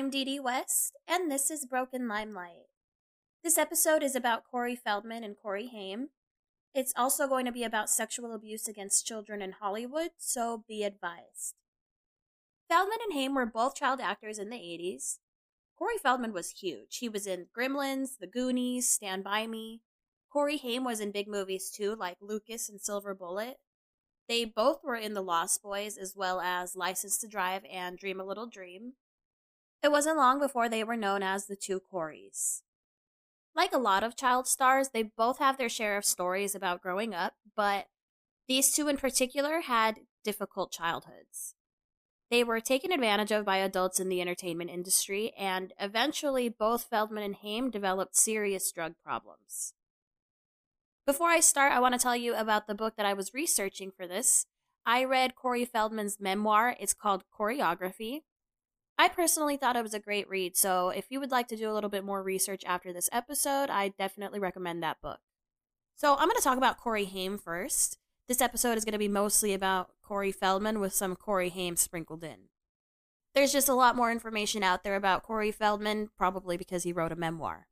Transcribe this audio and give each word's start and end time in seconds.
I'm 0.00 0.08
Dee 0.08 0.24
Dee 0.24 0.40
West, 0.40 0.96
and 1.06 1.30
this 1.30 1.50
is 1.50 1.66
Broken 1.66 2.08
Limelight. 2.08 2.68
This 3.44 3.58
episode 3.58 4.02
is 4.02 4.16
about 4.16 4.44
Corey 4.50 4.74
Feldman 4.74 5.22
and 5.22 5.36
Corey 5.36 5.66
Haim. 5.66 6.08
It's 6.74 6.94
also 6.96 7.28
going 7.28 7.44
to 7.44 7.52
be 7.52 7.64
about 7.64 7.90
sexual 7.90 8.32
abuse 8.32 8.66
against 8.66 9.06
children 9.06 9.42
in 9.42 9.52
Hollywood, 9.60 10.12
so 10.16 10.64
be 10.66 10.84
advised. 10.84 11.56
Feldman 12.66 12.96
and 13.04 13.12
Haim 13.12 13.34
were 13.34 13.44
both 13.44 13.74
child 13.74 14.00
actors 14.00 14.38
in 14.38 14.48
the 14.48 14.56
80s. 14.56 15.18
Corey 15.78 15.98
Feldman 16.02 16.32
was 16.32 16.52
huge. 16.52 16.96
He 16.96 17.10
was 17.10 17.26
in 17.26 17.48
Gremlins, 17.54 18.16
The 18.18 18.26
Goonies, 18.26 18.88
Stand 18.88 19.22
By 19.22 19.46
Me. 19.46 19.82
Corey 20.32 20.56
Haim 20.56 20.82
was 20.82 21.00
in 21.00 21.10
big 21.10 21.28
movies 21.28 21.70
too, 21.70 21.94
like 21.94 22.16
Lucas 22.22 22.70
and 22.70 22.80
Silver 22.80 23.14
Bullet. 23.14 23.58
They 24.30 24.46
both 24.46 24.82
were 24.82 24.96
in 24.96 25.12
The 25.12 25.20
Lost 25.20 25.62
Boys, 25.62 25.98
as 25.98 26.16
well 26.16 26.40
as 26.40 26.74
License 26.74 27.18
to 27.18 27.28
Drive 27.28 27.66
and 27.70 27.98
Dream 27.98 28.18
a 28.18 28.24
Little 28.24 28.46
Dream. 28.46 28.94
It 29.82 29.90
wasn't 29.90 30.16
long 30.16 30.38
before 30.38 30.68
they 30.68 30.84
were 30.84 30.96
known 30.96 31.22
as 31.22 31.46
the 31.46 31.56
two 31.56 31.80
Coreys. 31.80 32.62
Like 33.54 33.72
a 33.72 33.78
lot 33.78 34.02
of 34.02 34.16
child 34.16 34.46
stars, 34.46 34.90
they 34.90 35.02
both 35.02 35.38
have 35.38 35.58
their 35.58 35.68
share 35.68 35.96
of 35.96 36.04
stories 36.04 36.54
about 36.54 36.82
growing 36.82 37.14
up, 37.14 37.34
but 37.56 37.86
these 38.46 38.72
two 38.72 38.88
in 38.88 38.96
particular 38.96 39.60
had 39.60 40.00
difficult 40.22 40.70
childhoods. 40.70 41.54
They 42.30 42.44
were 42.44 42.60
taken 42.60 42.92
advantage 42.92 43.32
of 43.32 43.44
by 43.44 43.56
adults 43.56 43.98
in 43.98 44.08
the 44.08 44.20
entertainment 44.20 44.70
industry, 44.70 45.32
and 45.36 45.72
eventually 45.80 46.48
both 46.48 46.84
Feldman 46.84 47.24
and 47.24 47.34
Haim 47.36 47.70
developed 47.70 48.16
serious 48.16 48.70
drug 48.70 48.94
problems. 49.04 49.74
Before 51.06 51.28
I 51.28 51.40
start, 51.40 51.72
I 51.72 51.80
want 51.80 51.94
to 51.94 52.00
tell 52.00 52.14
you 52.14 52.36
about 52.36 52.68
the 52.68 52.74
book 52.74 52.94
that 52.96 53.06
I 53.06 53.14
was 53.14 53.34
researching 53.34 53.90
for 53.90 54.06
this. 54.06 54.46
I 54.86 55.02
read 55.02 55.34
Corey 55.34 55.64
Feldman's 55.64 56.20
memoir. 56.20 56.76
It's 56.78 56.94
called 56.94 57.24
Coreyography. 57.36 58.20
I 59.00 59.08
personally 59.08 59.56
thought 59.56 59.76
it 59.76 59.82
was 59.82 59.94
a 59.94 59.98
great 59.98 60.28
read, 60.28 60.58
so 60.58 60.90
if 60.90 61.06
you 61.08 61.20
would 61.20 61.30
like 61.30 61.48
to 61.48 61.56
do 61.56 61.70
a 61.70 61.72
little 61.72 61.88
bit 61.88 62.04
more 62.04 62.22
research 62.22 62.62
after 62.66 62.92
this 62.92 63.08
episode, 63.10 63.70
I 63.70 63.94
definitely 63.98 64.38
recommend 64.38 64.82
that 64.82 65.00
book. 65.00 65.20
So 65.96 66.12
I'm 66.12 66.26
going 66.26 66.36
to 66.36 66.42
talk 66.42 66.58
about 66.58 66.76
Corey 66.76 67.06
Haim 67.06 67.38
first. 67.38 67.96
This 68.28 68.42
episode 68.42 68.76
is 68.76 68.84
going 68.84 68.92
to 68.92 68.98
be 68.98 69.08
mostly 69.08 69.54
about 69.54 69.88
Corey 70.02 70.32
Feldman 70.32 70.80
with 70.80 70.92
some 70.92 71.16
Corey 71.16 71.48
Haim 71.48 71.76
sprinkled 71.76 72.22
in. 72.22 72.50
There's 73.34 73.54
just 73.54 73.70
a 73.70 73.74
lot 73.74 73.96
more 73.96 74.12
information 74.12 74.62
out 74.62 74.84
there 74.84 74.96
about 74.96 75.22
Corey 75.22 75.50
Feldman, 75.50 76.10
probably 76.18 76.58
because 76.58 76.82
he 76.82 76.92
wrote 76.92 77.10
a 77.10 77.16
memoir. 77.16 77.68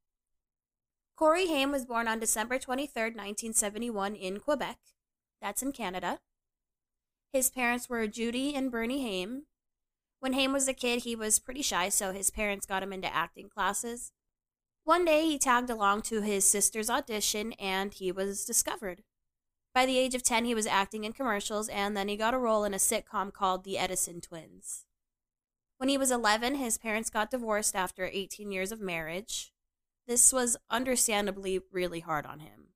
Corey 1.15 1.49
Haim 1.49 1.71
was 1.71 1.85
born 1.85 2.09
on 2.09 2.21
December 2.21 2.59
23, 2.59 3.03
1971, 3.03 4.15
in 4.15 4.41
Quebec. 4.41 4.79
That's 5.43 5.63
in 5.63 5.73
Canada. 5.73 6.21
His 7.35 7.51
parents 7.51 7.91
were 7.91 8.07
Judy 8.07 8.55
and 8.55 8.73
Bernie 8.73 9.03
Haim. 9.03 9.43
When 10.21 10.33
Haim 10.33 10.53
was 10.53 10.67
a 10.67 10.73
kid, 10.73 11.05
he 11.05 11.15
was 11.15 11.39
pretty 11.39 11.63
shy, 11.63 11.89
so 11.89 12.13
his 12.13 12.31
parents 12.31 12.67
got 12.67 12.83
him 12.83 12.93
into 12.93 13.15
acting 13.15 13.49
classes. 13.49 14.13
One 14.85 15.05
day, 15.05 15.27
he 15.27 15.39
tagged 15.39 15.71
along 15.71 16.03
to 16.03 16.23
his 16.23 16.49
sister's 16.49 16.91
audition 16.91 17.53
and 17.55 17.93
he 17.93 18.11
was 18.11 18.45
discovered. 18.45 19.03
By 19.75 19.87
the 19.87 19.99
age 19.99 20.15
of 20.15 20.23
10, 20.23 20.45
he 20.45 20.55
was 20.55 20.67
acting 20.67 21.05
in 21.05 21.13
commercials, 21.13 21.69
and 21.69 21.97
then 21.97 22.09
he 22.09 22.17
got 22.17 22.35
a 22.35 22.39
role 22.39 22.65
in 22.65 22.75
a 22.75 22.79
sitcom 22.79 23.33
called 23.33 23.63
The 23.63 23.79
Edison 23.79 24.21
Twins. 24.21 24.87
When 25.77 25.89
he 25.89 25.99
was 25.99 26.11
11, 26.11 26.57
his 26.57 26.79
parents 26.79 27.11
got 27.11 27.31
divorced 27.31 27.77
after 27.77 28.11
18 28.11 28.51
years 28.51 28.73
of 28.73 28.81
marriage. 28.81 29.53
This 30.09 30.33
was 30.33 30.57
understandably 30.71 31.61
really 31.71 32.01
hard 32.01 32.27
on 32.27 32.41
him. 32.41 32.68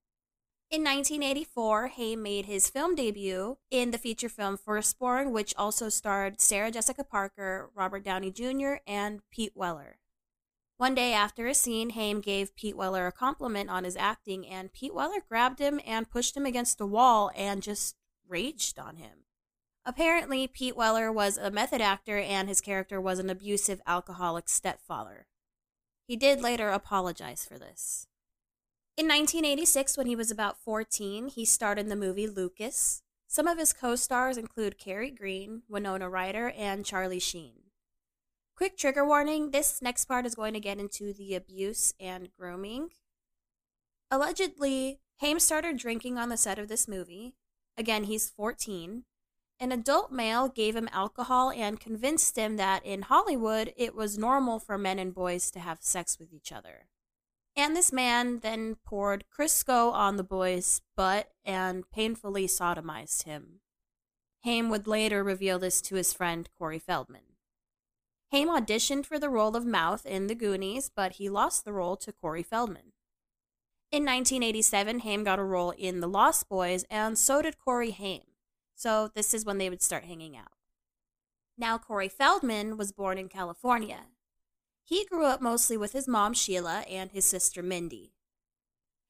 In 0.73 0.85
1984, 0.85 1.89
Haim 1.89 2.23
made 2.23 2.47
his 2.47 2.71
film 2.71 2.95
debut 2.95 3.59
in 3.71 3.91
the 3.91 3.99
feature 3.99 4.31
film 4.31 4.57
Firstborn, 4.57 5.31
which 5.31 5.53
also 5.59 5.91
starred 5.91 6.41
Sarah 6.41 6.71
Jessica 6.71 7.05
Parker, 7.05 7.69
Robert 7.75 8.03
Downey 8.03 8.31
Jr., 8.31 8.77
and 8.87 9.21
Pete 9.31 9.53
Weller. 9.55 9.99
One 10.79 10.95
day 10.95 11.13
after 11.13 11.47
a 11.47 11.55
scene, 11.55 11.91
Haim 11.91 12.23
gave 12.23 12.57
Pete 12.57 12.75
Weller 12.75 13.07
a 13.07 13.13
compliment 13.13 13.69
on 13.69 13.85
his 13.85 13.99
acting, 13.99 14.49
and 14.49 14.73
Pete 14.73 14.95
Weller 14.95 15.21
grabbed 15.29 15.59
him 15.59 15.79
and 15.87 16.09
pushed 16.09 16.35
him 16.35 16.47
against 16.47 16.81
a 16.81 16.87
wall 16.87 17.31
and 17.37 17.63
just 17.63 17.97
raged 18.27 18.79
on 18.79 18.97
him. 18.97 19.27
Apparently, 19.85 20.47
Pete 20.47 20.75
Weller 20.75 21.13
was 21.13 21.37
a 21.37 21.51
method 21.51 21.83
actor 21.83 22.17
and 22.17 22.49
his 22.49 22.63
character 22.63 22.99
was 22.99 23.19
an 23.19 23.29
abusive 23.29 23.83
alcoholic 23.87 24.49
stepfather. 24.49 25.27
He 26.07 26.17
did 26.17 26.41
later 26.41 26.71
apologize 26.71 27.45
for 27.45 27.59
this. 27.59 28.07
In 28.95 29.07
1986, 29.07 29.97
when 29.97 30.07
he 30.07 30.15
was 30.15 30.31
about 30.31 30.59
14, 30.59 31.29
he 31.29 31.47
starred 31.47 31.79
in 31.79 31.89
the 31.89 31.97
movie 31.97 32.27
Lucas. 32.27 33.03
Some 33.27 33.47
of 33.47 33.57
his 33.57 33.73
co 33.73 33.97
stars 33.97 34.37
include 34.37 34.79
Kerri 34.79 35.11
Green, 35.11 35.63
Winona 35.67 36.11
Ryder, 36.11 36.51
and 36.51 36.85
Charlie 36.85 37.19
Sheen. 37.19 37.55
Quick 38.55 38.77
trigger 38.77 39.07
warning 39.07 39.51
this 39.51 39.81
next 39.81 40.05
part 40.05 40.27
is 40.27 40.35
going 40.35 40.53
to 40.53 40.61
get 40.61 40.79
into 40.79 41.15
the 41.15 41.35
abuse 41.35 41.95
and 41.99 42.29
grooming. 42.39 42.91
Allegedly, 44.11 45.01
Haim 45.21 45.41
started 45.41 45.79
drinking 45.79 46.19
on 46.19 46.29
the 46.29 46.37
set 46.37 46.59
of 46.59 46.69
this 46.69 46.87
movie. 46.87 47.35
Again, 47.79 48.05
he's 48.05 48.29
14. 48.29 49.05
An 49.59 49.73
adult 49.73 50.13
male 50.13 50.49
gave 50.49 50.77
him 50.77 50.91
alcohol 50.93 51.51
and 51.51 51.81
convinced 51.81 52.37
him 52.37 52.59
that 52.59 52.85
in 52.85 53.03
Hollywood 53.03 53.73
it 53.75 53.95
was 53.95 54.19
normal 54.19 54.59
for 54.59 54.77
men 54.77 54.99
and 54.99 55.15
boys 55.15 55.51
to 55.53 55.61
have 55.61 55.79
sex 55.81 56.19
with 56.19 56.31
each 56.31 56.53
other. 56.53 56.89
And 57.55 57.77
this 57.77 57.93
man 57.93 58.39
then 58.39 58.77
poured 58.85 59.25
Crisco 59.31 59.93
on 59.93 60.17
the 60.17 60.25
boy's 60.25 60.81
butt 60.97 61.31
and 61.45 61.89
painfully 61.91 62.47
sodomized 62.47 63.25
him. 63.25 63.61
Haim 64.45 64.71
would 64.71 64.87
later 64.87 65.23
reveal 65.23 65.59
this 65.59 65.81
to 65.83 65.97
his 65.97 66.13
friend 66.13 66.49
Corey 66.59 66.79
Feldman. 66.79 67.23
Haim 68.33 68.49
auditioned 68.49 69.05
for 69.05 69.19
the 69.19 69.29
role 69.29 69.55
of 69.55 69.67
Mouth 69.67 70.07
in 70.07 70.27
The 70.27 70.35
Goonies, 70.35 70.91
but 70.95 71.13
he 71.13 71.29
lost 71.29 71.65
the 71.65 71.73
role 71.73 71.97
to 71.99 72.13
Corey 72.13 72.43
Feldman. 72.43 72.93
In 73.91 74.05
1987, 74.05 75.01
Haim 75.01 75.23
got 75.23 75.39
a 75.39 75.45
role 75.45 75.73
in 75.73 76.01
The 76.01 76.09
Lost 76.09 76.49
Boys, 76.49 76.87
and 76.89 77.19
so 77.19 77.43
did 77.43 77.59
Corey 77.59 77.91
Haim. 77.91 78.23
So 78.75 79.11
this 79.15 79.35
is 79.35 79.45
when 79.45 79.59
they 79.59 79.69
would 79.69 79.83
start 79.83 80.05
hanging 80.05 80.35
out. 80.35 80.53
Now, 81.59 81.77
Corey 81.77 82.09
Feldman 82.09 82.79
was 82.79 82.91
born 82.91 83.19
in 83.19 83.29
California. 83.29 84.07
He 84.93 85.07
grew 85.07 85.25
up 85.25 85.41
mostly 85.41 85.79
with 85.79 85.93
his 85.93 86.07
mom, 86.07 86.35
Sheila, 86.35 86.85
and 86.89 87.11
his 87.11 87.25
sister, 87.25 87.63
Mindy. 87.63 88.13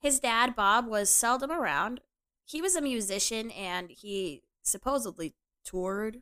His 0.01 0.21
dad, 0.21 0.55
Bob, 0.55 0.87
was 0.87 1.11
seldom 1.11 1.51
around. 1.51 2.01
He 2.45 2.63
was 2.63 2.77
a 2.77 2.81
musician 2.81 3.51
and 3.51 3.91
he 3.91 4.43
supposedly 4.63 5.35
toured. 5.65 6.21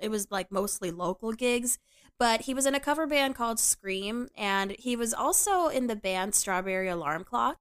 It 0.00 0.10
was 0.10 0.30
like 0.30 0.50
mostly 0.50 0.90
local 0.90 1.32
gigs 1.32 1.78
but 2.18 2.42
he 2.42 2.54
was 2.54 2.66
in 2.66 2.74
a 2.74 2.80
cover 2.80 3.06
band 3.06 3.34
called 3.34 3.60
Scream, 3.60 4.28
and 4.36 4.72
he 4.78 4.96
was 4.96 5.12
also 5.12 5.68
in 5.68 5.86
the 5.86 5.96
band 5.96 6.34
Strawberry 6.34 6.88
Alarm 6.88 7.24
Clock. 7.24 7.58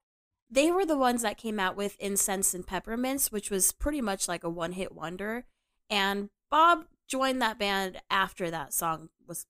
They 0.50 0.72
were 0.72 0.86
the 0.86 0.98
ones 0.98 1.24
that 1.24 1.38
came 1.38 1.60
out 1.60 1.76
with 1.76 1.98
Incense 2.00 2.54
and 2.54 2.66
Peppermints, 2.66 3.32
which 3.32 3.50
was 3.50 3.74
pretty 3.74 4.00
much 4.00 4.28
like 4.28 4.44
a 4.44 4.50
one 4.50 4.74
hit 4.74 4.94
wonder. 4.94 5.46
And 5.90 6.30
Bob 6.50 6.86
joined 7.08 7.42
that 7.42 7.60
band 7.60 8.02
after 8.10 8.50
that 8.50 8.74
song 8.74 9.10
was 9.28 9.46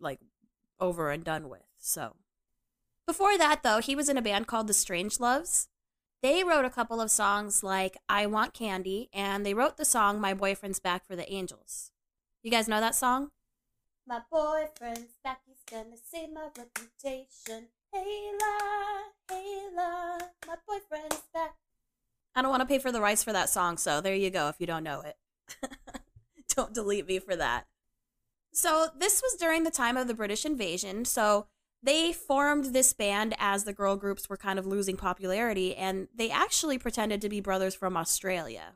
like 0.00 0.20
over 0.82 1.10
and 1.10 1.24
done 1.24 1.48
with. 1.48 1.62
So 1.78 2.16
before 3.06 3.38
that, 3.38 3.62
though, 3.62 3.78
he 3.78 3.96
was 3.96 4.08
in 4.08 4.18
a 4.18 4.22
band 4.22 4.46
called 4.46 4.66
the 4.66 4.74
Strangeloves. 4.74 5.68
They 6.22 6.44
wrote 6.44 6.64
a 6.64 6.70
couple 6.70 7.00
of 7.00 7.10
songs 7.10 7.62
like 7.62 7.96
I 8.08 8.26
Want 8.26 8.52
Candy, 8.52 9.08
and 9.12 9.46
they 9.46 9.54
wrote 9.54 9.76
the 9.76 9.84
song 9.84 10.20
My 10.20 10.34
Boyfriend's 10.34 10.78
Back 10.78 11.06
for 11.06 11.16
the 11.16 11.30
Angels. 11.32 11.90
You 12.42 12.50
guys 12.50 12.68
know 12.68 12.80
that 12.80 12.94
song? 12.94 13.30
My 14.06 14.20
boyfriend's 14.30 15.14
back, 15.22 15.42
he's 15.46 15.62
gonna 15.70 15.96
save 15.96 16.32
my 16.32 16.48
reputation. 16.56 17.68
Hey 17.92 18.32
la, 18.40 19.02
hey 19.30 19.68
la, 19.74 20.18
my 20.46 20.56
boyfriend's 20.66 21.22
back. 21.32 21.54
I 22.34 22.42
don't 22.42 22.50
want 22.50 22.62
to 22.62 22.66
pay 22.66 22.78
for 22.78 22.90
the 22.90 23.00
rights 23.00 23.22
for 23.22 23.32
that 23.32 23.48
song, 23.48 23.76
so 23.76 24.00
there 24.00 24.14
you 24.14 24.30
go 24.30 24.48
if 24.48 24.56
you 24.58 24.66
don't 24.66 24.82
know 24.82 25.02
it. 25.02 25.16
don't 26.56 26.74
delete 26.74 27.06
me 27.06 27.20
for 27.20 27.36
that. 27.36 27.66
So, 28.52 28.88
this 28.96 29.22
was 29.22 29.40
during 29.40 29.64
the 29.64 29.70
time 29.70 29.96
of 29.96 30.08
the 30.08 30.14
British 30.14 30.44
invasion, 30.44 31.04
so 31.06 31.46
they 31.82 32.12
formed 32.12 32.66
this 32.66 32.92
band 32.92 33.34
as 33.38 33.64
the 33.64 33.72
girl 33.72 33.96
groups 33.96 34.28
were 34.28 34.36
kind 34.36 34.58
of 34.58 34.66
losing 34.66 34.96
popularity, 34.96 35.74
and 35.74 36.08
they 36.14 36.30
actually 36.30 36.78
pretended 36.78 37.20
to 37.22 37.28
be 37.28 37.40
brothers 37.40 37.74
from 37.74 37.96
Australia. 37.96 38.74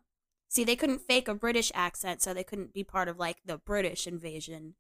See, 0.49 0.65
they 0.65 0.77
couldn't 0.77 1.03
fake 1.03 1.29
a 1.29 1.35
British 1.35 1.71
accent, 1.75 2.23
so 2.23 2.33
they 2.33 2.43
couldn't 2.43 2.73
be 2.73 2.83
part 2.83 3.09
of 3.09 3.19
like 3.19 3.39
the 3.45 3.59
British 3.59 4.07
invasion. 4.07 4.75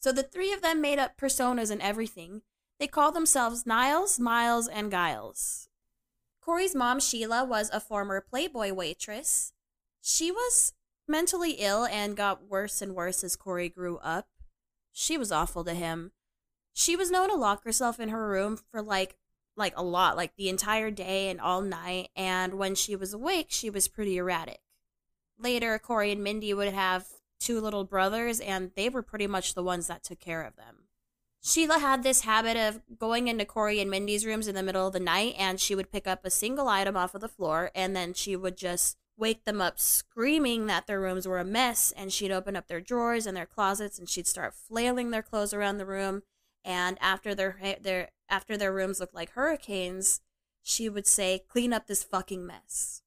So 0.00 0.10
the 0.10 0.22
three 0.22 0.52
of 0.52 0.62
them 0.62 0.80
made 0.80 0.98
up 0.98 1.16
personas 1.16 1.70
and 1.70 1.82
everything. 1.82 2.42
They 2.78 2.86
called 2.86 3.14
themselves 3.14 3.66
Niles, 3.66 4.18
Miles, 4.18 4.68
and 4.68 4.90
Giles. 4.90 5.68
Corey's 6.40 6.74
mom, 6.74 7.00
Sheila, 7.00 7.44
was 7.44 7.68
a 7.70 7.80
former 7.80 8.20
Playboy 8.20 8.72
waitress. 8.72 9.52
She 10.00 10.30
was 10.30 10.72
mentally 11.08 11.52
ill 11.52 11.84
and 11.86 12.16
got 12.16 12.48
worse 12.48 12.82
and 12.82 12.94
worse 12.94 13.24
as 13.24 13.36
Corey 13.36 13.68
grew 13.68 13.98
up. 13.98 14.28
She 14.92 15.16
was 15.16 15.32
awful 15.32 15.64
to 15.64 15.74
him. 15.74 16.12
She 16.72 16.96
was 16.96 17.10
known 17.10 17.28
to 17.30 17.34
lock 17.34 17.64
herself 17.64 17.98
in 17.98 18.10
her 18.10 18.28
room 18.28 18.58
for 18.70 18.82
like 18.82 19.16
like 19.56 19.76
a 19.76 19.82
lot, 19.82 20.16
like 20.16 20.36
the 20.36 20.48
entire 20.48 20.90
day 20.90 21.28
and 21.28 21.40
all 21.40 21.60
night, 21.60 22.10
and 22.14 22.54
when 22.54 22.76
she 22.76 22.94
was 22.94 23.12
awake, 23.12 23.46
she 23.48 23.68
was 23.68 23.88
pretty 23.88 24.16
erratic. 24.16 24.60
Later, 25.36 25.76
Corey 25.80 26.12
and 26.12 26.22
Mindy 26.22 26.54
would 26.54 26.72
have 26.72 27.06
two 27.40 27.60
little 27.60 27.82
brothers, 27.82 28.38
and 28.38 28.70
they 28.76 28.88
were 28.88 29.02
pretty 29.02 29.26
much 29.26 29.54
the 29.54 29.62
ones 29.64 29.88
that 29.88 30.04
took 30.04 30.20
care 30.20 30.42
of 30.42 30.54
them. 30.54 30.88
Sheila 31.40 31.78
had 31.78 32.02
this 32.02 32.22
habit 32.22 32.56
of 32.56 32.80
going 32.98 33.28
into 33.28 33.44
Corey 33.44 33.80
and 33.80 33.90
Mindy's 33.90 34.26
rooms 34.26 34.48
in 34.48 34.54
the 34.54 34.62
middle 34.62 34.86
of 34.86 34.92
the 34.92 35.00
night 35.00 35.34
and 35.38 35.60
she 35.60 35.74
would 35.74 35.92
pick 35.92 36.06
up 36.06 36.24
a 36.24 36.30
single 36.30 36.68
item 36.68 36.96
off 36.96 37.14
of 37.14 37.20
the 37.20 37.28
floor 37.28 37.70
and 37.74 37.94
then 37.94 38.12
she 38.12 38.34
would 38.34 38.56
just 38.56 38.96
wake 39.18 39.44
them 39.44 39.60
up 39.60 39.78
screaming 39.78 40.66
that 40.66 40.86
their 40.86 41.00
rooms 41.00 41.26
were 41.26 41.38
a 41.38 41.44
mess 41.44 41.92
and 41.96 42.12
she'd 42.12 42.30
open 42.30 42.56
up 42.56 42.68
their 42.68 42.80
drawers 42.80 43.26
and 43.26 43.36
their 43.36 43.46
closets 43.46 43.98
and 43.98 44.08
she'd 44.08 44.26
start 44.26 44.54
flailing 44.54 45.10
their 45.10 45.22
clothes 45.22 45.52
around 45.52 45.78
the 45.78 45.86
room. 45.86 46.22
And 46.64 46.96
after 47.00 47.34
their 47.34 47.58
their 47.80 48.10
after 48.28 48.56
their 48.56 48.72
rooms 48.72 49.00
looked 49.00 49.14
like 49.14 49.30
hurricanes 49.30 50.20
she 50.62 50.88
would 50.88 51.06
say 51.06 51.42
clean 51.48 51.72
up 51.72 51.86
this 51.86 52.04
fucking 52.04 52.46
mess. 52.46 53.02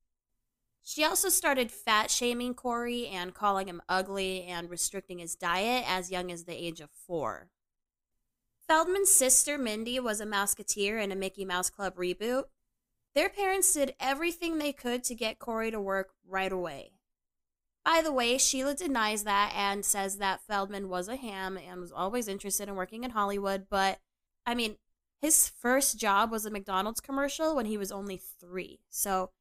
She 0.82 1.04
also 1.04 1.30
started 1.30 1.72
fat 1.72 2.10
shaming 2.10 2.56
Corey 2.56 3.08
and 3.08 3.36
calling 3.36 3.68
him 3.68 3.84
ugly 3.88 4.44
and 4.44 4.70
restricting 4.70 5.20
his 5.20 5.36
diet 5.36 5.86
as 5.88 6.10
young 6.12 6.32
as 6.32 6.46
the 6.46 6.56
age 6.56 6.82
of 6.82 6.90
4 6.90 7.50
Feldman's 8.68 9.14
sister 9.14 9.58
Mindy 9.58 10.00
was 10.00 10.20
a 10.20 10.26
Mouseketeer 10.26 11.02
in 11.02 11.12
a 11.12 11.16
Mickey 11.16 11.46
Mouse 11.46 11.70
Club 11.70 11.96
reboot 11.98 12.46
their 13.14 13.30
parents 13.30 13.74
did 13.74 13.96
everything 14.00 14.58
they 14.58 14.74
could 14.74 15.04
to 15.06 15.16
get 15.16 15.40
Corey 15.40 15.72
to 15.72 15.80
work 15.80 16.12
right 16.28 16.52
away. 16.52 16.92
By 17.84 18.02
the 18.04 18.12
way, 18.12 18.38
Sheila 18.38 18.76
denies 18.76 19.24
that 19.24 19.54
and 19.56 19.84
says 19.84 20.18
that 20.18 20.42
Feldman 20.42 20.88
was 20.88 21.08
a 21.08 21.16
ham 21.16 21.58
and 21.58 21.82
was 21.82 21.92
always 21.92 22.28
interested 22.28 22.70
in 22.70 22.76
working 22.76 23.04
in 23.04 23.12
Hollywood, 23.12 23.66
but 23.70 24.00
I 24.46 24.56
mean, 24.56 24.78
his 25.20 25.50
first 25.50 26.00
job 26.00 26.32
was 26.32 26.46
a 26.46 26.52
McDonald's 26.52 27.00
commercial 27.00 27.56
when 27.56 27.66
he 27.66 27.78
was 27.78 27.92
only 27.92 28.18
three, 28.18 28.80
so 28.90 29.32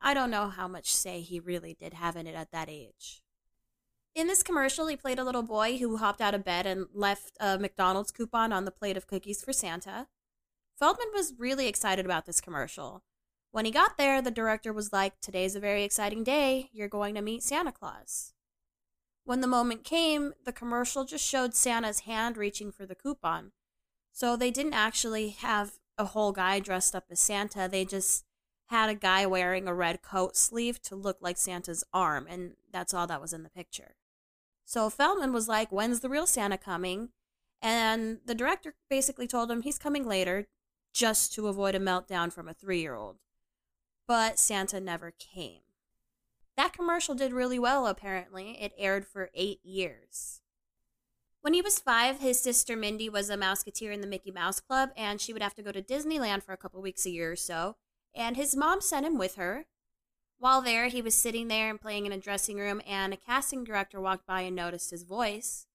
I 0.00 0.14
don't 0.14 0.30
know 0.30 0.48
how 0.48 0.66
much 0.66 0.94
say 0.94 1.20
he 1.20 1.40
really 1.40 1.74
did 1.74 1.94
have 1.94 2.16
in 2.16 2.26
it 2.26 2.34
at 2.34 2.52
that 2.52 2.68
age. 2.68 3.22
In 4.14 4.26
this 4.26 4.42
commercial, 4.42 4.86
he 4.86 4.96
played 4.96 5.18
a 5.18 5.24
little 5.24 5.42
boy 5.42 5.78
who 5.78 5.98
hopped 5.98 6.20
out 6.20 6.34
of 6.34 6.44
bed 6.44 6.66
and 6.66 6.86
left 6.92 7.36
a 7.38 7.58
McDonald's 7.58 8.10
coupon 8.10 8.52
on 8.52 8.64
the 8.64 8.72
plate 8.72 8.96
of 8.96 9.06
cookies 9.06 9.42
for 9.42 9.52
Santa. 9.52 10.08
Feldman 10.78 11.08
was 11.12 11.34
really 11.38 11.68
excited 11.68 12.04
about 12.04 12.26
this 12.26 12.40
commercial. 12.40 13.02
When 13.52 13.64
he 13.64 13.72
got 13.72 13.98
there, 13.98 14.22
the 14.22 14.30
director 14.30 14.72
was 14.72 14.92
like, 14.92 15.20
Today's 15.20 15.56
a 15.56 15.60
very 15.60 15.82
exciting 15.82 16.22
day. 16.22 16.70
You're 16.72 16.88
going 16.88 17.14
to 17.16 17.22
meet 17.22 17.42
Santa 17.42 17.72
Claus. 17.72 18.32
When 19.24 19.40
the 19.40 19.46
moment 19.46 19.84
came, 19.84 20.34
the 20.44 20.52
commercial 20.52 21.04
just 21.04 21.26
showed 21.26 21.54
Santa's 21.54 22.00
hand 22.00 22.36
reaching 22.36 22.70
for 22.70 22.86
the 22.86 22.94
coupon. 22.94 23.52
So 24.12 24.36
they 24.36 24.50
didn't 24.50 24.74
actually 24.74 25.30
have 25.30 25.72
a 25.98 26.06
whole 26.06 26.32
guy 26.32 26.60
dressed 26.60 26.94
up 26.94 27.04
as 27.10 27.20
Santa. 27.20 27.68
They 27.68 27.84
just 27.84 28.24
had 28.66 28.88
a 28.88 28.94
guy 28.94 29.26
wearing 29.26 29.66
a 29.66 29.74
red 29.74 30.00
coat 30.00 30.36
sleeve 30.36 30.80
to 30.82 30.94
look 30.94 31.18
like 31.20 31.36
Santa's 31.36 31.84
arm, 31.92 32.26
and 32.30 32.52
that's 32.72 32.94
all 32.94 33.06
that 33.08 33.20
was 33.20 33.32
in 33.32 33.42
the 33.42 33.50
picture. 33.50 33.96
So 34.64 34.88
Feldman 34.88 35.32
was 35.32 35.48
like, 35.48 35.72
When's 35.72 36.00
the 36.00 36.08
real 36.08 36.26
Santa 36.26 36.56
coming? 36.56 37.10
And 37.60 38.20
the 38.24 38.34
director 38.34 38.74
basically 38.88 39.26
told 39.26 39.50
him 39.50 39.62
he's 39.62 39.78
coming 39.78 40.06
later 40.06 40.46
just 40.94 41.32
to 41.34 41.48
avoid 41.48 41.74
a 41.74 41.80
meltdown 41.80 42.32
from 42.32 42.48
a 42.48 42.54
three 42.54 42.80
year 42.80 42.94
old 42.94 43.18
but 44.06 44.38
Santa 44.38 44.80
never 44.80 45.12
came. 45.12 45.60
That 46.56 46.72
commercial 46.72 47.14
did 47.14 47.32
really 47.32 47.58
well, 47.58 47.86
apparently. 47.86 48.60
It 48.60 48.72
aired 48.76 49.06
for 49.06 49.30
eight 49.34 49.60
years. 49.64 50.40
When 51.42 51.54
he 51.54 51.62
was 51.62 51.78
five, 51.78 52.20
his 52.20 52.38
sister 52.38 52.76
Mindy 52.76 53.08
was 53.08 53.30
a 53.30 53.36
Mouseketeer 53.36 53.92
in 53.92 54.02
the 54.02 54.06
Mickey 54.06 54.30
Mouse 54.30 54.60
Club, 54.60 54.90
and 54.94 55.20
she 55.20 55.32
would 55.32 55.42
have 55.42 55.54
to 55.54 55.62
go 55.62 55.72
to 55.72 55.80
Disneyland 55.80 56.42
for 56.42 56.52
a 56.52 56.58
couple 56.58 56.82
weeks 56.82 57.06
a 57.06 57.10
year 57.10 57.32
or 57.32 57.36
so, 57.36 57.76
and 58.14 58.36
his 58.36 58.54
mom 58.54 58.82
sent 58.82 59.06
him 59.06 59.16
with 59.16 59.36
her. 59.36 59.64
While 60.38 60.60
there, 60.60 60.88
he 60.88 61.00
was 61.00 61.14
sitting 61.14 61.48
there 61.48 61.70
and 61.70 61.80
playing 61.80 62.04
in 62.04 62.12
a 62.12 62.18
dressing 62.18 62.58
room, 62.58 62.82
and 62.86 63.14
a 63.14 63.16
casting 63.16 63.64
director 63.64 64.00
walked 64.00 64.26
by 64.26 64.42
and 64.42 64.54
noticed 64.54 64.90
his 64.90 65.02
voice. 65.02 65.66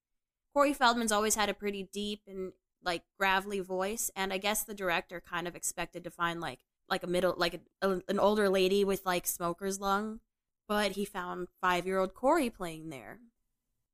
Corey 0.54 0.74
Feldman's 0.74 1.12
always 1.12 1.36
had 1.36 1.50
a 1.50 1.54
pretty 1.54 1.89
deep 1.92 2.22
and 2.27 2.54
like 2.83 3.01
gravelly 3.18 3.60
voice, 3.60 4.12
and 4.16 4.31
I 4.31 4.38
guess 4.38 4.63
the 4.63 4.75
director 4.75 5.19
kind 5.19 5.48
of 5.48 5.56
expected 5.56 6.04
to 6.04 6.12
find 6.12 6.39
like 6.39 6.60
like 6.90 7.04
a 7.04 7.08
middle 7.08 7.34
like 7.38 7.62
a, 7.82 7.90
an 8.08 8.20
older 8.20 8.50
lady 8.50 8.84
with 8.84 9.06
like 9.06 9.26
smoker's 9.28 9.80
lung 9.80 10.20
but 10.68 10.94
he 10.94 11.06
found 11.06 11.48
five-year-old 11.62 12.14
corey 12.14 12.50
playing 12.50 12.90
there. 12.90 13.20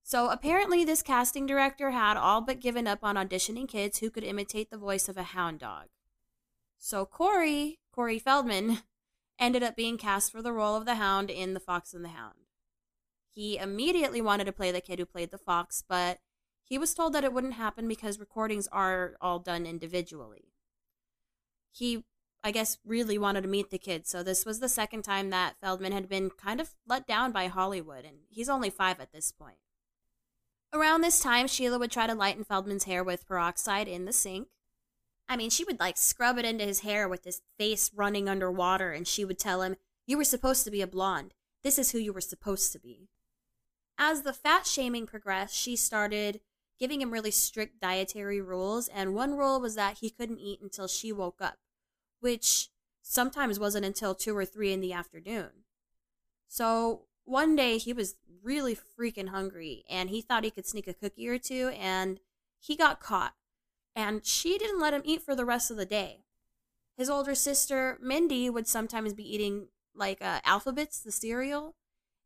So 0.03 0.29
apparently 0.29 0.83
this 0.83 1.01
casting 1.01 1.45
director 1.45 1.91
had 1.91 2.17
all 2.17 2.41
but 2.41 2.59
given 2.59 2.87
up 2.87 2.99
on 3.03 3.15
auditioning 3.15 3.67
kids 3.67 3.99
who 3.99 4.09
could 4.09 4.23
imitate 4.23 4.69
the 4.69 4.77
voice 4.77 5.07
of 5.07 5.17
a 5.17 5.23
hound 5.23 5.59
dog. 5.59 5.87
So 6.77 7.05
corey 7.05 7.79
corey 7.91 8.19
feldman 8.19 8.79
ended 9.39 9.63
up 9.63 9.75
being 9.75 9.97
cast 9.97 10.31
for 10.31 10.41
the 10.41 10.53
role 10.53 10.75
of 10.75 10.85
the 10.85 10.95
hound 10.95 11.29
in 11.29 11.53
the 11.53 11.59
fox 11.59 11.93
and 11.93 12.03
the 12.03 12.09
hound. 12.09 12.35
He 13.29 13.57
immediately 13.57 14.21
wanted 14.21 14.45
to 14.45 14.51
play 14.51 14.71
the 14.71 14.81
kid 14.81 14.99
who 14.99 15.05
played 15.05 15.31
the 15.31 15.37
fox 15.37 15.83
but 15.87 16.19
he 16.63 16.77
was 16.77 16.93
told 16.93 17.13
that 17.13 17.25
it 17.25 17.33
wouldn't 17.33 17.55
happen 17.55 17.87
because 17.87 18.19
recordings 18.19 18.67
are 18.71 19.15
all 19.19 19.39
done 19.39 19.65
individually. 19.65 20.53
He 21.71 22.05
I 22.43 22.51
guess, 22.51 22.79
really 22.83 23.17
wanted 23.17 23.41
to 23.41 23.47
meet 23.47 23.69
the 23.69 23.77
kids. 23.77 24.09
So 24.09 24.23
this 24.23 24.45
was 24.45 24.59
the 24.59 24.69
second 24.69 25.03
time 25.03 25.29
that 25.29 25.57
Feldman 25.61 25.91
had 25.91 26.09
been 26.09 26.31
kind 26.31 26.59
of 26.59 26.73
let 26.87 27.05
down 27.05 27.31
by 27.31 27.47
Hollywood, 27.47 28.03
and 28.03 28.17
he's 28.29 28.49
only 28.49 28.69
five 28.69 28.99
at 28.99 29.11
this 29.11 29.31
point. 29.31 29.57
Around 30.73 31.01
this 31.01 31.19
time, 31.19 31.47
Sheila 31.47 31.77
would 31.77 31.91
try 31.91 32.07
to 32.07 32.15
lighten 32.15 32.43
Feldman's 32.43 32.85
hair 32.85 33.03
with 33.03 33.27
peroxide 33.27 33.87
in 33.87 34.05
the 34.05 34.13
sink. 34.13 34.47
I 35.29 35.35
mean, 35.37 35.49
she 35.49 35.63
would 35.63 35.79
like 35.79 35.97
scrub 35.97 36.37
it 36.37 36.45
into 36.45 36.65
his 36.65 36.79
hair 36.79 37.07
with 37.07 37.25
his 37.25 37.41
face 37.57 37.91
running 37.93 38.27
underwater, 38.27 38.91
and 38.91 39.07
she 39.07 39.23
would 39.23 39.37
tell 39.37 39.61
him, 39.61 39.75
You 40.07 40.17
were 40.17 40.23
supposed 40.23 40.63
to 40.63 40.71
be 40.71 40.81
a 40.81 40.87
blonde. 40.87 41.33
This 41.63 41.77
is 41.77 41.91
who 41.91 41.99
you 41.99 42.11
were 42.11 42.21
supposed 42.21 42.71
to 42.71 42.79
be. 42.79 43.09
As 43.99 44.23
the 44.23 44.33
fat 44.33 44.65
shaming 44.65 45.05
progressed, 45.05 45.55
she 45.55 45.75
started 45.75 46.39
giving 46.79 47.01
him 47.01 47.11
really 47.11 47.29
strict 47.29 47.79
dietary 47.79 48.41
rules, 48.41 48.87
and 48.87 49.13
one 49.13 49.35
rule 49.35 49.61
was 49.61 49.75
that 49.75 49.99
he 49.99 50.09
couldn't 50.09 50.39
eat 50.39 50.59
until 50.61 50.87
she 50.87 51.11
woke 51.11 51.39
up 51.39 51.57
which 52.21 52.69
sometimes 53.01 53.59
wasn't 53.59 53.85
until 53.85 54.15
two 54.15 54.35
or 54.35 54.45
three 54.45 54.71
in 54.71 54.79
the 54.79 54.93
afternoon. 54.93 55.49
So 56.47 57.01
one 57.25 57.55
day 57.55 57.77
he 57.77 57.91
was 57.91 58.15
really 58.43 58.75
freaking 58.75 59.29
hungry 59.29 59.83
and 59.89 60.09
he 60.09 60.21
thought 60.21 60.43
he 60.43 60.51
could 60.51 60.65
sneak 60.65 60.87
a 60.87 60.93
cookie 60.93 61.27
or 61.27 61.37
two 61.37 61.73
and 61.77 62.19
he 62.59 62.75
got 62.75 62.99
caught. 62.99 63.33
And 63.95 64.25
she 64.25 64.57
didn't 64.57 64.79
let 64.79 64.93
him 64.93 65.01
eat 65.03 65.21
for 65.21 65.35
the 65.35 65.45
rest 65.45 65.69
of 65.69 65.77
the 65.77 65.85
day. 65.85 66.23
His 66.95 67.09
older 67.09 67.35
sister, 67.35 67.97
Mindy, 68.01 68.49
would 68.49 68.67
sometimes 68.67 69.13
be 69.13 69.33
eating 69.35 69.67
like 69.93 70.21
uh, 70.21 70.39
Alpha-Bits, 70.45 71.01
the 71.01 71.11
cereal, 71.11 71.75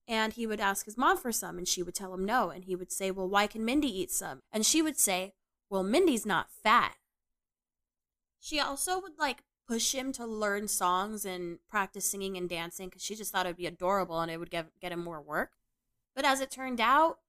and 0.08 0.34
he 0.34 0.46
would 0.46 0.60
ask 0.60 0.86
his 0.86 0.98
mom 0.98 1.18
for 1.18 1.32
some 1.32 1.58
and 1.58 1.68
she 1.68 1.82
would 1.82 1.96
tell 1.96 2.14
him 2.14 2.26
no. 2.26 2.50
And 2.50 2.66
he 2.66 2.76
would 2.76 2.92
say, 2.92 3.10
Well, 3.10 3.28
why 3.28 3.48
can 3.48 3.66
Mindy 3.66 3.88
eat 3.88 4.12
some? 4.12 4.42
And 4.52 4.66
she 4.66 4.82
would 4.82 5.00
say, 5.00 5.34
Well, 5.70 5.84
Mindy's 5.84 6.26
not 6.26 6.52
fat. 6.52 6.96
She 8.40 8.60
also 8.60 9.02
would 9.02 9.18
like 9.18 9.44
push 9.68 9.94
him 9.94 10.12
to 10.14 10.26
learn 10.26 10.68
songs 10.68 11.26
and 11.26 11.60
practice 11.70 12.06
singing 12.06 12.38
and 12.38 12.50
dancing 12.50 12.90
because 12.90 13.04
she 13.04 13.16
just 13.16 13.32
thought 13.32 13.46
it 13.46 13.50
would 13.50 13.58
be 13.58 13.66
adorable 13.66 14.22
and 14.22 14.32
it 14.32 14.40
would 14.40 14.52
get, 14.52 14.68
get 14.80 14.92
him 14.92 15.04
more 15.04 15.22
work. 15.22 15.52
But 16.16 16.26
as 16.26 16.40
it 16.40 16.52
turned 16.52 16.80
out, 16.80 17.20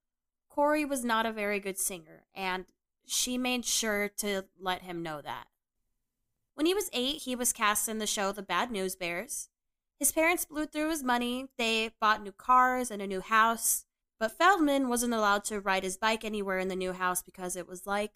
Corey 0.49 0.85
was 0.85 1.03
not 1.03 1.25
a 1.25 1.31
very 1.31 1.59
good 1.59 1.77
singer, 1.77 2.23
and 2.33 2.65
she 3.05 3.37
made 3.37 3.65
sure 3.65 4.09
to 4.17 4.45
let 4.59 4.81
him 4.83 5.03
know 5.03 5.21
that. 5.21 5.47
When 6.55 6.65
he 6.65 6.73
was 6.73 6.89
eight, 6.93 7.23
he 7.23 7.35
was 7.35 7.53
cast 7.53 7.87
in 7.87 7.99
the 7.99 8.07
show 8.07 8.31
The 8.31 8.41
Bad 8.41 8.71
News 8.71 8.95
Bears. 8.95 9.49
His 9.99 10.11
parents 10.11 10.45
blew 10.45 10.65
through 10.65 10.89
his 10.89 11.03
money, 11.03 11.47
they 11.57 11.91
bought 11.99 12.23
new 12.23 12.31
cars 12.31 12.89
and 12.89 13.01
a 13.01 13.07
new 13.07 13.21
house, 13.21 13.85
but 14.19 14.31
Feldman 14.31 14.89
wasn't 14.89 15.13
allowed 15.13 15.43
to 15.45 15.59
ride 15.59 15.83
his 15.83 15.97
bike 15.97 16.25
anywhere 16.25 16.59
in 16.59 16.67
the 16.67 16.75
new 16.75 16.93
house 16.93 17.21
because 17.21 17.55
it 17.55 17.67
was 17.67 17.85
like 17.85 18.13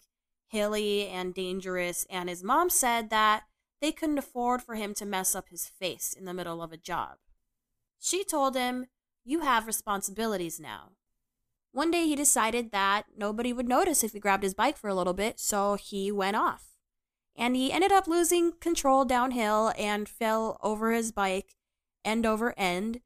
hilly 0.48 1.06
and 1.06 1.34
dangerous, 1.34 2.06
and 2.10 2.28
his 2.28 2.42
mom 2.42 2.70
said 2.70 3.10
that 3.10 3.44
they 3.82 3.92
couldn't 3.92 4.16
afford 4.16 4.62
for 4.62 4.76
him 4.76 4.94
to 4.94 5.04
mess 5.04 5.34
up 5.34 5.48
his 5.50 5.66
face 5.66 6.14
in 6.16 6.24
the 6.24 6.32
middle 6.32 6.62
of 6.62 6.72
a 6.72 6.76
job. 6.76 7.18
She 7.98 8.22
told 8.22 8.54
him, 8.54 8.86
You 9.24 9.40
have 9.40 9.66
responsibilities 9.66 10.60
now. 10.60 10.92
One 11.72 11.90
day 11.90 12.06
he 12.06 12.14
decided 12.14 12.70
that 12.70 13.06
nobody 13.16 13.52
would 13.52 13.66
notice 13.66 14.04
if 14.04 14.12
he 14.12 14.20
grabbed 14.20 14.44
his 14.44 14.54
bike 14.54 14.76
for 14.76 14.88
a 14.88 14.94
little 14.94 15.14
bit, 15.14 15.40
so 15.40 15.74
he 15.74 16.12
went 16.12 16.36
off. 16.36 16.68
And 17.34 17.56
he 17.56 17.72
ended 17.72 17.90
up 17.90 18.06
losing 18.06 18.52
control 18.52 19.04
downhill 19.04 19.72
and 19.76 20.08
fell 20.08 20.58
over 20.62 20.92
his 20.92 21.10
bike 21.10 21.56
end 22.04 22.24
over 22.24 22.54
end. 22.56 23.00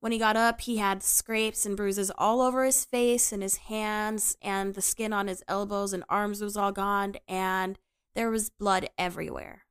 When 0.00 0.12
he 0.12 0.18
got 0.18 0.36
up, 0.36 0.60
he 0.62 0.76
had 0.76 1.02
scrapes 1.02 1.66
and 1.66 1.76
bruises 1.76 2.10
all 2.16 2.40
over 2.40 2.64
his 2.64 2.84
face 2.84 3.32
and 3.32 3.42
his 3.42 3.56
hands, 3.56 4.36
and 4.40 4.74
the 4.74 4.82
skin 4.82 5.12
on 5.12 5.26
his 5.26 5.42
elbows 5.48 5.92
and 5.92 6.04
arms 6.08 6.40
was 6.40 6.56
all 6.56 6.72
gone, 6.72 7.16
and 7.26 7.78
there 8.14 8.30
was 8.30 8.48
blood 8.48 8.88
everywhere. 8.96 9.64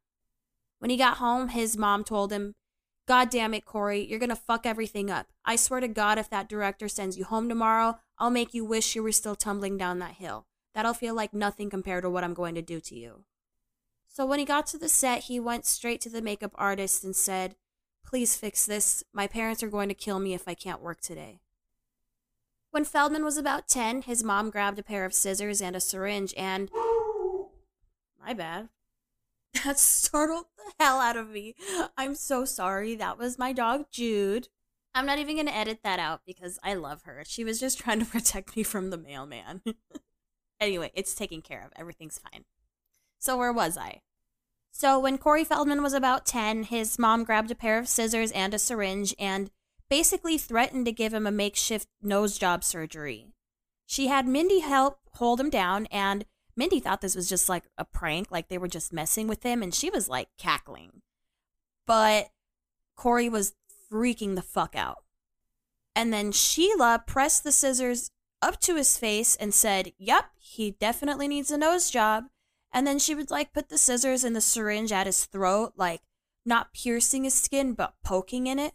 When 0.80 0.90
he 0.90 0.98
got 0.98 1.18
home, 1.18 1.50
his 1.50 1.78
mom 1.78 2.04
told 2.04 2.32
him, 2.32 2.56
God 3.08 3.30
damn 3.30 3.54
it, 3.54 3.66
Corey, 3.66 4.06
you're 4.06 4.20
gonna 4.20 4.36
fuck 4.36 4.66
everything 4.66 5.10
up. 5.10 5.28
I 5.46 5.56
swear 5.56 5.80
to 5.80 5.88
God, 5.88 6.18
if 6.18 6.30
that 6.30 6.50
director 6.50 6.88
sends 6.88 7.18
you 7.18 7.24
home 7.24 7.48
tomorrow, 7.48 8.00
I'll 8.18 8.30
make 8.30 8.54
you 8.54 8.66
wish 8.66 8.96
you 8.96 9.04
were 9.04 9.12
still 9.12 9.36
tumbling 9.36 9.78
down 9.78 10.00
that 10.00 10.16
hill. 10.16 10.46
That'll 10.74 10.94
feel 10.94 11.16
like 11.16 11.34
nothing 11.34 11.70
compared 11.70 12.04
to 12.04 12.10
what 12.10 12.24
I'm 12.24 12.34
going 12.34 12.56
to 12.56 12.62
do 12.62 12.80
to 12.82 12.96
you. 12.96 13.24
So 14.08 14.26
when 14.26 14.40
he 14.40 14.46
got 14.46 14.68
to 14.68 14.78
the 14.78 14.90
set, 14.90 15.24
he 15.24 15.40
went 15.40 15.66
straight 15.66 16.02
to 16.02 16.10
the 16.10 16.22
makeup 16.22 16.52
artist 16.56 17.04
and 17.04 17.16
said, 17.16 17.56
Please 18.06 18.36
fix 18.36 18.66
this. 18.66 19.04
My 19.14 19.28
parents 19.28 19.62
are 19.62 19.70
going 19.70 19.90
to 19.90 19.96
kill 19.96 20.20
me 20.20 20.34
if 20.34 20.48
I 20.48 20.54
can't 20.54 20.82
work 20.82 21.02
today. 21.02 21.40
When 22.72 22.86
Feldman 22.86 23.24
was 23.24 23.38
about 23.38 23.68
10, 23.68 24.04
his 24.04 24.24
mom 24.24 24.50
grabbed 24.50 24.80
a 24.80 24.84
pair 24.84 25.06
of 25.06 25.14
scissors 25.14 25.62
and 25.62 25.76
a 25.76 25.80
syringe 25.80 26.34
and 26.38 26.70
My 28.24 28.34
bad. 28.34 28.70
That 29.64 29.80
startled 29.80 30.46
the 30.58 30.84
hell 30.84 31.00
out 31.00 31.18
of 31.18 31.30
me. 31.30 31.56
I'm 31.98 32.16
so 32.16 32.46
sorry. 32.46 32.96
That 32.96 33.18
was 33.18 33.38
my 33.38 33.54
dog, 33.54 33.86
Jude. 33.92 34.50
I'm 34.94 35.06
not 35.06 35.20
even 35.20 35.36
going 35.36 35.48
to 35.48 35.56
edit 35.56 35.80
that 35.84 36.00
out 36.00 36.22
because 36.26 36.60
I 36.64 36.74
love 36.74 37.04
her. 37.04 37.24
She 37.26 37.44
was 37.44 37.60
just 37.60 37.78
trying 37.80 38.00
to 38.00 38.06
protect 38.06 38.56
me 38.56 38.64
from 38.64 38.90
the 38.90 38.98
mailman. 38.98 39.62
anyway, 40.60 40.92
it's 40.94 41.16
taken 41.16 41.42
care 41.42 41.64
of. 41.64 41.72
Everything's 41.76 42.20
fine. 42.20 42.46
So, 43.20 43.38
where 43.38 43.54
was 43.54 43.78
I? 43.78 44.02
So, 44.72 45.00
when 45.00 45.18
Corey 45.18 45.44
Feldman 45.44 45.82
was 45.82 45.94
about 45.94 46.26
10, 46.26 46.64
his 46.64 47.00
mom 47.00 47.24
grabbed 47.24 47.52
a 47.52 47.56
pair 47.56 47.80
of 47.80 47.88
scissors 47.88 48.32
and 48.32 48.54
a 48.54 48.60
syringe 48.60 49.16
and 49.18 49.50
basically 49.90 50.38
threatened 50.38 50.86
to 50.86 50.92
give 50.92 51.14
him 51.14 51.26
a 51.26 51.32
makeshift 51.32 51.88
nose 52.02 52.38
job 52.38 52.64
surgery. 52.64 53.34
She 53.86 54.08
had 54.08 54.28
Mindy 54.28 54.60
help 54.60 55.00
hold 55.14 55.40
him 55.40 55.50
down, 55.50 55.88
and 55.88 56.26
Mindy 56.58 56.80
thought 56.80 57.02
this 57.02 57.16
was 57.16 57.30
just 57.30 57.48
like 57.48 57.66
a 57.78 57.86
prank, 57.86 58.32
like 58.32 58.50
they 58.50 58.58
were 58.58 58.68
just 58.68 58.92
messing 58.92 59.28
with 59.28 59.44
him, 59.44 59.64
and 59.64 59.74
she 59.74 59.90
was 59.90 60.10
like 60.10 60.28
cackling. 60.38 61.02
But 61.86 62.30
Corey 62.96 63.30
was 63.30 63.54
freaking 63.92 64.36
the 64.36 64.42
fuck 64.42 64.76
out. 64.76 65.04
And 65.96 66.12
then 66.12 66.32
Sheila 66.32 67.04
pressed 67.06 67.44
the 67.44 67.52
scissors 67.52 68.12
up 68.42 68.60
to 68.62 68.76
his 68.76 68.98
face 68.98 69.36
and 69.36 69.54
said, 69.54 69.94
Yep, 69.98 70.26
he 70.40 70.72
definitely 70.72 71.28
needs 71.28 71.52
a 71.52 71.58
nose 71.58 71.90
job. 71.90 72.26
And 72.74 72.86
then 72.86 73.00
she 73.00 73.16
would 73.16 73.32
like 73.32 73.54
put 73.54 73.70
the 73.70 73.78
scissors 73.78 74.24
and 74.24 74.36
the 74.36 74.42
syringe 74.42 74.92
at 74.92 75.08
his 75.08 75.26
throat, 75.26 75.74
like 75.78 76.02
not 76.46 76.74
piercing 76.74 77.24
his 77.24 77.34
skin, 77.34 77.74
but 77.74 77.96
poking 78.04 78.48
in 78.48 78.60
it. 78.60 78.74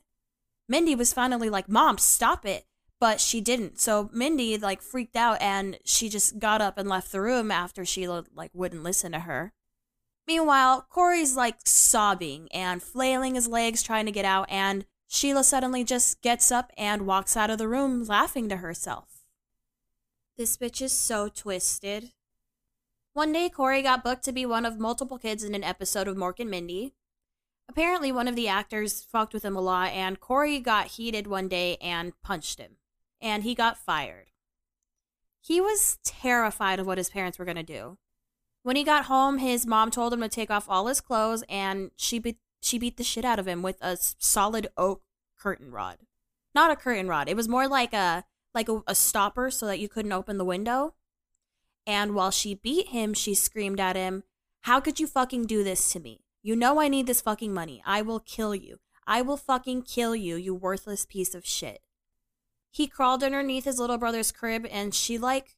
Mindy 0.68 0.94
was 0.94 1.12
finally 1.12 1.50
like, 1.50 1.68
Mom, 1.68 1.98
stop 1.98 2.46
it. 2.46 2.64
But 3.02 3.20
she 3.20 3.40
didn't. 3.40 3.80
So 3.80 4.10
Mindy 4.12 4.56
like 4.56 4.80
freaked 4.80 5.16
out 5.16 5.42
and 5.42 5.76
she 5.84 6.08
just 6.08 6.38
got 6.38 6.60
up 6.60 6.78
and 6.78 6.88
left 6.88 7.10
the 7.10 7.20
room 7.20 7.50
after 7.50 7.84
Sheila 7.84 8.26
like 8.32 8.52
wouldn't 8.54 8.84
listen 8.84 9.10
to 9.10 9.18
her. 9.18 9.52
Meanwhile, 10.28 10.86
Corey's 10.88 11.34
like 11.36 11.56
sobbing 11.64 12.46
and 12.52 12.80
flailing 12.80 13.34
his 13.34 13.48
legs 13.48 13.82
trying 13.82 14.06
to 14.06 14.12
get 14.12 14.24
out, 14.24 14.46
and 14.48 14.84
Sheila 15.08 15.42
suddenly 15.42 15.82
just 15.82 16.22
gets 16.22 16.52
up 16.52 16.70
and 16.78 17.04
walks 17.04 17.36
out 17.36 17.50
of 17.50 17.58
the 17.58 17.66
room 17.66 18.04
laughing 18.04 18.48
to 18.50 18.58
herself. 18.58 19.24
This 20.36 20.56
bitch 20.56 20.80
is 20.80 20.92
so 20.92 21.28
twisted. 21.28 22.12
One 23.14 23.32
day, 23.32 23.48
Corey 23.48 23.82
got 23.82 24.04
booked 24.04 24.22
to 24.26 24.32
be 24.32 24.46
one 24.46 24.64
of 24.64 24.78
multiple 24.78 25.18
kids 25.18 25.42
in 25.42 25.56
an 25.56 25.64
episode 25.64 26.06
of 26.06 26.16
Mork 26.16 26.38
and 26.38 26.48
Mindy. 26.48 26.94
Apparently, 27.68 28.12
one 28.12 28.28
of 28.28 28.36
the 28.36 28.46
actors 28.46 29.02
fucked 29.02 29.34
with 29.34 29.44
him 29.44 29.56
a 29.56 29.60
lot, 29.60 29.90
and 29.90 30.20
Corey 30.20 30.60
got 30.60 30.86
heated 30.86 31.26
one 31.26 31.48
day 31.48 31.78
and 31.80 32.12
punched 32.22 32.60
him, 32.60 32.76
and 33.22 33.44
he 33.44 33.54
got 33.54 33.78
fired. 33.78 34.30
He 35.40 35.60
was 35.60 35.98
terrified 36.04 36.78
of 36.78 36.86
what 36.86 36.98
his 36.98 37.10
parents 37.10 37.38
were 37.38 37.44
going 37.44 37.56
to 37.56 37.62
do. 37.62 37.98
When 38.62 38.76
he 38.76 38.84
got 38.84 39.06
home, 39.06 39.38
his 39.38 39.66
mom 39.66 39.90
told 39.90 40.12
him 40.12 40.20
to 40.20 40.28
take 40.28 40.50
off 40.50 40.68
all 40.68 40.86
his 40.86 41.00
clothes, 41.00 41.42
and 41.48 41.90
she 41.96 42.18
beat, 42.18 42.38
she 42.60 42.78
beat 42.78 42.96
the 42.96 43.02
shit 43.04 43.24
out 43.24 43.38
of 43.38 43.48
him 43.48 43.62
with 43.62 43.76
a 43.80 43.96
solid 43.96 44.68
oak 44.76 45.02
curtain 45.36 45.72
rod. 45.72 45.98
Not 46.54 46.70
a 46.70 46.76
curtain 46.76 47.08
rod. 47.08 47.28
It 47.28 47.36
was 47.36 47.48
more 47.48 47.66
like 47.66 47.92
a 47.92 48.24
like 48.54 48.68
a, 48.68 48.82
a 48.86 48.94
stopper 48.94 49.50
so 49.50 49.66
that 49.66 49.80
you 49.80 49.88
couldn't 49.88 50.12
open 50.12 50.36
the 50.36 50.44
window. 50.44 50.94
And 51.86 52.14
while 52.14 52.30
she 52.30 52.54
beat 52.54 52.88
him, 52.88 53.14
she 53.14 53.34
screamed 53.34 53.80
at 53.80 53.96
him, 53.96 54.24
How 54.60 54.78
could 54.78 55.00
you 55.00 55.06
fucking 55.06 55.46
do 55.46 55.64
this 55.64 55.90
to 55.92 56.00
me? 56.00 56.20
You 56.42 56.54
know 56.54 56.80
I 56.80 56.88
need 56.88 57.06
this 57.06 57.20
fucking 57.20 57.54
money. 57.54 57.82
I 57.86 58.02
will 58.02 58.20
kill 58.20 58.54
you. 58.54 58.78
I 59.06 59.22
will 59.22 59.36
fucking 59.36 59.82
kill 59.82 60.14
you, 60.14 60.36
you 60.36 60.54
worthless 60.54 61.06
piece 61.06 61.34
of 61.34 61.46
shit. 61.46 61.80
He 62.72 62.86
crawled 62.86 63.22
underneath 63.22 63.66
his 63.66 63.78
little 63.78 63.98
brother's 63.98 64.32
crib 64.32 64.66
and 64.70 64.94
she 64.94 65.18
like 65.18 65.56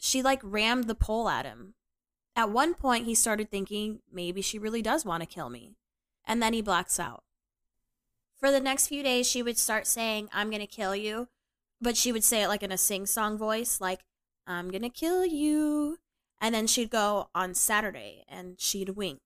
she 0.00 0.20
like 0.20 0.40
rammed 0.42 0.84
the 0.84 0.96
pole 0.96 1.28
at 1.28 1.46
him. 1.46 1.74
At 2.34 2.50
one 2.50 2.74
point 2.74 3.06
he 3.06 3.14
started 3.14 3.50
thinking 3.50 4.00
maybe 4.12 4.42
she 4.42 4.58
really 4.58 4.82
does 4.82 5.04
want 5.04 5.22
to 5.22 5.28
kill 5.28 5.48
me. 5.48 5.76
And 6.26 6.42
then 6.42 6.52
he 6.52 6.60
blacks 6.60 6.98
out. 6.98 7.22
For 8.34 8.50
the 8.50 8.60
next 8.60 8.88
few 8.88 9.04
days 9.04 9.28
she 9.28 9.44
would 9.44 9.56
start 9.56 9.86
saying 9.86 10.28
I'm 10.32 10.50
going 10.50 10.60
to 10.60 10.66
kill 10.66 10.96
you, 10.96 11.28
but 11.80 11.96
she 11.96 12.10
would 12.10 12.24
say 12.24 12.42
it 12.42 12.48
like 12.48 12.64
in 12.64 12.72
a 12.72 12.78
sing-song 12.78 13.38
voice 13.38 13.80
like 13.80 14.00
I'm 14.44 14.68
going 14.68 14.82
to 14.82 14.88
kill 14.88 15.24
you. 15.24 15.98
And 16.40 16.52
then 16.52 16.66
she'd 16.66 16.90
go 16.90 17.30
on 17.32 17.54
Saturday 17.54 18.24
and 18.28 18.60
she'd 18.60 18.90
wink 18.90 19.20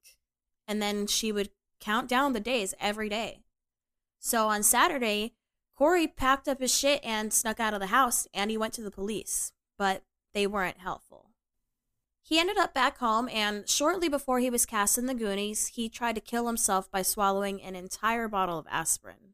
and 0.69 0.83
then 0.83 1.07
she 1.07 1.33
would 1.33 1.49
count 1.81 2.07
down 2.07 2.35
the 2.35 2.39
days 2.39 2.75
every 2.79 3.09
day. 3.09 3.41
So 4.19 4.49
on 4.49 4.63
Saturday, 4.63 5.33
Corey 5.81 6.07
packed 6.07 6.47
up 6.47 6.61
his 6.61 6.77
shit 6.77 7.03
and 7.03 7.33
snuck 7.33 7.59
out 7.59 7.73
of 7.73 7.81
the 7.81 7.87
house 7.87 8.27
and 8.35 8.51
he 8.51 8.59
went 8.59 8.75
to 8.75 8.83
the 8.83 8.91
police, 8.91 9.55
but 9.79 10.03
they 10.35 10.47
weren't 10.47 10.77
helpful. 10.77 11.31
He 12.21 12.39
ended 12.39 12.59
up 12.59 12.75
back 12.75 12.99
home, 12.99 13.31
and 13.31 13.67
shortly 13.67 14.07
before 14.07 14.41
he 14.41 14.51
was 14.51 14.67
cast 14.67 14.99
in 14.99 15.07
the 15.07 15.15
Goonies, 15.15 15.69
he 15.69 15.89
tried 15.89 16.17
to 16.17 16.21
kill 16.21 16.47
himself 16.47 16.91
by 16.91 17.01
swallowing 17.01 17.63
an 17.63 17.75
entire 17.77 18.29
bottle 18.29 18.59
of 18.59 18.67
aspirin. 18.71 19.33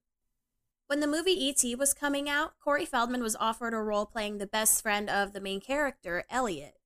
When 0.86 1.00
the 1.00 1.08
movie 1.08 1.32
E.T. 1.32 1.74
was 1.74 1.92
coming 1.92 2.28
out, 2.28 2.52
Corey 2.62 2.86
Feldman 2.86 3.24
was 3.24 3.34
offered 3.40 3.74
a 3.74 3.78
role 3.78 4.06
playing 4.06 4.38
the 4.38 4.46
best 4.46 4.80
friend 4.80 5.10
of 5.10 5.32
the 5.32 5.40
main 5.40 5.60
character, 5.60 6.22
Elliot. 6.30 6.78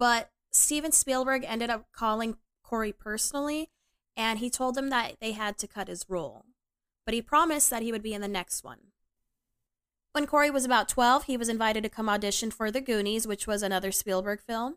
But 0.00 0.32
Steven 0.50 0.90
Spielberg 0.90 1.44
ended 1.46 1.70
up 1.70 1.86
calling 1.92 2.38
Corey 2.64 2.92
personally, 2.92 3.70
and 4.16 4.40
he 4.40 4.50
told 4.50 4.74
them 4.74 4.90
that 4.90 5.14
they 5.20 5.30
had 5.30 5.58
to 5.58 5.68
cut 5.68 5.86
his 5.86 6.06
role. 6.08 6.44
But 7.10 7.14
he 7.16 7.22
promised 7.22 7.70
that 7.70 7.82
he 7.82 7.90
would 7.90 8.04
be 8.04 8.14
in 8.14 8.20
the 8.20 8.28
next 8.28 8.62
one. 8.62 8.92
When 10.12 10.28
Corey 10.28 10.48
was 10.48 10.64
about 10.64 10.88
12, 10.88 11.24
he 11.24 11.36
was 11.36 11.48
invited 11.48 11.82
to 11.82 11.88
come 11.88 12.08
audition 12.08 12.52
for 12.52 12.70
The 12.70 12.80
Goonies, 12.80 13.26
which 13.26 13.48
was 13.48 13.64
another 13.64 13.90
Spielberg 13.90 14.40
film. 14.40 14.76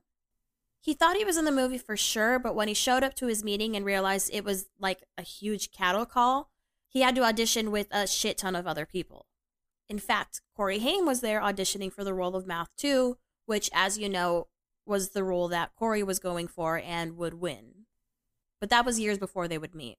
He 0.81 0.95
thought 0.95 1.15
he 1.15 1.23
was 1.23 1.37
in 1.37 1.45
the 1.45 1.51
movie 1.51 1.77
for 1.77 1.95
sure, 1.95 2.39
but 2.39 2.55
when 2.55 2.67
he 2.67 2.73
showed 2.73 3.03
up 3.03 3.13
to 3.17 3.27
his 3.27 3.43
meeting 3.43 3.75
and 3.75 3.85
realized 3.85 4.31
it 4.33 4.43
was 4.43 4.65
like 4.79 5.03
a 5.15 5.21
huge 5.21 5.71
cattle 5.71 6.07
call, 6.07 6.49
he 6.89 7.01
had 7.01 7.13
to 7.13 7.23
audition 7.23 7.69
with 7.69 7.85
a 7.91 8.07
shit 8.07 8.39
ton 8.39 8.55
of 8.55 8.65
other 8.65 8.87
people. 8.87 9.27
In 9.87 9.99
fact, 9.99 10.41
Corey 10.55 10.79
Haim 10.79 11.05
was 11.05 11.21
there 11.21 11.39
auditioning 11.39 11.93
for 11.93 12.03
the 12.03 12.15
role 12.15 12.35
of 12.35 12.47
Mouth 12.47 12.69
2, 12.77 13.15
which, 13.45 13.69
as 13.75 13.99
you 13.99 14.09
know, 14.09 14.47
was 14.87 15.09
the 15.09 15.23
role 15.23 15.49
that 15.49 15.75
Corey 15.75 16.01
was 16.01 16.17
going 16.17 16.47
for 16.47 16.81
and 16.83 17.15
would 17.15 17.35
win 17.35 17.83
but 18.63 18.69
that 18.69 18.85
was 18.85 18.97
years 18.97 19.17
before 19.17 19.49
they 19.49 19.57
would 19.57 19.75
meet. 19.75 19.97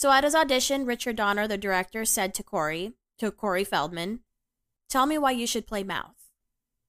So 0.00 0.10
at 0.10 0.24
his 0.24 0.34
audition, 0.34 0.86
Richard 0.86 1.16
Donner, 1.16 1.46
the 1.46 1.58
director, 1.58 2.06
said 2.06 2.32
to 2.32 2.42
Corey, 2.42 2.94
to 3.18 3.30
Corey 3.30 3.64
Feldman, 3.64 4.20
Tell 4.88 5.04
me 5.04 5.18
why 5.18 5.32
you 5.32 5.46
should 5.46 5.66
play 5.66 5.82
Mouth. 5.82 6.16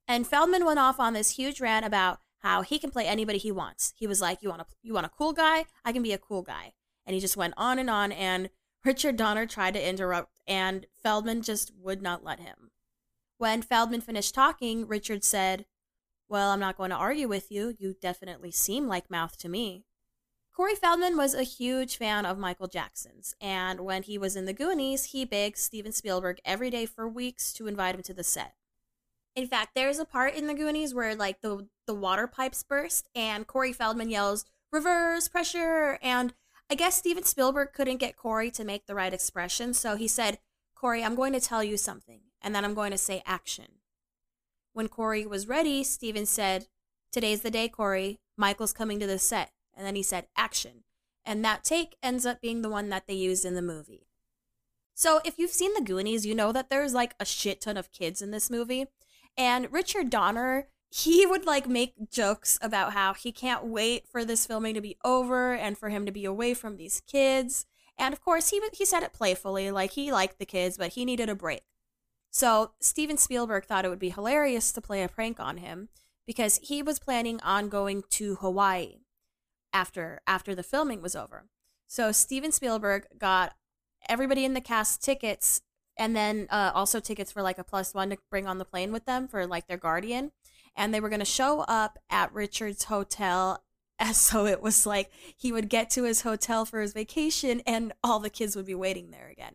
And 0.07 0.25
Feldman 0.25 0.63
went 0.63 0.79
off 0.79 0.97
on 0.97 1.11
this 1.11 1.31
huge 1.31 1.59
rant 1.59 1.85
about 1.85 2.19
how 2.39 2.61
he 2.61 2.79
can 2.79 2.89
play 2.89 3.05
anybody 3.05 3.37
he 3.37 3.51
wants. 3.51 3.93
He 3.97 4.07
was 4.07 4.21
like, 4.21 4.41
"You 4.41 4.47
want 4.47 4.61
a 4.61 4.65
you 4.81 4.93
want 4.93 5.07
a 5.07 5.09
cool 5.09 5.33
guy? 5.33 5.65
I 5.83 5.91
can 5.91 6.01
be 6.01 6.13
a 6.13 6.17
cool 6.17 6.41
guy." 6.41 6.71
And 7.05 7.13
he 7.13 7.19
just 7.19 7.35
went 7.35 7.53
on 7.57 7.79
and 7.79 7.89
on 7.89 8.13
and 8.13 8.49
Richard 8.85 9.17
Donner 9.17 9.45
tried 9.45 9.73
to 9.73 9.85
interrupt 9.85 10.39
and 10.47 10.87
Feldman 11.03 11.41
just 11.41 11.73
would 11.75 12.01
not 12.01 12.23
let 12.23 12.39
him. 12.39 12.71
When 13.37 13.61
Feldman 13.61 13.99
finished 13.99 14.33
talking, 14.33 14.87
Richard 14.87 15.25
said, 15.25 15.65
"Well, 16.29 16.51
I'm 16.51 16.61
not 16.61 16.77
going 16.77 16.91
to 16.91 16.95
argue 16.95 17.27
with 17.27 17.51
you. 17.51 17.75
You 17.77 17.93
definitely 18.01 18.51
seem 18.51 18.87
like 18.87 19.11
Mouth 19.11 19.37
to 19.39 19.49
me." 19.49 19.83
Corey 20.53 20.75
Feldman 20.75 21.15
was 21.15 21.33
a 21.33 21.43
huge 21.43 21.95
fan 21.95 22.25
of 22.25 22.37
Michael 22.37 22.67
Jackson's, 22.67 23.33
and 23.39 23.79
when 23.79 24.03
he 24.03 24.17
was 24.17 24.35
in 24.35 24.45
the 24.45 24.53
Goonies, 24.53 25.05
he 25.05 25.23
begged 25.23 25.57
Steven 25.57 25.93
Spielberg 25.93 26.39
every 26.43 26.69
day 26.69 26.85
for 26.85 27.07
weeks 27.07 27.53
to 27.53 27.67
invite 27.67 27.95
him 27.95 28.03
to 28.03 28.13
the 28.13 28.23
set. 28.23 28.55
In 29.33 29.47
fact, 29.47 29.71
there's 29.75 29.97
a 29.97 30.05
part 30.05 30.35
in 30.35 30.47
the 30.47 30.53
Goonies 30.53 30.93
where 30.93 31.15
like 31.15 31.41
the 31.41 31.69
the 31.87 31.95
water 31.95 32.27
pipes 32.27 32.63
burst, 32.63 33.07
and 33.15 33.47
Corey 33.47 33.71
Feldman 33.71 34.09
yells 34.09 34.43
"reverse 34.73 35.29
pressure," 35.29 35.97
and 36.01 36.33
I 36.69 36.75
guess 36.75 36.97
Steven 36.97 37.23
Spielberg 37.23 37.71
couldn't 37.71 37.97
get 37.97 38.17
Corey 38.17 38.51
to 38.51 38.65
make 38.65 38.87
the 38.87 38.95
right 38.95 39.13
expression, 39.13 39.73
so 39.73 39.95
he 39.95 40.07
said, 40.07 40.39
"Corey, 40.75 41.01
I'm 41.01 41.15
going 41.15 41.31
to 41.31 41.39
tell 41.39 41.63
you 41.63 41.77
something, 41.77 42.23
and 42.41 42.53
then 42.53 42.65
I'm 42.65 42.73
going 42.73 42.91
to 42.91 42.97
say 42.97 43.23
action." 43.25 43.79
When 44.73 44.89
Corey 44.89 45.25
was 45.25 45.47
ready, 45.47 45.85
Steven 45.85 46.25
said, 46.25 46.67
"Today's 47.09 47.41
the 47.41 47.51
day, 47.51 47.69
Corey. 47.69 48.19
Michael's 48.35 48.73
coming 48.73 48.99
to 48.99 49.07
the 49.07 49.17
set." 49.17 49.53
And 49.75 49.85
then 49.85 49.95
he 49.95 50.03
said 50.03 50.27
action. 50.35 50.83
And 51.25 51.45
that 51.45 51.63
take 51.63 51.95
ends 52.01 52.25
up 52.25 52.41
being 52.41 52.61
the 52.61 52.69
one 52.69 52.89
that 52.89 53.07
they 53.07 53.13
used 53.13 53.45
in 53.45 53.55
the 53.55 53.61
movie. 53.61 54.07
So 54.93 55.19
if 55.23 55.37
you've 55.37 55.51
seen 55.51 55.73
the 55.73 55.81
Goonies, 55.81 56.25
you 56.25 56.35
know 56.35 56.51
that 56.51 56.69
there's 56.69 56.93
like 56.93 57.15
a 57.19 57.25
shit 57.25 57.61
ton 57.61 57.77
of 57.77 57.91
kids 57.91 58.21
in 58.21 58.31
this 58.31 58.49
movie. 58.49 58.87
And 59.37 59.71
Richard 59.71 60.09
Donner, 60.09 60.67
he 60.89 61.25
would 61.27 61.45
like 61.45 61.67
make 61.67 62.11
jokes 62.11 62.59
about 62.61 62.93
how 62.93 63.13
he 63.13 63.31
can't 63.31 63.65
wait 63.65 64.07
for 64.07 64.25
this 64.25 64.45
filming 64.45 64.75
to 64.75 64.81
be 64.81 64.97
over 65.03 65.53
and 65.53 65.77
for 65.77 65.89
him 65.89 66.05
to 66.05 66.11
be 66.11 66.25
away 66.25 66.53
from 66.53 66.77
these 66.77 67.01
kids. 67.07 67.65
And 67.97 68.13
of 68.13 68.21
course, 68.21 68.49
he 68.49 68.61
he 68.73 68.85
said 68.85 69.03
it 69.03 69.13
playfully, 69.13 69.69
like 69.69 69.91
he 69.91 70.11
liked 70.11 70.39
the 70.39 70.45
kids, 70.45 70.77
but 70.77 70.93
he 70.93 71.05
needed 71.05 71.29
a 71.29 71.35
break. 71.35 71.63
So 72.31 72.71
Steven 72.79 73.17
Spielberg 73.17 73.65
thought 73.65 73.85
it 73.85 73.89
would 73.89 73.99
be 73.99 74.09
hilarious 74.09 74.71
to 74.71 74.81
play 74.81 75.03
a 75.03 75.09
prank 75.09 75.39
on 75.39 75.57
him 75.57 75.89
because 76.25 76.59
he 76.63 76.81
was 76.81 76.97
planning 76.97 77.39
on 77.41 77.67
going 77.67 78.03
to 78.11 78.35
Hawaii 78.35 79.00
after 79.73 80.21
after 80.27 80.55
the 80.55 80.63
filming 80.63 81.01
was 81.01 81.15
over. 81.15 81.45
So 81.87 82.11
Steven 82.11 82.51
Spielberg 82.51 83.07
got 83.17 83.53
everybody 84.07 84.45
in 84.45 84.53
the 84.53 84.61
cast 84.61 85.03
tickets 85.03 85.61
and 85.97 86.15
then 86.15 86.47
uh, 86.49 86.71
also 86.73 86.99
tickets 86.99 87.31
for 87.31 87.41
like 87.41 87.57
a 87.57 87.63
plus 87.63 87.93
one 87.93 88.09
to 88.09 88.17
bring 88.29 88.47
on 88.47 88.57
the 88.57 88.65
plane 88.65 88.91
with 88.91 89.05
them 89.05 89.27
for 89.27 89.45
like 89.45 89.67
their 89.67 89.77
guardian. 89.77 90.31
And 90.75 90.93
they 90.93 90.99
were 90.99 91.09
going 91.09 91.19
to 91.19 91.25
show 91.25 91.61
up 91.61 91.99
at 92.09 92.33
Richard's 92.33 92.85
hotel 92.85 93.63
so 94.13 94.45
it 94.45 94.61
was 94.61 94.85
like 94.85 95.11
he 95.37 95.51
would 95.51 95.69
get 95.69 95.89
to 95.91 96.03
his 96.03 96.21
hotel 96.21 96.65
for 96.65 96.81
his 96.81 96.93
vacation 96.93 97.61
and 97.67 97.93
all 98.03 98.19
the 98.19 98.29
kids 98.29 98.55
would 98.55 98.65
be 98.65 98.75
waiting 98.75 99.11
there 99.11 99.29
again. 99.29 99.53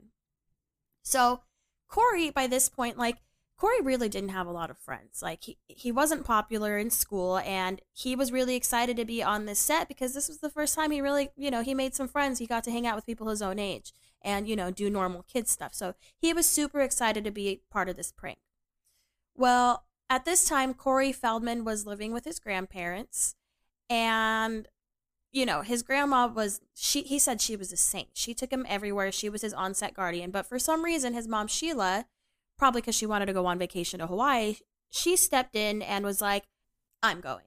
So 1.03 1.41
Corey, 1.89 2.31
by 2.31 2.47
this 2.47 2.69
point, 2.69 2.99
like, 2.99 3.19
Corey 3.59 3.81
really 3.81 4.09
didn't 4.09 4.31
have 4.31 4.47
a 4.47 4.53
lot 4.53 4.71
of 4.71 4.79
friends. 4.79 5.23
Like 5.23 5.45
he 5.45 5.59
he 5.67 5.91
wasn't 5.91 6.27
popular 6.27 6.77
in 6.77 6.91
school 6.91 7.39
and 7.39 7.81
he 7.93 8.15
was 8.15 8.31
really 8.33 8.55
excited 8.55 8.97
to 8.99 9.05
be 9.05 9.23
on 9.23 9.47
this 9.47 9.59
set 9.59 9.89
because 9.89 10.13
this 10.13 10.29
was 10.29 10.39
the 10.39 10.51
first 10.51 10.75
time 10.75 10.91
he 10.91 11.01
really, 11.01 11.31
you 11.37 11.51
know, 11.51 11.63
he 11.63 11.75
made 11.75 11.95
some 11.95 12.09
friends. 12.09 12.39
He 12.39 12.47
got 12.47 12.65
to 12.65 12.71
hang 12.71 12.87
out 12.87 12.97
with 12.97 13.07
people 13.07 13.29
his 13.29 13.43
own 13.43 13.59
age 13.59 13.93
and, 14.21 14.47
you 14.47 14.57
know, 14.57 14.71
do 14.71 14.91
normal 14.91 15.23
kid 15.23 15.49
stuff. 15.49 15.73
So 15.73 15.95
he 16.19 16.35
was 16.35 16.47
super 16.47 16.81
excited 16.81 17.25
to 17.25 17.31
be 17.31 17.63
part 17.71 17.89
of 17.89 17.97
this 17.97 18.13
prank. 18.13 18.39
Well, 19.35 19.85
at 20.11 20.25
this 20.25 20.47
time, 20.47 20.75
Corey 20.75 21.13
Feldman 21.13 21.65
was 21.65 21.87
living 21.87 22.13
with 22.13 22.25
his 22.25 22.39
grandparents 22.39 23.37
and 23.89 24.69
you 25.33 25.45
know, 25.45 25.61
his 25.61 25.83
grandma 25.83 26.27
was 26.27 26.61
she 26.75 27.03
he 27.03 27.19
said 27.19 27.41
she 27.41 27.57
was 27.57 27.73
a 27.73 27.77
saint. 27.77 28.09
She 28.15 28.33
took 28.33 28.51
him 28.51 28.65
everywhere. 28.69 29.13
She 29.13 29.29
was 29.29 29.43
his 29.43 29.53
on-set 29.53 29.93
guardian, 29.95 30.31
but 30.31 30.47
for 30.47 30.59
some 30.59 30.83
reason 30.83 31.15
his 31.15 31.29
mom 31.29 31.47
Sheila 31.47 32.07
probably 32.59 32.81
because 32.81 32.95
she 32.95 33.07
wanted 33.07 33.27
to 33.27 33.33
go 33.33 33.47
on 33.47 33.59
vacation 33.59 34.01
to 34.01 34.07
Hawaii, 34.07 34.57
she 34.91 35.17
stepped 35.17 35.57
in 35.57 35.83
and 35.83 36.05
was 36.05 36.21
like, 36.21 36.45
I'm 37.03 37.21
going. 37.21 37.45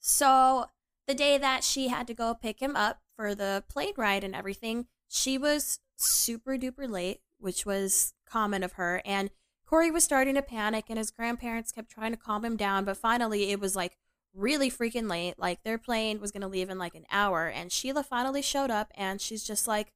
So 0.00 0.66
the 1.06 1.14
day 1.14 1.38
that 1.38 1.64
she 1.64 1.88
had 1.88 2.06
to 2.06 2.14
go 2.14 2.34
pick 2.34 2.60
him 2.60 2.76
up 2.76 3.00
for 3.16 3.34
the 3.34 3.64
plane 3.68 3.94
ride 3.96 4.24
and 4.24 4.34
everything, 4.34 4.86
she 5.08 5.38
was 5.38 5.80
super 5.96 6.56
duper 6.56 6.88
late, 6.88 7.20
which 7.38 7.66
was 7.66 8.14
common 8.28 8.62
of 8.62 8.72
her. 8.72 9.02
And 9.04 9.30
Corey 9.66 9.90
was 9.90 10.04
starting 10.04 10.34
to 10.34 10.42
panic, 10.42 10.86
and 10.88 10.98
his 10.98 11.10
grandparents 11.10 11.72
kept 11.72 11.90
trying 11.90 12.10
to 12.12 12.16
calm 12.16 12.44
him 12.44 12.56
down. 12.56 12.84
But 12.84 12.96
finally, 12.96 13.50
it 13.50 13.60
was 13.60 13.74
like 13.74 13.96
really 14.34 14.70
freaking 14.70 15.08
late. 15.08 15.38
Like 15.38 15.62
their 15.62 15.78
plane 15.78 16.20
was 16.20 16.30
going 16.30 16.42
to 16.42 16.48
leave 16.48 16.70
in 16.70 16.78
like 16.78 16.94
an 16.94 17.06
hour. 17.10 17.46
And 17.48 17.72
Sheila 17.72 18.02
finally 18.02 18.42
showed 18.42 18.70
up, 18.70 18.92
and 18.94 19.20
she's 19.20 19.44
just 19.44 19.66
like, 19.66 19.92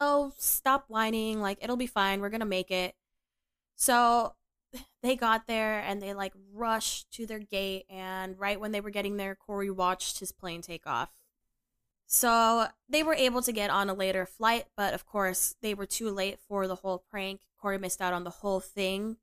Oh, 0.00 0.32
stop 0.36 0.86
whining. 0.88 1.40
Like, 1.40 1.58
it'll 1.62 1.76
be 1.76 1.86
fine. 1.86 2.20
We're 2.20 2.28
going 2.28 2.40
to 2.40 2.46
make 2.46 2.70
it. 2.70 2.94
So 3.76 4.34
they 5.02 5.16
got 5.16 5.46
there 5.46 5.80
and 5.80 6.00
they 6.00 6.14
like 6.14 6.32
rushed 6.52 7.10
to 7.12 7.26
their 7.26 7.38
gate. 7.38 7.86
And 7.88 8.38
right 8.38 8.60
when 8.60 8.72
they 8.72 8.80
were 8.80 8.90
getting 8.90 9.16
there, 9.16 9.34
Corey 9.34 9.70
watched 9.70 10.20
his 10.20 10.32
plane 10.32 10.62
take 10.62 10.86
off. 10.86 11.10
So 12.06 12.66
they 12.88 13.02
were 13.02 13.14
able 13.14 13.42
to 13.42 13.52
get 13.52 13.70
on 13.70 13.88
a 13.88 13.94
later 13.94 14.26
flight, 14.26 14.66
but 14.76 14.94
of 14.94 15.06
course, 15.06 15.56
they 15.62 15.74
were 15.74 15.86
too 15.86 16.10
late 16.10 16.38
for 16.38 16.68
the 16.68 16.76
whole 16.76 17.04
prank. 17.10 17.40
Corey 17.58 17.78
missed 17.78 18.00
out 18.00 18.12
on 18.12 18.24
the 18.24 18.30
whole 18.30 18.60
thing. 18.60 19.16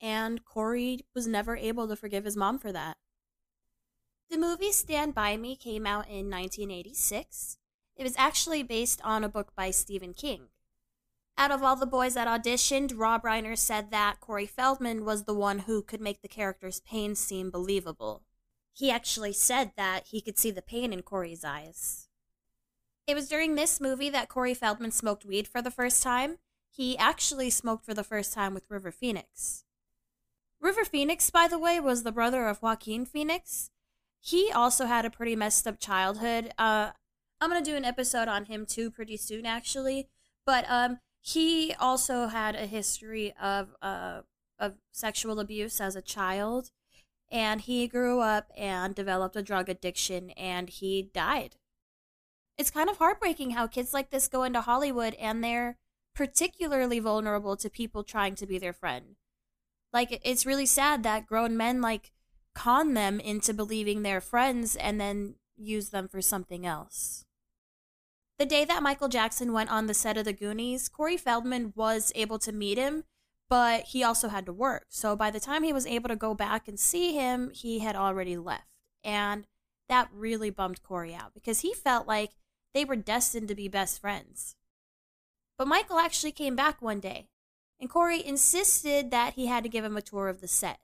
And 0.00 0.44
Corey 0.44 1.00
was 1.14 1.26
never 1.26 1.56
able 1.56 1.86
to 1.86 1.94
forgive 1.94 2.24
his 2.24 2.36
mom 2.36 2.58
for 2.58 2.72
that. 2.72 2.96
The 4.30 4.38
movie 4.38 4.72
Stand 4.72 5.14
By 5.14 5.36
Me 5.36 5.54
came 5.54 5.86
out 5.86 6.06
in 6.06 6.30
1986. 6.30 7.58
It 7.94 8.02
was 8.02 8.14
actually 8.16 8.62
based 8.62 9.00
on 9.04 9.22
a 9.22 9.28
book 9.28 9.52
by 9.54 9.70
Stephen 9.70 10.14
King. 10.14 10.48
Out 11.38 11.50
of 11.50 11.62
all 11.62 11.76
the 11.76 11.86
boys 11.86 12.14
that 12.14 12.28
auditioned, 12.28 12.92
Rob 12.96 13.22
Reiner 13.22 13.56
said 13.56 13.90
that 13.90 14.20
Corey 14.20 14.46
Feldman 14.46 15.04
was 15.04 15.24
the 15.24 15.34
one 15.34 15.60
who 15.60 15.82
could 15.82 16.00
make 16.00 16.22
the 16.22 16.28
character's 16.28 16.80
pain 16.80 17.14
seem 17.14 17.50
believable. 17.50 18.22
He 18.72 18.90
actually 18.90 19.32
said 19.32 19.72
that 19.76 20.06
he 20.08 20.20
could 20.20 20.38
see 20.38 20.50
the 20.50 20.62
pain 20.62 20.92
in 20.92 21.02
Corey's 21.02 21.44
eyes. 21.44 22.08
It 23.06 23.14
was 23.14 23.28
during 23.28 23.54
this 23.54 23.80
movie 23.80 24.10
that 24.10 24.28
Corey 24.28 24.54
Feldman 24.54 24.92
smoked 24.92 25.24
weed 25.24 25.48
for 25.48 25.60
the 25.60 25.70
first 25.70 26.02
time. 26.02 26.38
He 26.70 26.96
actually 26.96 27.50
smoked 27.50 27.84
for 27.84 27.94
the 27.94 28.04
first 28.04 28.32
time 28.32 28.54
with 28.54 28.70
River 28.70 28.90
Phoenix. 28.90 29.64
River 30.60 30.84
Phoenix, 30.84 31.28
by 31.28 31.48
the 31.48 31.58
way, 31.58 31.80
was 31.80 32.02
the 32.02 32.12
brother 32.12 32.46
of 32.46 32.62
Joaquin 32.62 33.04
Phoenix. 33.04 33.70
He 34.20 34.52
also 34.52 34.86
had 34.86 35.04
a 35.04 35.10
pretty 35.10 35.34
messed 35.34 35.66
up 35.66 35.80
childhood. 35.80 36.52
Uh, 36.56 36.92
I'm 37.40 37.50
gonna 37.50 37.60
do 37.60 37.74
an 37.74 37.84
episode 37.84 38.28
on 38.28 38.44
him 38.44 38.64
too 38.64 38.90
pretty 38.90 39.16
soon, 39.16 39.44
actually. 39.44 40.08
But 40.46 40.64
um, 40.68 41.00
he 41.22 41.72
also 41.78 42.26
had 42.26 42.56
a 42.56 42.66
history 42.66 43.32
of 43.40 43.74
uh, 43.80 44.22
of 44.58 44.74
sexual 44.90 45.38
abuse 45.40 45.80
as 45.80 45.96
a 45.96 46.02
child, 46.02 46.72
and 47.30 47.62
he 47.62 47.86
grew 47.86 48.20
up 48.20 48.50
and 48.56 48.94
developed 48.94 49.36
a 49.36 49.42
drug 49.42 49.68
addiction, 49.68 50.30
and 50.30 50.68
he 50.68 51.10
died. 51.14 51.56
It's 52.58 52.70
kind 52.70 52.90
of 52.90 52.98
heartbreaking 52.98 53.52
how 53.52 53.66
kids 53.68 53.94
like 53.94 54.10
this 54.10 54.28
go 54.28 54.42
into 54.42 54.60
Hollywood 54.60 55.14
and 55.14 55.42
they're 55.42 55.78
particularly 56.14 56.98
vulnerable 56.98 57.56
to 57.56 57.70
people 57.70 58.04
trying 58.04 58.34
to 58.34 58.46
be 58.46 58.58
their 58.58 58.74
friend. 58.74 59.16
Like 59.92 60.20
it's 60.24 60.44
really 60.44 60.66
sad 60.66 61.02
that 61.02 61.26
grown 61.26 61.56
men 61.56 61.80
like 61.80 62.12
con 62.54 62.94
them 62.94 63.20
into 63.20 63.54
believing 63.54 64.02
they're 64.02 64.20
friends 64.20 64.76
and 64.76 65.00
then 65.00 65.36
use 65.56 65.88
them 65.88 66.08
for 66.08 66.20
something 66.20 66.66
else. 66.66 67.24
The 68.42 68.46
day 68.46 68.64
that 68.64 68.82
Michael 68.82 69.06
Jackson 69.06 69.52
went 69.52 69.70
on 69.70 69.86
the 69.86 69.94
set 69.94 70.16
of 70.16 70.24
The 70.24 70.32
Goonies, 70.32 70.88
Corey 70.88 71.16
Feldman 71.16 71.72
was 71.76 72.10
able 72.16 72.40
to 72.40 72.50
meet 72.50 72.76
him, 72.76 73.04
but 73.48 73.84
he 73.84 74.02
also 74.02 74.30
had 74.30 74.46
to 74.46 74.52
work. 74.52 74.86
So 74.88 75.14
by 75.14 75.30
the 75.30 75.38
time 75.38 75.62
he 75.62 75.72
was 75.72 75.86
able 75.86 76.08
to 76.08 76.16
go 76.16 76.34
back 76.34 76.66
and 76.66 76.76
see 76.76 77.14
him, 77.14 77.50
he 77.50 77.78
had 77.78 77.94
already 77.94 78.36
left. 78.36 78.66
And 79.04 79.46
that 79.88 80.08
really 80.12 80.50
bummed 80.50 80.82
Corey 80.82 81.14
out 81.14 81.34
because 81.34 81.60
he 81.60 81.72
felt 81.72 82.08
like 82.08 82.32
they 82.74 82.84
were 82.84 82.96
destined 82.96 83.46
to 83.46 83.54
be 83.54 83.68
best 83.68 84.00
friends. 84.00 84.56
But 85.56 85.68
Michael 85.68 86.00
actually 86.00 86.32
came 86.32 86.56
back 86.56 86.82
one 86.82 86.98
day, 86.98 87.28
and 87.78 87.88
Corey 87.88 88.26
insisted 88.26 89.12
that 89.12 89.34
he 89.34 89.46
had 89.46 89.62
to 89.62 89.70
give 89.70 89.84
him 89.84 89.96
a 89.96 90.02
tour 90.02 90.26
of 90.26 90.40
the 90.40 90.48
set. 90.48 90.80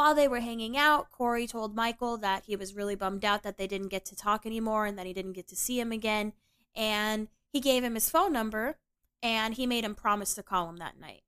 While 0.00 0.14
they 0.14 0.28
were 0.28 0.40
hanging 0.40 0.78
out, 0.78 1.10
Corey 1.10 1.46
told 1.46 1.76
Michael 1.76 2.16
that 2.16 2.44
he 2.46 2.56
was 2.56 2.74
really 2.74 2.94
bummed 2.94 3.22
out 3.22 3.42
that 3.42 3.58
they 3.58 3.66
didn't 3.66 3.88
get 3.88 4.06
to 4.06 4.16
talk 4.16 4.46
anymore 4.46 4.86
and 4.86 4.96
that 4.96 5.04
he 5.04 5.12
didn't 5.12 5.34
get 5.34 5.46
to 5.48 5.54
see 5.54 5.78
him 5.78 5.92
again. 5.92 6.32
And 6.74 7.28
he 7.52 7.60
gave 7.60 7.84
him 7.84 7.96
his 7.96 8.08
phone 8.08 8.32
number 8.32 8.78
and 9.22 9.56
he 9.56 9.66
made 9.66 9.84
him 9.84 9.94
promise 9.94 10.34
to 10.36 10.42
call 10.42 10.70
him 10.70 10.78
that 10.78 10.98
night. 10.98 11.20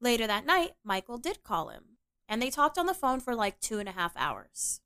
Later 0.00 0.26
that 0.26 0.46
night, 0.46 0.72
Michael 0.84 1.18
did 1.18 1.44
call 1.44 1.68
him 1.68 1.98
and 2.26 2.40
they 2.40 2.48
talked 2.48 2.78
on 2.78 2.86
the 2.86 2.94
phone 2.94 3.20
for 3.20 3.34
like 3.34 3.60
two 3.60 3.78
and 3.78 3.90
a 3.90 3.92
half 3.92 4.16
hours. 4.16 4.80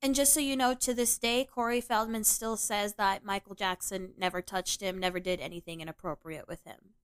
And 0.00 0.14
just 0.14 0.32
so 0.32 0.40
you 0.40 0.56
know, 0.56 0.72
to 0.72 0.94
this 0.94 1.18
day, 1.18 1.44
Corey 1.44 1.82
Feldman 1.82 2.24
still 2.24 2.56
says 2.56 2.94
that 2.94 3.26
Michael 3.26 3.54
Jackson 3.54 4.14
never 4.16 4.40
touched 4.40 4.80
him, 4.80 4.96
never 4.96 5.20
did 5.20 5.38
anything 5.38 5.82
inappropriate 5.82 6.48
with 6.48 6.64
him. 6.64 6.94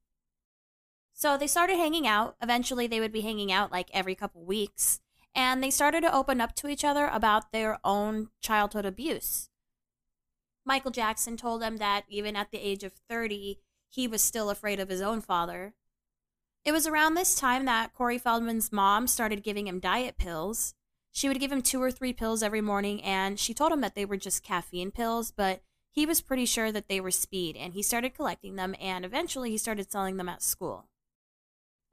So 1.18 1.38
they 1.38 1.46
started 1.46 1.78
hanging 1.78 2.06
out. 2.06 2.36
Eventually, 2.42 2.86
they 2.86 3.00
would 3.00 3.10
be 3.10 3.22
hanging 3.22 3.50
out 3.50 3.72
like 3.72 3.88
every 3.94 4.14
couple 4.14 4.44
weeks. 4.44 5.00
And 5.34 5.62
they 5.62 5.70
started 5.70 6.02
to 6.02 6.14
open 6.14 6.42
up 6.42 6.54
to 6.56 6.68
each 6.68 6.84
other 6.84 7.08
about 7.10 7.52
their 7.52 7.78
own 7.82 8.28
childhood 8.42 8.84
abuse. 8.84 9.48
Michael 10.66 10.90
Jackson 10.90 11.38
told 11.38 11.62
them 11.62 11.78
that 11.78 12.04
even 12.10 12.36
at 12.36 12.50
the 12.50 12.58
age 12.58 12.84
of 12.84 12.92
30, 13.08 13.58
he 13.88 14.06
was 14.06 14.22
still 14.22 14.50
afraid 14.50 14.78
of 14.78 14.90
his 14.90 15.00
own 15.00 15.22
father. 15.22 15.74
It 16.66 16.72
was 16.72 16.86
around 16.86 17.14
this 17.14 17.34
time 17.34 17.64
that 17.64 17.94
Corey 17.94 18.18
Feldman's 18.18 18.70
mom 18.70 19.06
started 19.06 19.42
giving 19.42 19.66
him 19.66 19.80
diet 19.80 20.18
pills. 20.18 20.74
She 21.12 21.28
would 21.28 21.40
give 21.40 21.52
him 21.52 21.62
two 21.62 21.82
or 21.82 21.90
three 21.90 22.12
pills 22.12 22.42
every 22.42 22.60
morning, 22.60 23.02
and 23.02 23.40
she 23.40 23.54
told 23.54 23.72
him 23.72 23.80
that 23.80 23.94
they 23.94 24.04
were 24.04 24.18
just 24.18 24.42
caffeine 24.42 24.90
pills, 24.90 25.30
but 25.30 25.62
he 25.90 26.04
was 26.04 26.20
pretty 26.20 26.44
sure 26.44 26.70
that 26.72 26.88
they 26.88 27.00
were 27.00 27.10
speed, 27.10 27.56
and 27.56 27.72
he 27.72 27.82
started 27.82 28.14
collecting 28.14 28.56
them, 28.56 28.74
and 28.78 29.02
eventually 29.02 29.50
he 29.50 29.56
started 29.56 29.90
selling 29.90 30.18
them 30.18 30.28
at 30.28 30.42
school. 30.42 30.90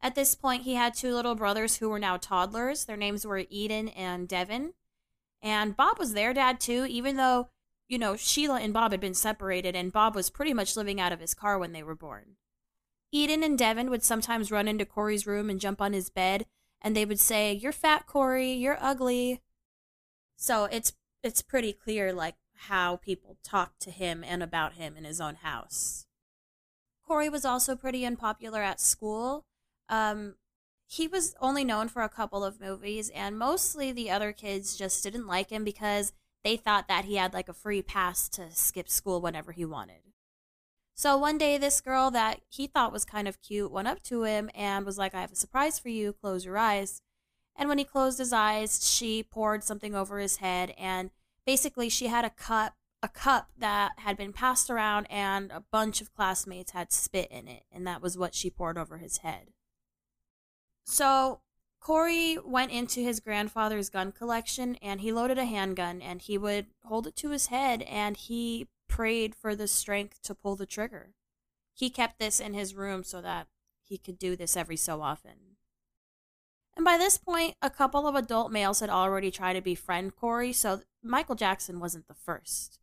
At 0.03 0.15
this 0.15 0.35
point, 0.35 0.63
he 0.63 0.75
had 0.75 0.93
two 0.93 1.13
little 1.13 1.33
brothers 1.33 1.77
who 1.77 1.87
were 1.87 1.97
now 1.97 2.17
toddlers. 2.17 2.83
Their 2.83 2.97
names 2.97 3.25
were 3.25 3.45
Eden 3.49 3.87
and 3.87 4.27
Devin. 4.27 4.73
And 5.41 5.77
Bob 5.77 5.97
was 5.97 6.13
their 6.13 6.33
dad 6.33 6.59
too, 6.59 6.85
even 6.89 7.15
though, 7.15 7.47
you 7.87 7.97
know, 7.97 8.17
Sheila 8.17 8.59
and 8.59 8.73
Bob 8.73 8.91
had 8.91 8.99
been 8.99 9.13
separated 9.13 9.77
and 9.77 9.93
Bob 9.93 10.13
was 10.13 10.29
pretty 10.29 10.53
much 10.53 10.75
living 10.75 10.99
out 10.99 11.13
of 11.13 11.21
his 11.21 11.33
car 11.33 11.57
when 11.57 11.71
they 11.71 11.83
were 11.83 11.95
born. 11.95 12.35
Eden 13.13 13.43
and 13.43 13.57
Devin 13.57 13.89
would 13.89 14.03
sometimes 14.03 14.51
run 14.51 14.67
into 14.67 14.85
Corey's 14.85 15.25
room 15.25 15.49
and 15.49 15.61
jump 15.61 15.81
on 15.81 15.93
his 15.93 16.09
bed, 16.09 16.47
and 16.81 16.97
they 16.97 17.05
would 17.05 17.19
say, 17.19 17.53
You're 17.53 17.71
fat, 17.71 18.05
Corey, 18.05 18.51
you're 18.51 18.77
ugly. 18.81 19.41
So 20.35 20.65
it's 20.65 20.91
it's 21.21 21.41
pretty 21.41 21.71
clear 21.71 22.11
like 22.11 22.35
how 22.67 22.97
people 22.97 23.37
talk 23.41 23.79
to 23.79 23.91
him 23.91 24.21
and 24.25 24.43
about 24.43 24.73
him 24.73 24.97
in 24.97 25.05
his 25.05 25.21
own 25.21 25.35
house. 25.35 26.07
Corey 27.07 27.29
was 27.29 27.45
also 27.45 27.75
pretty 27.75 28.05
unpopular 28.05 28.61
at 28.61 28.81
school. 28.81 29.45
Um, 29.89 30.35
he 30.87 31.07
was 31.07 31.35
only 31.41 31.63
known 31.63 31.87
for 31.87 32.03
a 32.03 32.09
couple 32.09 32.43
of 32.43 32.61
movies, 32.61 33.09
and 33.09 33.37
mostly 33.37 33.91
the 33.91 34.11
other 34.11 34.31
kids 34.31 34.75
just 34.75 35.03
didn't 35.03 35.27
like 35.27 35.49
him 35.49 35.63
because 35.63 36.13
they 36.43 36.57
thought 36.57 36.87
that 36.87 37.05
he 37.05 37.15
had 37.15 37.33
like 37.33 37.49
a 37.49 37.53
free 37.53 37.81
pass 37.81 38.29
to 38.29 38.51
skip 38.51 38.89
school 38.89 39.21
whenever 39.21 39.51
he 39.51 39.65
wanted. 39.65 40.01
So 40.95 41.17
one 41.17 41.37
day, 41.37 41.57
this 41.57 41.81
girl 41.81 42.11
that 42.11 42.41
he 42.49 42.67
thought 42.67 42.91
was 42.91 43.05
kind 43.05 43.27
of 43.27 43.41
cute 43.41 43.71
went 43.71 43.87
up 43.87 44.03
to 44.03 44.23
him 44.23 44.51
and 44.53 44.85
was 44.85 44.97
like, 44.97 45.15
I 45.15 45.21
have 45.21 45.31
a 45.31 45.35
surprise 45.35 45.79
for 45.79 45.89
you, 45.89 46.13
close 46.13 46.45
your 46.45 46.57
eyes. 46.57 47.01
And 47.55 47.69
when 47.69 47.79
he 47.79 47.83
closed 47.83 48.19
his 48.19 48.33
eyes, 48.33 48.87
she 48.87 49.23
poured 49.23 49.63
something 49.63 49.95
over 49.95 50.19
his 50.19 50.37
head, 50.37 50.73
and 50.77 51.11
basically, 51.45 51.89
she 51.89 52.07
had 52.07 52.25
a 52.25 52.29
cup 52.29 52.75
a 53.03 53.07
cup 53.09 53.49
that 53.57 53.91
had 53.97 54.15
been 54.15 54.31
passed 54.31 54.69
around 54.69 55.05
and 55.09 55.51
a 55.51 55.61
bunch 55.73 55.99
of 55.99 56.13
classmates 56.15 56.71
had 56.71 56.93
spit 56.93 57.29
in 57.29 57.49
it 57.49 57.63
and 57.69 57.85
that 57.85 58.01
was 58.01 58.17
what 58.17 58.33
she 58.33 58.49
poured 58.49 58.77
over 58.77 58.97
his 58.97 59.17
head 59.17 59.49
so 60.85 61.41
Corey 61.79 62.37
went 62.37 62.71
into 62.71 63.01
his 63.01 63.19
grandfather's 63.19 63.89
gun 63.89 64.11
collection 64.11 64.75
and 64.81 65.01
he 65.01 65.11
loaded 65.11 65.37
a 65.37 65.45
handgun 65.45 66.01
and 66.01 66.21
he 66.21 66.37
would 66.37 66.67
hold 66.85 67.07
it 67.07 67.15
to 67.17 67.31
his 67.31 67.47
head 67.47 67.81
and 67.83 68.15
he 68.15 68.67
prayed 68.87 69.35
for 69.35 69.55
the 69.55 69.67
strength 69.67 70.21
to 70.23 70.35
pull 70.35 70.55
the 70.55 70.65
trigger. 70.65 71.13
He 71.73 71.89
kept 71.89 72.19
this 72.19 72.39
in 72.39 72.53
his 72.53 72.75
room 72.75 73.03
so 73.03 73.21
that 73.21 73.47
he 73.81 73.97
could 73.97 74.17
do 74.17 74.35
this 74.35 74.55
every 74.55 74.77
so 74.77 75.01
often. 75.01 75.57
And 76.75 76.85
by 76.85 76.97
this 76.97 77.17
point, 77.17 77.55
a 77.61 77.69
couple 77.69 78.07
of 78.07 78.15
adult 78.15 78.51
males 78.51 78.79
had 78.79 78.89
already 78.89 79.29
tried 79.29 79.53
to 79.53 79.61
befriend 79.61 80.15
Corey, 80.15 80.53
so 80.53 80.81
Michael 81.03 81.35
Jackson 81.35 81.79
wasn't 81.79 82.07
the 82.07 82.13
first. 82.13 82.79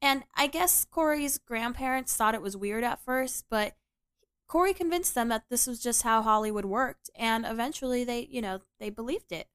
And 0.00 0.22
I 0.34 0.46
guess 0.46 0.84
Corey's 0.84 1.38
grandparents 1.38 2.14
thought 2.14 2.34
it 2.34 2.42
was 2.42 2.56
weird 2.56 2.84
at 2.84 3.04
first, 3.04 3.46
but 3.50 3.76
Corey 4.48 4.72
convinced 4.72 5.14
them 5.14 5.28
that 5.28 5.44
this 5.50 5.66
was 5.66 5.78
just 5.78 6.02
how 6.02 6.22
Hollywood 6.22 6.64
worked, 6.64 7.10
and 7.14 7.44
eventually 7.44 8.02
they, 8.02 8.26
you 8.30 8.40
know, 8.40 8.60
they 8.80 8.88
believed 8.88 9.30
it. 9.30 9.46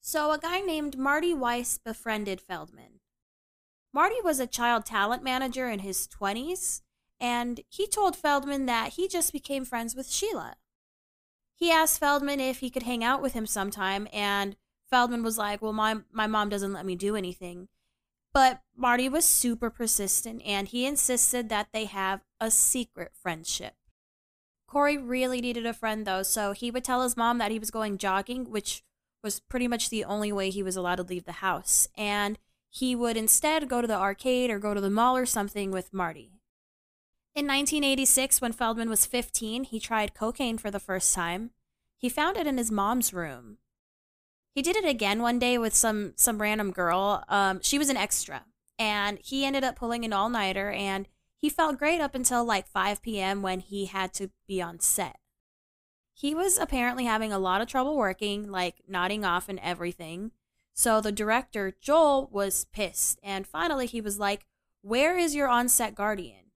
So 0.00 0.32
a 0.32 0.38
guy 0.38 0.60
named 0.60 0.98
Marty 0.98 1.32
Weiss 1.32 1.78
befriended 1.78 2.40
Feldman. 2.40 3.00
Marty 3.92 4.16
was 4.22 4.40
a 4.40 4.46
child 4.46 4.84
talent 4.84 5.22
manager 5.22 5.68
in 5.68 5.80
his 5.80 6.08
20s, 6.08 6.82
and 7.20 7.60
he 7.68 7.86
told 7.86 8.16
Feldman 8.16 8.66
that 8.66 8.94
he 8.94 9.06
just 9.06 9.32
became 9.32 9.64
friends 9.64 9.94
with 9.94 10.10
Sheila. 10.10 10.56
He 11.54 11.70
asked 11.70 12.00
Feldman 12.00 12.40
if 12.40 12.58
he 12.58 12.70
could 12.70 12.84
hang 12.84 13.04
out 13.04 13.22
with 13.22 13.34
him 13.34 13.46
sometime, 13.46 14.08
and 14.12 14.56
Feldman 14.90 15.22
was 15.22 15.38
like, 15.38 15.62
Well, 15.62 15.72
my, 15.72 15.98
my 16.12 16.26
mom 16.26 16.48
doesn't 16.48 16.72
let 16.72 16.86
me 16.86 16.96
do 16.96 17.14
anything. 17.14 17.68
But 18.32 18.62
Marty 18.76 19.08
was 19.08 19.24
super 19.24 19.70
persistent, 19.70 20.42
and 20.44 20.68
he 20.68 20.86
insisted 20.86 21.48
that 21.48 21.68
they 21.72 21.86
have 21.86 22.24
a 22.40 22.50
secret 22.50 23.12
friendship. 23.20 23.74
Corey 24.68 24.98
really 24.98 25.40
needed 25.40 25.66
a 25.66 25.72
friend 25.72 26.06
though, 26.06 26.22
so 26.22 26.52
he 26.52 26.70
would 26.70 26.84
tell 26.84 27.02
his 27.02 27.16
mom 27.16 27.38
that 27.38 27.50
he 27.50 27.58
was 27.58 27.70
going 27.70 27.98
jogging, 27.98 28.50
which 28.50 28.84
was 29.24 29.40
pretty 29.40 29.66
much 29.66 29.90
the 29.90 30.04
only 30.04 30.30
way 30.30 30.50
he 30.50 30.62
was 30.62 30.76
allowed 30.76 30.96
to 30.96 31.02
leave 31.02 31.24
the 31.24 31.32
house. 31.32 31.88
And 31.96 32.38
he 32.70 32.94
would 32.94 33.16
instead 33.16 33.68
go 33.68 33.80
to 33.80 33.88
the 33.88 33.96
arcade 33.96 34.50
or 34.50 34.58
go 34.58 34.74
to 34.74 34.80
the 34.80 34.90
mall 34.90 35.16
or 35.16 35.26
something 35.26 35.70
with 35.70 35.94
Marty. 35.94 36.32
In 37.34 37.46
1986, 37.46 38.40
when 38.40 38.52
Feldman 38.52 38.90
was 38.90 39.06
15, 39.06 39.64
he 39.64 39.80
tried 39.80 40.14
cocaine 40.14 40.58
for 40.58 40.70
the 40.70 40.80
first 40.80 41.14
time. 41.14 41.50
He 41.96 42.08
found 42.08 42.36
it 42.36 42.46
in 42.46 42.58
his 42.58 42.70
mom's 42.70 43.12
room. 43.14 43.58
He 44.54 44.62
did 44.62 44.76
it 44.76 44.84
again 44.84 45.22
one 45.22 45.38
day 45.38 45.56
with 45.56 45.74
some 45.74 46.14
some 46.16 46.42
random 46.42 46.72
girl. 46.72 47.24
Um, 47.28 47.60
she 47.62 47.78
was 47.78 47.88
an 47.88 47.96
extra, 47.96 48.44
and 48.78 49.18
he 49.22 49.44
ended 49.44 49.64
up 49.64 49.76
pulling 49.76 50.04
an 50.04 50.12
all 50.12 50.28
nighter, 50.28 50.70
and 50.70 51.06
he 51.40 51.48
felt 51.48 51.78
great 51.78 52.00
up 52.00 52.14
until 52.14 52.44
like 52.44 52.66
5 52.66 53.00
p.m. 53.00 53.42
when 53.42 53.60
he 53.60 53.86
had 53.86 54.12
to 54.14 54.30
be 54.46 54.60
on 54.60 54.80
set. 54.80 55.18
He 56.12 56.34
was 56.34 56.58
apparently 56.58 57.04
having 57.04 57.32
a 57.32 57.38
lot 57.38 57.60
of 57.60 57.68
trouble 57.68 57.96
working, 57.96 58.50
like 58.50 58.82
nodding 58.88 59.24
off 59.24 59.48
and 59.48 59.60
everything. 59.60 60.32
So 60.74 61.00
the 61.00 61.12
director, 61.12 61.74
Joel, 61.80 62.28
was 62.32 62.66
pissed. 62.72 63.20
And 63.22 63.46
finally, 63.46 63.86
he 63.86 64.00
was 64.00 64.18
like, 64.18 64.46
Where 64.82 65.16
is 65.16 65.34
your 65.36 65.48
on 65.48 65.68
set 65.68 65.94
guardian? 65.94 66.52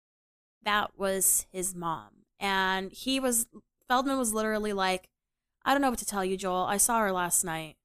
That 0.63 0.97
was 0.97 1.45
his 1.51 1.75
mom. 1.75 2.25
And 2.39 2.91
he 2.91 3.19
was, 3.19 3.45
Feldman 3.87 4.17
was 4.17 4.33
literally 4.33 4.73
like, 4.73 5.09
I 5.63 5.73
don't 5.73 5.81
know 5.81 5.91
what 5.91 5.99
to 5.99 6.05
tell 6.05 6.25
you, 6.25 6.37
Joel. 6.37 6.65
I 6.65 6.77
saw 6.77 6.99
her 6.99 7.11
last 7.11 7.43
night. 7.43 7.75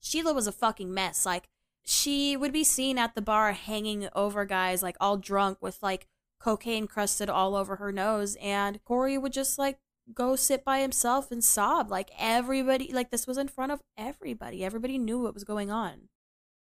Sheila 0.00 0.34
was 0.34 0.46
a 0.46 0.52
fucking 0.52 0.92
mess. 0.92 1.24
Like, 1.24 1.48
she 1.84 2.36
would 2.36 2.52
be 2.52 2.64
seen 2.64 2.98
at 2.98 3.14
the 3.14 3.22
bar 3.22 3.52
hanging 3.52 4.08
over 4.14 4.44
guys, 4.44 4.82
like 4.82 4.96
all 5.00 5.16
drunk 5.16 5.58
with 5.60 5.82
like 5.82 6.06
cocaine 6.40 6.86
crusted 6.86 7.28
all 7.28 7.54
over 7.54 7.76
her 7.76 7.92
nose. 7.92 8.36
And 8.40 8.82
Corey 8.84 9.18
would 9.18 9.32
just 9.32 9.58
like 9.58 9.78
go 10.14 10.36
sit 10.36 10.64
by 10.64 10.80
himself 10.80 11.30
and 11.30 11.42
sob. 11.42 11.90
Like 11.90 12.10
everybody, 12.18 12.92
like 12.92 13.10
this 13.10 13.26
was 13.26 13.38
in 13.38 13.48
front 13.48 13.72
of 13.72 13.82
everybody. 13.96 14.64
Everybody 14.64 14.98
knew 14.98 15.20
what 15.20 15.34
was 15.34 15.44
going 15.44 15.70
on. 15.70 16.08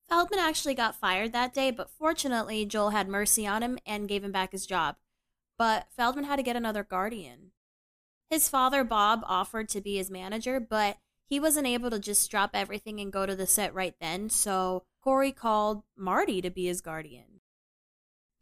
Feldman 0.09 0.39
actually 0.39 0.75
got 0.75 0.99
fired 0.99 1.31
that 1.31 1.53
day, 1.53 1.71
but 1.71 1.89
fortunately, 1.89 2.65
Joel 2.65 2.89
had 2.89 3.07
mercy 3.07 3.47
on 3.47 3.63
him 3.63 3.79
and 3.85 4.09
gave 4.09 4.23
him 4.25 4.31
back 4.31 4.51
his 4.51 4.65
job. 4.65 4.97
But 5.57 5.87
Feldman 5.95 6.25
had 6.25 6.35
to 6.35 6.43
get 6.43 6.57
another 6.57 6.83
guardian. 6.83 7.51
His 8.29 8.49
father, 8.49 8.83
Bob, 8.83 9.21
offered 9.25 9.69
to 9.69 9.79
be 9.79 9.95
his 9.97 10.11
manager, 10.11 10.59
but 10.59 10.97
he 11.29 11.39
wasn't 11.39 11.67
able 11.67 11.89
to 11.91 11.99
just 11.99 12.29
drop 12.29 12.51
everything 12.53 12.99
and 12.99 13.11
go 13.11 13.25
to 13.25 13.35
the 13.35 13.47
set 13.47 13.73
right 13.73 13.95
then, 14.01 14.29
so 14.29 14.83
Corey 15.03 15.31
called 15.31 15.83
Marty 15.97 16.41
to 16.41 16.49
be 16.49 16.65
his 16.65 16.81
guardian. 16.81 17.41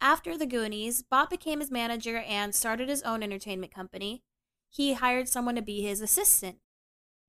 After 0.00 0.36
the 0.36 0.46
Goonies, 0.46 1.02
Bob 1.02 1.30
became 1.30 1.60
his 1.60 1.70
manager 1.70 2.18
and 2.18 2.54
started 2.54 2.88
his 2.88 3.02
own 3.02 3.22
entertainment 3.22 3.74
company. 3.74 4.22
He 4.68 4.94
hired 4.94 5.28
someone 5.28 5.56
to 5.56 5.62
be 5.62 5.82
his 5.82 6.00
assistant. 6.00 6.58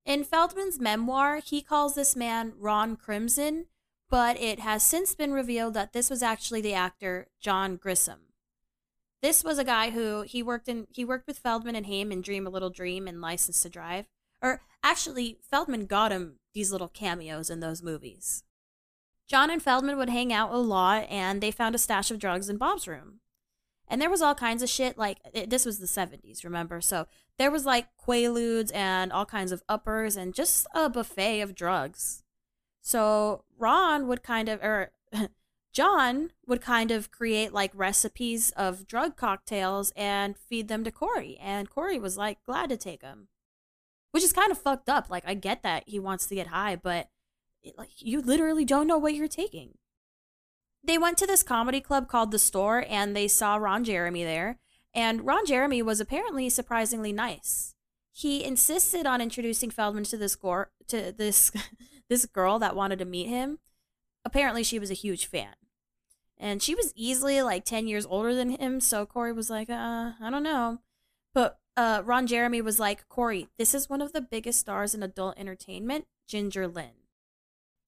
In 0.04 0.24
Feldman's 0.24 0.80
memoir, 0.80 1.36
he 1.36 1.62
calls 1.62 1.94
this 1.94 2.16
man 2.16 2.54
Ron 2.58 2.96
Crimson, 2.96 3.66
but 4.10 4.40
it 4.40 4.58
has 4.60 4.82
since 4.82 5.14
been 5.14 5.32
revealed 5.32 5.74
that 5.74 5.92
this 5.92 6.10
was 6.10 6.22
actually 6.22 6.60
the 6.60 6.74
actor 6.74 7.28
Jon 7.40 7.76
Grissom. 7.76 8.20
This 9.22 9.44
was 9.44 9.58
a 9.58 9.64
guy 9.64 9.90
who 9.90 10.22
he 10.22 10.42
worked 10.42 10.68
in 10.68 10.88
he 10.90 11.04
worked 11.04 11.28
with 11.28 11.38
Feldman 11.38 11.76
and 11.76 11.86
Haim 11.86 12.10
in 12.10 12.22
Dream 12.22 12.46
a 12.46 12.50
Little 12.50 12.70
Dream 12.70 13.06
and 13.06 13.20
License 13.20 13.62
to 13.62 13.68
Drive. 13.68 14.06
Or 14.42 14.62
actually, 14.82 15.38
Feldman 15.48 15.86
got 15.86 16.10
him 16.10 16.40
these 16.52 16.72
little 16.72 16.88
cameos 16.88 17.48
in 17.48 17.60
those 17.60 17.82
movies. 17.82 18.42
Jon 19.28 19.50
and 19.50 19.62
Feldman 19.62 19.96
would 19.96 20.10
hang 20.10 20.32
out 20.32 20.52
a 20.52 20.58
lot, 20.58 21.06
and 21.08 21.40
they 21.40 21.50
found 21.50 21.74
a 21.74 21.78
stash 21.78 22.10
of 22.10 22.18
drugs 22.18 22.48
in 22.48 22.58
Bob's 22.58 22.86
room. 22.86 23.20
And 23.88 24.00
there 24.00 24.10
was 24.10 24.22
all 24.22 24.34
kinds 24.34 24.62
of 24.62 24.68
shit. 24.68 24.96
Like, 24.96 25.18
it, 25.32 25.50
this 25.50 25.66
was 25.66 25.78
the 25.78 25.86
70s, 25.86 26.44
remember? 26.44 26.80
So 26.80 27.06
there 27.38 27.50
was 27.50 27.66
like 27.66 27.88
Quaaludes 27.96 28.74
and 28.74 29.12
all 29.12 29.26
kinds 29.26 29.52
of 29.52 29.62
uppers 29.68 30.16
and 30.16 30.34
just 30.34 30.66
a 30.74 30.88
buffet 30.88 31.40
of 31.40 31.54
drugs. 31.54 32.22
So 32.80 33.44
Ron 33.58 34.08
would 34.08 34.22
kind 34.22 34.48
of, 34.48 34.62
or 34.62 34.92
Jon 35.72 36.30
would 36.46 36.60
kind 36.60 36.90
of 36.90 37.10
create 37.10 37.52
like 37.52 37.70
recipes 37.74 38.50
of 38.50 38.86
drug 38.86 39.16
cocktails 39.16 39.92
and 39.94 40.36
feed 40.36 40.68
them 40.68 40.84
to 40.84 40.90
Corey. 40.90 41.38
And 41.40 41.68
Corey 41.68 41.98
was 41.98 42.16
like 42.16 42.42
glad 42.44 42.70
to 42.70 42.76
take 42.76 43.00
them 43.02 43.28
which 44.12 44.22
is 44.22 44.32
kind 44.32 44.52
of 44.52 44.58
fucked 44.58 44.88
up. 44.88 45.10
Like 45.10 45.24
I 45.26 45.34
get 45.34 45.62
that 45.64 45.84
he 45.86 45.98
wants 45.98 46.26
to 46.26 46.34
get 46.34 46.48
high, 46.48 46.76
but 46.76 47.08
like 47.76 47.90
you 47.98 48.20
literally 48.20 48.64
don't 48.64 48.86
know 48.86 48.98
what 48.98 49.14
you're 49.14 49.28
taking. 49.28 49.74
They 50.84 50.98
went 50.98 51.16
to 51.18 51.26
this 51.26 51.42
comedy 51.42 51.80
club 51.80 52.08
called 52.08 52.30
The 52.30 52.38
Store 52.38 52.84
and 52.88 53.14
they 53.14 53.28
saw 53.28 53.56
Ron 53.56 53.84
Jeremy 53.84 54.24
there, 54.24 54.58
and 54.94 55.24
Ron 55.24 55.46
Jeremy 55.46 55.82
was 55.82 56.00
apparently 56.00 56.48
surprisingly 56.48 57.12
nice. 57.12 57.74
He 58.12 58.44
insisted 58.44 59.06
on 59.06 59.20
introducing 59.20 59.70
Feldman 59.70 60.04
to 60.04 60.16
this 60.16 60.36
to 60.88 61.12
this 61.16 61.52
this 62.08 62.26
girl 62.26 62.58
that 62.58 62.76
wanted 62.76 62.98
to 62.98 63.04
meet 63.04 63.28
him. 63.28 63.58
Apparently 64.24 64.62
she 64.62 64.78
was 64.78 64.90
a 64.90 64.94
huge 64.94 65.26
fan. 65.26 65.54
And 66.38 66.60
she 66.60 66.74
was 66.74 66.92
easily 66.96 67.40
like 67.40 67.64
10 67.64 67.86
years 67.86 68.04
older 68.04 68.34
than 68.34 68.50
him, 68.50 68.80
so 68.80 69.06
Corey 69.06 69.32
was 69.32 69.48
like, 69.48 69.70
uh, 69.70 70.12
I 70.20 70.28
don't 70.30 70.42
know. 70.42 70.80
But 71.32 71.58
uh, 71.76 72.02
Ron 72.04 72.26
Jeremy 72.26 72.60
was 72.60 72.80
like, 72.80 73.08
Corey, 73.08 73.48
this 73.58 73.74
is 73.74 73.88
one 73.88 74.02
of 74.02 74.12
the 74.12 74.20
biggest 74.20 74.58
stars 74.58 74.94
in 74.94 75.02
adult 75.02 75.38
entertainment, 75.38 76.06
Ginger 76.26 76.66
Lynn. 76.66 77.01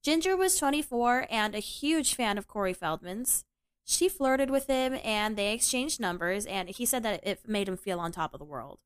Ginger 0.05 0.37
was 0.37 0.59
24 0.59 1.27
and 1.31 1.55
a 1.55 1.61
huge 1.61 2.14
fan 2.14 2.37
of 2.37 2.47
Corey 2.47 2.75
Feldman's. 2.75 3.47
She 3.87 4.11
flirted 4.11 4.51
with 4.51 4.67
him 4.67 4.99
and 5.03 5.35
they 5.35 5.55
exchanged 5.55 5.99
numbers, 5.99 6.45
and 6.45 6.69
he 6.69 6.85
said 6.85 7.03
that 7.03 7.27
it 7.27 7.49
made 7.49 7.69
him 7.69 7.79
feel 7.79 7.99
on 7.99 8.12
top 8.12 8.35
of 8.35 8.38
the 8.38 8.45
world. 8.45 8.81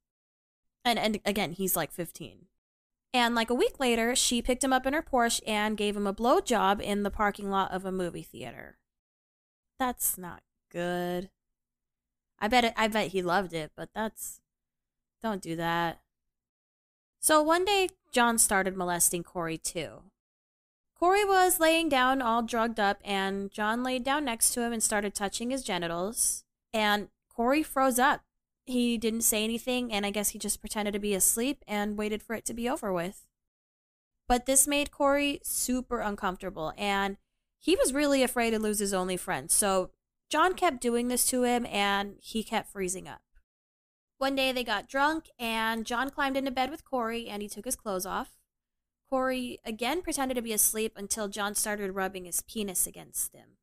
And, 0.85 0.97
and 0.97 1.19
again, 1.25 1.53
he's 1.53 1.75
like 1.75 1.91
15. 1.91 2.47
And 3.13 3.35
like 3.35 3.51
a 3.51 3.55
week 3.55 3.81
later, 3.81 4.15
she 4.15 4.41
picked 4.41 4.63
him 4.63 4.73
up 4.73 4.87
in 4.87 4.93
her 4.93 5.03
Porsche 5.03 5.41
and 5.45 5.77
gave 5.77 5.97
him 5.97 6.07
a 6.07 6.15
blowjob 6.15 6.81
in 6.81 7.03
the 7.03 7.11
parking 7.11 7.51
lot 7.51 7.73
of 7.73 7.85
a 7.85 7.91
movie 7.91 8.23
theater. 8.23 8.79
That's 9.77 10.19
not 10.19 10.43
good. 10.71 11.31
I 12.39 12.47
bet 12.47 12.65
it, 12.65 12.75
I 12.77 12.87
bet 12.87 13.09
he 13.09 13.23
loved 13.23 13.55
it, 13.55 13.73
but 13.77 13.89
that's 13.93 14.41
don't 15.21 15.43
do 15.43 15.57
that. 15.57 16.01
So 17.19 17.43
one 17.43 17.65
day, 17.65 17.89
Jon 18.13 18.39
started 18.39 18.77
molesting 18.77 19.25
Corey 19.25 19.59
too. 19.59 20.03
Corey 20.99 21.25
was 21.25 21.61
laying 21.61 21.89
down 21.89 22.21
all 22.21 22.43
drugged 22.43 22.81
up, 22.81 22.99
and 23.05 23.53
Jon 23.53 23.85
laid 23.85 24.03
down 24.03 24.25
next 24.25 24.51
to 24.51 24.63
him 24.63 24.73
and 24.73 24.83
started 24.83 25.15
touching 25.15 25.51
his 25.51 25.63
genitals. 25.63 26.45
And 26.73 27.09
Corey 27.29 27.63
froze 27.63 28.01
up. 28.01 28.23
He 28.65 28.99
didn't 28.99 29.23
say 29.23 29.45
anything, 29.45 29.93
and 29.93 30.05
I 30.05 30.11
guess 30.11 30.31
he 30.31 30.39
just 30.39 30.61
pretended 30.61 30.93
to 30.93 30.99
be 30.99 31.15
asleep 31.15 31.65
and 31.69 31.97
waited 31.97 32.23
for 32.23 32.35
it 32.35 32.45
to 32.47 32.55
be 32.55 32.69
over 32.69 32.93
with. 32.93 33.29
But 34.27 34.47
this 34.47 34.67
made 34.67 34.91
Corey 34.91 35.41
super 35.45 36.01
uncomfortable, 36.01 36.73
and 36.77 37.17
he 37.61 37.77
was 37.77 37.95
really 37.95 38.23
afraid 38.23 38.51
to 38.51 38.59
lose 38.59 38.81
his 38.81 38.93
only 38.93 39.17
friend. 39.17 39.51
So 39.51 39.91
Jon 40.29 40.55
kept 40.55 40.81
doing 40.81 41.09
this 41.09 41.27
to 41.29 41.45
him, 41.45 41.65
and 41.67 42.17
he 42.21 42.43
kept 42.43 42.73
freezing 42.73 43.07
up. 43.07 43.23
One 44.19 44.35
day 44.35 44.51
they 44.51 44.65
got 44.65 44.89
drunk, 44.89 45.31
and 45.39 45.87
Jon 45.87 46.11
climbed 46.11 46.37
into 46.37 46.51
bed 46.51 46.71
with 46.71 46.85
Corey 46.85 47.29
and 47.29 47.41
he 47.41 47.49
took 47.49 47.65
his 47.65 47.77
clothes 47.77 48.05
off. 48.05 48.38
Corey 49.09 49.59
again 49.65 50.03
pretended 50.03 50.35
to 50.35 50.43
be 50.43 50.53
asleep 50.53 50.93
until 50.97 51.29
Jon 51.29 51.55
started 51.55 51.93
rubbing 51.93 52.25
his 52.25 52.43
penis 52.43 52.87
against 52.87 53.35
him. 53.35 53.57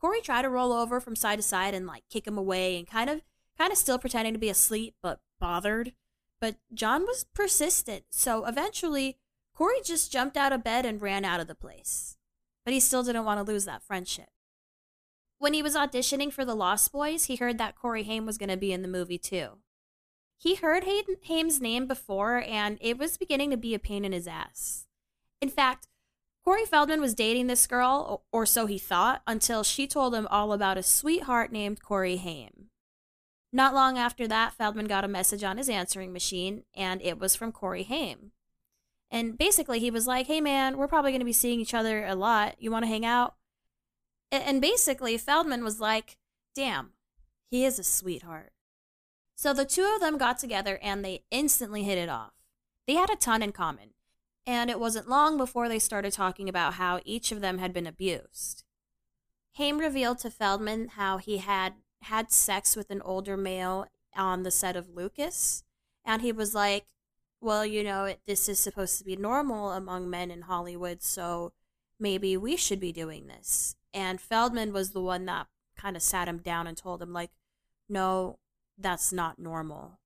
Corey 0.00 0.20
tried 0.20 0.42
to 0.42 0.48
roll 0.48 0.72
over 0.72 1.00
from 1.00 1.16
side 1.16 1.36
to 1.36 1.42
side 1.42 1.74
and 1.74 1.86
like 1.86 2.04
kick 2.10 2.26
him 2.26 2.38
away 2.38 2.76
and 2.76 2.86
kind 2.86 3.08
of 3.08 3.22
kind 3.56 3.72
of 3.72 3.78
still 3.78 3.98
pretending 3.98 4.34
to 4.34 4.38
be 4.38 4.48
asleep 4.50 4.94
but 5.02 5.20
bothered. 5.40 5.92
but 6.40 6.56
Jon 6.72 7.02
was 7.02 7.24
persistent, 7.34 8.04
so 8.10 8.44
eventually 8.44 9.18
Corey 9.54 9.80
just 9.84 10.12
jumped 10.12 10.36
out 10.36 10.52
of 10.52 10.62
bed 10.62 10.86
and 10.86 11.02
ran 11.02 11.24
out 11.24 11.40
of 11.40 11.48
the 11.48 11.54
place. 11.54 12.16
But 12.64 12.74
he 12.74 12.80
still 12.80 13.02
didn't 13.02 13.24
want 13.24 13.44
to 13.44 13.50
lose 13.52 13.64
that 13.64 13.82
friendship. 13.82 14.28
When 15.38 15.54
he 15.54 15.62
was 15.62 15.74
auditioning 15.74 16.32
for 16.32 16.44
The 16.44 16.54
Lost 16.54 16.92
Boys, 16.92 17.24
he 17.24 17.36
heard 17.36 17.58
that 17.58 17.76
Corey 17.76 18.04
Haim 18.04 18.26
was 18.26 18.38
going 18.38 18.50
to 18.50 18.56
be 18.56 18.72
in 18.72 18.82
the 18.82 18.88
movie 18.88 19.18
too. 19.18 19.58
He 20.40 20.54
heard 20.54 20.84
Haim's 21.24 21.60
name 21.60 21.86
before, 21.86 22.40
and 22.46 22.78
it 22.80 22.96
was 22.96 23.16
beginning 23.16 23.50
to 23.50 23.56
be 23.56 23.74
a 23.74 23.78
pain 23.78 24.04
in 24.04 24.12
his 24.12 24.28
ass. 24.28 24.86
In 25.40 25.48
fact, 25.48 25.88
Corey 26.44 26.64
Feldman 26.64 27.00
was 27.00 27.14
dating 27.14 27.48
this 27.48 27.66
girl, 27.66 28.22
or 28.32 28.46
so 28.46 28.66
he 28.66 28.78
thought, 28.78 29.22
until 29.26 29.64
she 29.64 29.88
told 29.88 30.14
him 30.14 30.28
all 30.30 30.52
about 30.52 30.78
a 30.78 30.82
sweetheart 30.82 31.50
named 31.50 31.82
Corey 31.82 32.16
Haim. 32.16 32.70
Not 33.52 33.74
long 33.74 33.98
after 33.98 34.28
that, 34.28 34.52
Feldman 34.52 34.86
got 34.86 35.04
a 35.04 35.08
message 35.08 35.42
on 35.42 35.58
his 35.58 35.68
answering 35.68 36.12
machine, 36.12 36.62
and 36.74 37.02
it 37.02 37.18
was 37.18 37.34
from 37.34 37.50
Corey 37.50 37.82
Haim. 37.82 38.32
And 39.10 39.36
basically, 39.36 39.80
he 39.80 39.90
was 39.90 40.06
like, 40.06 40.26
Hey 40.26 40.40
man, 40.40 40.76
we're 40.76 40.86
probably 40.88 41.10
going 41.10 41.20
to 41.20 41.24
be 41.24 41.32
seeing 41.32 41.60
each 41.60 41.74
other 41.74 42.06
a 42.06 42.14
lot. 42.14 42.56
You 42.58 42.70
want 42.70 42.84
to 42.84 42.90
hang 42.90 43.04
out? 43.04 43.34
And 44.30 44.60
basically, 44.60 45.16
Feldman 45.18 45.64
was 45.64 45.80
like, 45.80 46.18
Damn, 46.54 46.90
he 47.50 47.64
is 47.64 47.78
a 47.78 47.84
sweetheart. 47.84 48.52
So 49.38 49.54
the 49.54 49.64
two 49.64 49.88
of 49.94 50.00
them 50.00 50.18
got 50.18 50.40
together 50.40 50.80
and 50.82 51.04
they 51.04 51.22
instantly 51.30 51.84
hit 51.84 51.96
it 51.96 52.08
off. 52.08 52.32
They 52.88 52.94
had 52.94 53.08
a 53.08 53.14
ton 53.14 53.40
in 53.40 53.52
common 53.52 53.90
and 54.44 54.68
it 54.68 54.80
wasn't 54.80 55.08
long 55.08 55.38
before 55.38 55.68
they 55.68 55.78
started 55.78 56.12
talking 56.12 56.48
about 56.48 56.74
how 56.74 56.98
each 57.04 57.30
of 57.30 57.40
them 57.40 57.58
had 57.58 57.72
been 57.72 57.86
abused. 57.86 58.64
Haim 59.52 59.78
revealed 59.78 60.18
to 60.18 60.30
Feldman 60.30 60.88
how 60.88 61.18
he 61.18 61.38
had 61.38 61.74
had 62.02 62.32
sex 62.32 62.74
with 62.74 62.90
an 62.90 63.00
older 63.02 63.36
male 63.36 63.86
on 64.16 64.42
the 64.42 64.50
set 64.50 64.74
of 64.74 64.88
Lucas, 64.88 65.62
and 66.04 66.20
he 66.20 66.32
was 66.32 66.52
like, 66.52 66.86
Well, 67.40 67.64
you 67.64 67.84
know, 67.84 68.14
this 68.26 68.48
is 68.48 68.58
supposed 68.58 68.98
to 68.98 69.04
be 69.04 69.14
normal 69.14 69.70
among 69.70 70.10
men 70.10 70.32
in 70.32 70.42
Hollywood, 70.42 71.00
so 71.00 71.52
maybe 72.00 72.36
we 72.36 72.56
should 72.56 72.80
be 72.80 72.90
doing 72.90 73.28
this. 73.28 73.76
And 73.94 74.20
Feldman 74.20 74.72
was 74.72 74.90
the 74.90 75.00
one 75.00 75.26
that 75.26 75.46
kind 75.76 75.94
of 75.94 76.02
sat 76.02 76.26
him 76.26 76.38
down 76.38 76.66
and 76.66 76.76
told 76.76 77.00
him, 77.00 77.12
like, 77.12 77.30
no, 77.88 78.38
that's 78.78 79.12
not 79.12 79.38
normal. 79.38 79.98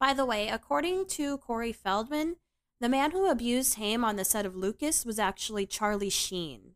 By 0.00 0.14
the 0.14 0.26
way, 0.26 0.48
according 0.48 1.06
to 1.10 1.38
Corey 1.38 1.72
Feldman, 1.72 2.36
the 2.80 2.88
man 2.88 3.12
who 3.12 3.30
abused 3.30 3.76
Haim 3.76 4.04
on 4.04 4.16
the 4.16 4.24
set 4.24 4.44
of 4.44 4.56
Lucas 4.56 5.06
was 5.06 5.18
actually 5.18 5.66
Charlie 5.66 6.10
Sheen. 6.10 6.74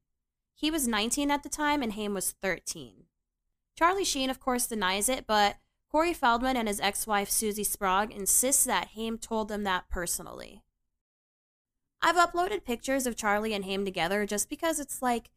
He 0.55 0.71
was 0.71 0.87
19 0.87 1.31
at 1.31 1.43
the 1.43 1.49
time 1.49 1.83
and 1.83 1.95
Haim 1.95 2.15
was 2.15 2.31
13. 2.31 3.05
Charlie 3.77 4.05
Sheen, 4.05 4.31
of 4.31 4.41
course, 4.41 4.67
denies 4.67 5.09
it, 5.09 5.27
but 5.27 5.57
Corey 5.91 6.15
Feldman 6.15 6.57
and 6.57 6.69
his 6.69 6.81
ex 6.81 7.07
wife 7.07 7.31
Susie 7.31 7.65
Sprague 7.65 8.13
insist 8.13 8.65
that 8.67 8.89
Haim 8.95 9.19
told 9.19 9.49
them 9.49 9.65
that 9.65 9.89
personally. 9.91 10.63
I've 12.01 12.17
uploaded 12.17 12.65
pictures 12.65 13.07
of 13.07 13.17
Charlie 13.17 13.55
and 13.55 13.65
Haim 13.65 13.85
together 13.85 14.27
just 14.27 14.49
because 14.49 14.79
it's 14.79 15.03
like, 15.03 15.31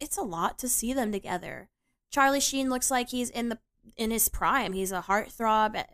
it's 0.00 0.16
a 0.16 0.22
lot 0.22 0.58
to 0.60 0.68
see 0.68 0.92
them 0.92 1.12
together. 1.12 1.68
Charlie 2.10 2.40
Sheen 2.40 2.70
looks 2.70 2.90
like 2.90 3.10
he's 3.10 3.30
in 3.30 3.50
the 3.50 3.58
in 3.96 4.10
his 4.10 4.28
prime. 4.28 4.72
He's 4.72 4.92
a 4.92 5.02
heartthrob, 5.02 5.76
eh, 5.76 5.84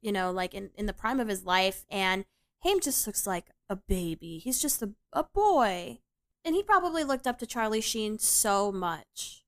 you 0.00 0.12
know, 0.12 0.30
like 0.30 0.54
in, 0.54 0.70
in 0.76 0.86
the 0.86 0.92
prime 0.92 1.20
of 1.20 1.28
his 1.28 1.44
life. 1.44 1.84
And 1.90 2.24
Haim 2.62 2.80
just 2.80 3.06
looks 3.06 3.26
like 3.26 3.50
a 3.68 3.76
baby. 3.76 4.38
He's 4.38 4.60
just 4.60 4.82
a, 4.82 4.90
a 5.12 5.24
boy. 5.24 5.98
And 6.44 6.54
he 6.54 6.62
probably 6.62 7.04
looked 7.04 7.26
up 7.26 7.38
to 7.40 7.46
Charlie 7.46 7.80
Sheen 7.80 8.18
so 8.18 8.70
much. 8.70 9.42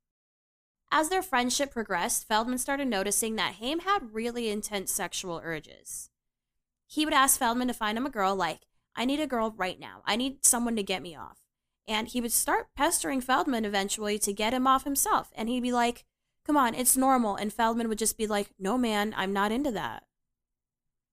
As 0.91 1.11
their 1.11 1.23
friendship 1.23 1.71
progressed, 1.71 2.27
Feldman 2.27 2.59
started 2.59 2.89
noticing 2.89 3.37
that 3.37 3.57
Haim 3.57 3.81
had 3.81 4.15
really 4.15 4.49
intense 4.49 4.91
sexual 4.91 5.41
urges. 5.45 6.11
He 6.87 7.05
would 7.05 7.15
ask 7.15 7.39
Feldman 7.39 7.69
to 7.69 7.75
find 7.75 7.99
him 7.99 8.07
a 8.07 8.11
girl, 8.11 8.35
like, 8.35 8.61
I 8.97 9.05
need 9.05 9.21
a 9.21 9.27
girl 9.27 9.55
right 9.57 9.79
now. 9.79 10.03
I 10.07 10.17
need 10.17 10.45
someone 10.45 10.77
to 10.77 10.83
get 10.83 11.03
me 11.03 11.15
off. 11.15 11.39
And 11.87 12.09
he 12.09 12.21
would 12.21 12.33
start 12.33 12.69
pestering 12.77 13.21
Feldman 13.21 13.65
eventually 13.65 14.19
to 14.21 14.33
get 14.33 14.55
him 14.55 14.67
off 14.67 14.85
himself. 14.85 15.31
And 15.37 15.49
he'd 15.49 15.63
be 15.63 15.73
like, 15.73 16.05
Come 16.49 16.57
on, 16.57 16.75
it's 16.75 16.97
normal. 16.97 17.37
And 17.37 17.53
Feldman 17.53 17.89
would 17.89 17.99
just 17.99 18.17
be 18.17 18.27
like, 18.27 18.51
No, 18.59 18.79
man, 18.79 19.15
I'm 19.17 19.35
not 19.35 19.53
into 19.53 19.71
that. 19.73 20.05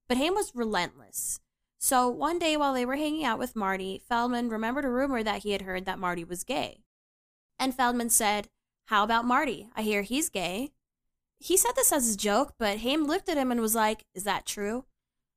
But 0.07 0.17
Haim 0.17 0.33
was 0.33 0.55
relentless. 0.55 1.41
So 1.77 2.07
one 2.07 2.39
day 2.39 2.55
while 2.55 2.73
they 2.73 2.85
were 2.85 2.95
hanging 2.95 3.25
out 3.25 3.37
with 3.37 3.55
Marty, 3.55 4.01
Feldman 4.07 4.49
remembered 4.49 4.85
a 4.85 4.89
rumor 4.89 5.21
that 5.23 5.43
he 5.43 5.51
had 5.51 5.63
heard 5.63 5.85
that 5.85 5.99
Marty 5.99 6.23
was 6.23 6.45
gay. 6.45 6.85
And 7.59 7.75
Feldman 7.75 8.09
said, 8.09 8.47
How 8.85 9.03
about 9.03 9.25
Marty? 9.25 9.67
I 9.75 9.81
hear 9.81 10.03
he's 10.03 10.29
gay. 10.29 10.71
He 11.37 11.57
said 11.57 11.73
this 11.75 11.91
as 11.91 12.13
a 12.13 12.17
joke, 12.17 12.53
but 12.57 12.79
Haim 12.79 13.03
looked 13.03 13.27
at 13.27 13.37
him 13.37 13.51
and 13.51 13.59
was 13.59 13.75
like, 13.75 14.05
Is 14.13 14.23
that 14.23 14.45
true? 14.45 14.85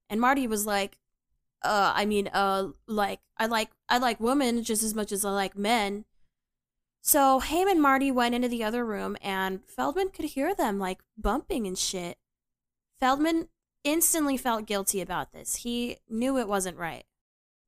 And 0.08 0.20
Marty 0.20 0.46
was 0.46 0.64
like, 0.64 0.96
uh, 1.62 1.92
I 1.94 2.04
mean, 2.06 2.28
uh, 2.32 2.68
like, 2.86 3.18
I 3.36 3.46
like, 3.46 3.70
I 3.88 3.98
like 3.98 4.20
women 4.20 4.62
just 4.62 4.84
as 4.84 4.94
much 4.94 5.10
as 5.10 5.24
I 5.24 5.30
like 5.30 5.56
men. 5.56 6.04
So 7.02 7.40
Haim 7.40 7.68
and 7.68 7.80
Marty 7.80 8.10
went 8.10 8.34
into 8.34 8.48
the 8.48 8.64
other 8.64 8.84
room 8.84 9.16
and 9.22 9.60
Feldman 9.66 10.10
could 10.10 10.26
hear 10.26 10.54
them 10.54 10.78
like 10.78 11.00
bumping 11.16 11.66
and 11.66 11.78
shit. 11.78 12.18
Feldman 13.00 13.48
instantly 13.84 14.36
felt 14.36 14.66
guilty 14.66 15.00
about 15.00 15.32
this. 15.32 15.56
He 15.56 15.98
knew 16.08 16.38
it 16.38 16.48
wasn't 16.48 16.76
right. 16.76 17.04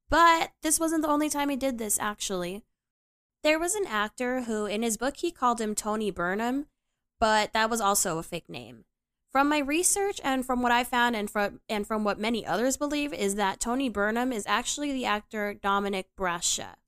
But 0.09 0.51
this 0.63 0.81
wasn't 0.81 1.03
the 1.03 1.09
only 1.09 1.29
time 1.29 1.49
he 1.49 1.57
did 1.57 1.79
this, 1.79 1.99
actually. 1.99 2.65
There 3.43 3.59
was 3.59 3.75
an 3.75 3.87
actor 3.87 4.43
who, 4.43 4.67
in 4.67 4.83
his 4.83 4.97
book, 4.97 5.17
he 5.19 5.31
called 5.31 5.61
him 5.61 5.75
Tony 5.75 6.11
Burnham, 6.11 6.67
but 7.19 7.53
that 7.53 7.71
was 7.71 7.81
also 7.81 8.19
a 8.19 8.23
fake 8.23 8.49
name. 8.49 8.85
From 9.31 9.49
my 9.49 9.59
research 9.59 10.21
and 10.25 10.45
from 10.45 10.61
what 10.61 10.73
I 10.73 10.83
found 10.83 11.15
and 11.15 11.31
from 11.31 11.61
and 11.69 11.87
from 11.87 12.03
what 12.03 12.19
many 12.19 12.45
others 12.45 12.77
believe 12.77 13.13
is 13.13 13.37
that 13.37 13.61
Tony 13.61 13.89
Burnham 13.89 14.33
is 14.33 14.45
actually 14.47 14.93
the 14.93 15.05
actor 15.05 15.55
Dominick 15.55 16.09
Brascia. 16.19 16.80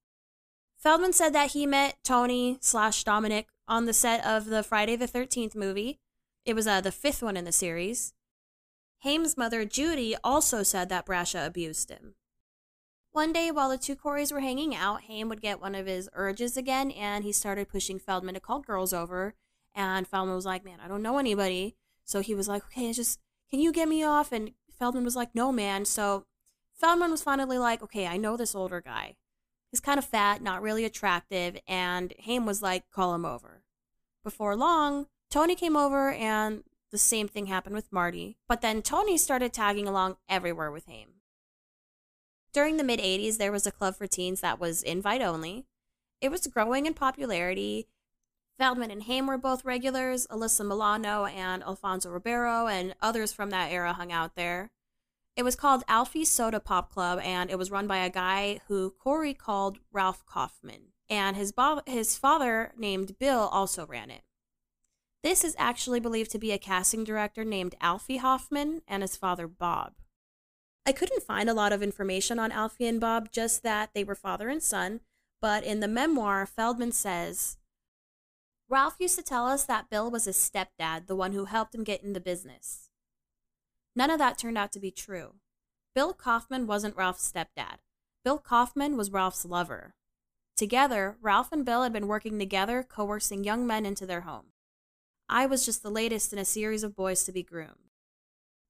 Feldman 0.82 1.12
said 1.12 1.32
that 1.32 1.52
he 1.52 1.64
met 1.64 1.98
Tony 2.02 2.58
slash 2.60 3.04
Dominick 3.04 3.46
on 3.68 3.84
the 3.84 3.92
set 3.92 4.24
of 4.26 4.46
the 4.46 4.64
Friday 4.64 4.96
the 4.96 5.06
Thirteenth 5.06 5.54
movie. 5.54 6.00
It 6.44 6.54
was 6.54 6.66
uh, 6.66 6.80
the 6.80 6.90
fifth 6.90 7.22
one 7.22 7.36
in 7.36 7.44
the 7.44 7.52
series. 7.52 8.14
Haim's 9.04 9.36
mother, 9.36 9.64
Judy, 9.64 10.16
also 10.24 10.64
said 10.64 10.88
that 10.88 11.06
Brascia 11.06 11.46
abused 11.46 11.90
him. 11.90 12.16
One 13.12 13.32
day, 13.32 13.52
while 13.52 13.68
the 13.68 13.78
two 13.78 13.94
Coreys 13.94 14.32
were 14.32 14.40
hanging 14.40 14.74
out, 14.74 15.02
Haim 15.02 15.28
would 15.28 15.40
get 15.40 15.60
one 15.60 15.76
of 15.76 15.86
his 15.86 16.10
urges 16.14 16.56
again, 16.56 16.90
and 16.90 17.22
he 17.22 17.30
started 17.30 17.68
pushing 17.68 18.00
Feldman 18.00 18.34
to 18.34 18.40
call 18.40 18.58
girls 18.58 18.92
over. 18.92 19.34
And 19.76 20.08
Feldman 20.08 20.34
was 20.34 20.46
like, 20.46 20.64
Man, 20.64 20.80
I 20.84 20.88
don't 20.88 21.02
know 21.02 21.18
anybody. 21.18 21.76
So 22.04 22.22
he 22.22 22.34
was 22.34 22.48
like, 22.48 22.64
Okay, 22.66 22.92
just, 22.92 23.20
can 23.52 23.60
you 23.60 23.70
get 23.70 23.88
me 23.88 24.02
off? 24.02 24.32
And 24.32 24.50
Feldman 24.76 25.04
was 25.04 25.14
like, 25.14 25.32
No, 25.32 25.52
man. 25.52 25.84
So 25.84 26.24
Feldman 26.74 27.12
was 27.12 27.22
finally 27.22 27.58
like, 27.58 27.84
Okay, 27.84 28.08
I 28.08 28.16
know 28.16 28.36
this 28.36 28.56
older 28.56 28.80
guy. 28.80 29.14
He's 29.72 29.80
kind 29.80 29.98
of 29.98 30.04
fat, 30.04 30.42
not 30.42 30.62
really 30.62 30.84
attractive. 30.84 31.58
And 31.66 32.14
Haim 32.20 32.46
was 32.46 32.62
like, 32.62 32.90
Call 32.92 33.14
him 33.14 33.24
over. 33.24 33.62
Before 34.22 34.54
long, 34.54 35.06
Tony 35.30 35.56
came 35.56 35.76
over 35.76 36.12
and 36.12 36.62
the 36.92 36.98
same 36.98 37.26
thing 37.26 37.46
happened 37.46 37.74
with 37.74 37.90
Marty, 37.90 38.36
but 38.46 38.60
then 38.60 38.82
Tony 38.82 39.16
started 39.16 39.52
tagging 39.52 39.88
along 39.88 40.18
everywhere 40.28 40.70
with 40.70 40.84
Haim. 40.86 41.08
During 42.52 42.76
the 42.76 42.84
mid 42.84 43.00
80s, 43.00 43.38
there 43.38 43.50
was 43.50 43.66
a 43.66 43.72
club 43.72 43.96
for 43.96 44.06
teens 44.06 44.42
that 44.42 44.60
was 44.60 44.82
invite 44.82 45.22
only. 45.22 45.64
It 46.20 46.30
was 46.30 46.46
growing 46.46 46.84
in 46.84 46.92
popularity. 46.92 47.88
Feldman 48.58 48.90
and 48.90 49.04
Haim 49.04 49.26
were 49.26 49.38
both 49.38 49.64
regulars. 49.64 50.26
Alyssa 50.26 50.66
Milano 50.66 51.24
and 51.24 51.62
Alfonso 51.62 52.10
Ribeiro 52.10 52.66
and 52.66 52.94
others 53.00 53.32
from 53.32 53.48
that 53.50 53.72
era 53.72 53.94
hung 53.94 54.12
out 54.12 54.34
there. 54.34 54.70
It 55.34 55.44
was 55.44 55.56
called 55.56 55.84
Alphy's 55.88 56.30
Soda 56.30 56.60
Pop 56.60 56.92
Club, 56.92 57.18
and 57.22 57.50
it 57.50 57.58
was 57.58 57.70
run 57.70 57.86
by 57.86 57.98
a 57.98 58.10
guy 58.10 58.60
who 58.68 58.90
Corey 58.90 59.32
called 59.32 59.78
Ralph 59.90 60.26
Kaufman. 60.26 60.92
And 61.08 61.36
his, 61.36 61.52
bo- 61.52 61.82
his 61.86 62.18
father, 62.18 62.72
named 62.76 63.18
Bill, 63.18 63.48
also 63.50 63.86
ran 63.86 64.10
it. 64.10 64.22
This 65.22 65.44
is 65.44 65.54
actually 65.58 66.00
believed 66.00 66.30
to 66.32 66.38
be 66.38 66.52
a 66.52 66.58
casting 66.58 67.04
director 67.04 67.44
named 67.44 67.76
Alphy 67.80 68.18
Hoffman 68.18 68.82
and 68.88 69.02
his 69.02 69.16
father 69.16 69.46
Bob. 69.46 69.94
I 70.84 70.92
couldn't 70.92 71.22
find 71.22 71.48
a 71.48 71.54
lot 71.54 71.72
of 71.72 71.82
information 71.82 72.38
on 72.38 72.50
Alfie 72.50 72.88
and 72.88 73.00
Bob, 73.00 73.30
just 73.30 73.62
that 73.62 73.90
they 73.94 74.04
were 74.04 74.16
father 74.16 74.48
and 74.48 74.62
son, 74.62 75.00
but 75.40 75.64
in 75.64 75.80
the 75.80 75.88
memoir, 75.88 76.44
Feldman 76.44 76.92
says 76.92 77.56
Ralph 78.68 78.96
used 78.98 79.16
to 79.16 79.22
tell 79.22 79.46
us 79.46 79.64
that 79.64 79.90
Bill 79.90 80.10
was 80.10 80.24
his 80.24 80.36
stepdad, 80.36 81.06
the 81.06 81.16
one 81.16 81.32
who 81.32 81.44
helped 81.44 81.74
him 81.74 81.84
get 81.84 82.02
in 82.02 82.14
the 82.14 82.20
business. 82.20 82.90
None 83.94 84.10
of 84.10 84.18
that 84.18 84.38
turned 84.38 84.58
out 84.58 84.72
to 84.72 84.80
be 84.80 84.90
true. 84.90 85.34
Bill 85.94 86.14
Kaufman 86.14 86.66
wasn't 86.66 86.96
Ralph's 86.96 87.30
stepdad. 87.30 87.78
Bill 88.24 88.38
Kaufman 88.38 88.96
was 88.96 89.10
Ralph's 89.10 89.44
lover. 89.44 89.94
Together, 90.56 91.16
Ralph 91.20 91.52
and 91.52 91.64
Bill 91.64 91.82
had 91.82 91.92
been 91.92 92.06
working 92.06 92.38
together, 92.38 92.82
coercing 92.82 93.44
young 93.44 93.66
men 93.66 93.84
into 93.84 94.06
their 94.06 94.22
home. 94.22 94.52
I 95.28 95.46
was 95.46 95.64
just 95.64 95.82
the 95.82 95.90
latest 95.90 96.32
in 96.32 96.38
a 96.38 96.44
series 96.44 96.82
of 96.82 96.96
boys 96.96 97.24
to 97.24 97.32
be 97.32 97.42
groomed. 97.42 97.90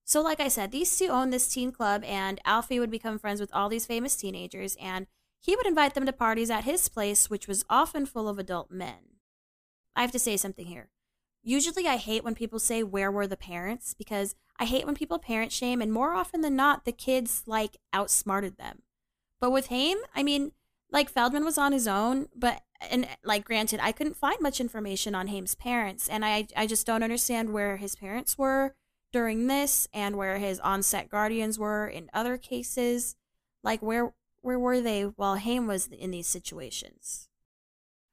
So, 0.05 0.21
like 0.21 0.41
I 0.41 0.49
said, 0.49 0.71
these 0.71 0.97
two 0.97 1.09
owned 1.09 1.33
this 1.33 1.49
teen 1.49 1.73
club, 1.73 2.03
and 2.05 2.41
Alphy 2.45 2.81
would 2.81 2.91
become 2.91 3.19
friends 3.19 3.41
with 3.41 3.53
all 3.53 3.69
these 3.69 3.87
famous 3.87 4.17
teenagers, 4.17 4.77
and 4.81 5.07
he 5.41 5.57
would 5.57 5.67
invite 5.67 5.95
them 5.95 6.07
to 6.07 6.13
parties 6.13 6.51
at 6.51 6.65
his 6.65 6.89
place, 6.89 7.29
which 7.29 7.49
was 7.49 7.65
often 7.69 8.07
full 8.07 8.29
of 8.29 8.39
adult 8.39 8.71
men. 8.71 9.19
I 9.95 10.03
have 10.03 10.13
to 10.13 10.19
say 10.19 10.37
something 10.37 10.67
here. 10.67 10.89
Usually, 11.43 11.89
I 11.89 11.97
hate 11.97 12.25
when 12.25 12.35
people 12.35 12.59
say, 12.59 12.83
Where 12.83 13.11
were 13.11 13.27
the 13.27 13.37
parents? 13.37 13.95
because 13.95 14.35
I 14.59 14.65
hate 14.65 14.87
when 14.87 14.95
people 14.95 15.19
parent 15.19 15.51
shame, 15.51 15.83
and 15.83 15.93
more 15.93 16.15
often 16.15 16.41
than 16.41 16.55
not, 16.55 16.85
the 16.85 16.93
kids 16.93 17.43
like 17.47 17.79
outsmarted 17.93 18.59
them. 18.59 18.83
But 19.41 19.51
with 19.51 19.69
Haim, 19.69 19.99
I 20.15 20.23
mean, 20.23 20.53
like 20.91 21.09
Feldman 21.11 21.45
was 21.45 21.59
on 21.59 21.73
his 21.73 21.89
own, 21.89 22.29
but 22.37 22.63
and 22.91 23.09
like 23.25 23.45
granted, 23.45 23.81
I 23.83 23.93
couldn't 23.93 24.17
find 24.17 24.41
much 24.41 24.61
information 24.61 25.15
on 25.15 25.29
Haim's 25.29 25.55
parents, 25.55 26.09
and 26.09 26.25
I 26.25 26.47
I 26.57 26.67
just 26.67 26.87
don't 26.87 27.03
understand 27.03 27.53
where 27.53 27.77
his 27.77 27.97
parents 27.97 28.39
were 28.39 28.75
during 29.13 29.47
this 29.47 29.89
and 29.93 30.17
where 30.17 30.39
his 30.39 30.61
on-set 30.61 31.09
guardians 31.11 31.59
were 31.59 31.87
in 31.87 32.11
other 32.15 32.39
cases. 32.39 33.17
Like 33.65 33.83
where 33.83 34.15
where 34.43 34.59
were 34.59 34.81
they 34.81 35.03
while 35.03 35.37
Haim 35.37 35.67
was 35.67 35.89
in 35.89 36.11
these 36.11 36.27
situations? 36.27 37.29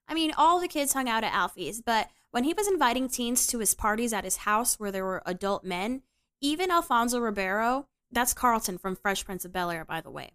I 0.08 0.14
mean, 0.16 0.32
all 0.36 0.60
the 0.60 0.68
kids 0.68 0.94
hung 0.94 1.08
out 1.08 1.24
at 1.24 1.34
Alphy's, 1.34 1.82
but 1.82 2.10
when 2.32 2.44
he 2.44 2.54
was 2.54 2.68
inviting 2.68 3.08
teens 3.08 3.48
to 3.48 3.60
his 3.60 3.74
parties 3.74 4.14
at 4.14 4.24
his 4.24 4.38
house 4.38 4.80
where 4.80 4.92
there 4.92 5.06
were 5.06 5.24
adult 5.26 5.64
men, 5.64 6.04
even 6.42 6.72
Alfonso 6.72 7.20
Ribeiro, 7.20 7.88
that's 8.12 8.34
Carlton 8.34 8.78
from 8.78 8.96
Fresh 8.96 9.26
Prince 9.26 9.46
of 9.46 9.54
Bel 9.54 9.72
Air, 9.72 9.86
by 9.86 10.02
the 10.02 10.12
way, 10.12 10.32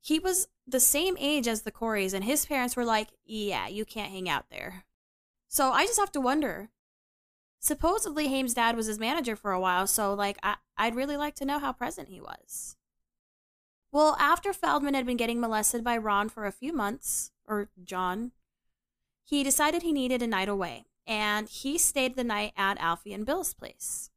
he 0.00 0.18
was 0.18 0.48
the 0.66 0.80
same 0.80 1.16
age 1.18 1.48
as 1.48 1.62
the 1.62 1.70
Coreys, 1.70 2.14
and 2.14 2.24
his 2.24 2.46
parents 2.46 2.76
were 2.76 2.84
like, 2.84 3.08
yeah, 3.24 3.68
you 3.68 3.84
can't 3.84 4.12
hang 4.12 4.28
out 4.28 4.50
there. 4.50 4.84
So 5.48 5.72
I 5.72 5.86
just 5.86 5.98
have 5.98 6.12
to 6.12 6.20
wonder. 6.20 6.70
Supposedly, 7.60 8.28
Haim's 8.28 8.54
dad 8.54 8.76
was 8.76 8.86
his 8.86 8.98
manager 8.98 9.34
for 9.34 9.52
a 9.52 9.60
while, 9.60 9.86
so 9.86 10.14
like 10.14 10.38
I, 10.42 10.56
I'd 10.76 10.94
really 10.94 11.16
like 11.16 11.34
to 11.36 11.44
know 11.44 11.58
how 11.58 11.72
present 11.72 12.08
he 12.08 12.20
was. 12.20 12.76
Well, 13.92 14.16
after 14.20 14.52
Feldman 14.52 14.94
had 14.94 15.06
been 15.06 15.16
getting 15.16 15.40
molested 15.40 15.82
by 15.82 15.96
Ron 15.96 16.28
for 16.28 16.44
a 16.44 16.52
few 16.52 16.72
months, 16.72 17.30
or 17.46 17.68
Jon, 17.82 18.32
he 19.24 19.42
decided 19.42 19.82
he 19.82 19.92
needed 19.92 20.22
a 20.22 20.26
night 20.26 20.48
away, 20.48 20.84
and 21.06 21.48
he 21.48 21.78
stayed 21.78 22.16
the 22.16 22.24
night 22.24 22.52
at 22.56 22.78
Alphy 22.78 23.12
and 23.12 23.24
Bill's 23.24 23.54
place. 23.54 24.10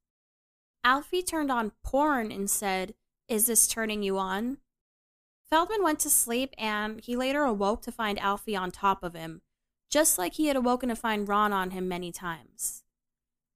Alphy 0.84 1.22
turned 1.22 1.52
on 1.52 1.74
porn 1.84 2.32
and 2.32 2.50
said, 2.50 2.94
Is 3.28 3.48
this 3.48 3.68
turning 3.68 4.02
you 4.02 4.18
on? 4.18 4.58
Feldman 5.50 5.84
went 5.84 6.00
to 6.00 6.10
sleep 6.10 6.54
and 6.58 7.02
he 7.02 7.16
later 7.16 7.44
awoke 7.44 7.82
to 7.84 7.92
find 7.92 8.20
Alphy 8.20 8.56
on 8.56 8.72
top 8.72 9.04
of 9.04 9.14
him, 9.14 9.42
just 9.90 10.18
like 10.18 10.34
he 10.34 10.48
had 10.48 10.56
awoken 10.56 10.90
to 10.90 10.96
find 10.96 11.28
Ron 11.28 11.52
on 11.52 11.72
him 11.72 11.88
many 11.88 12.12
times. 12.12 12.84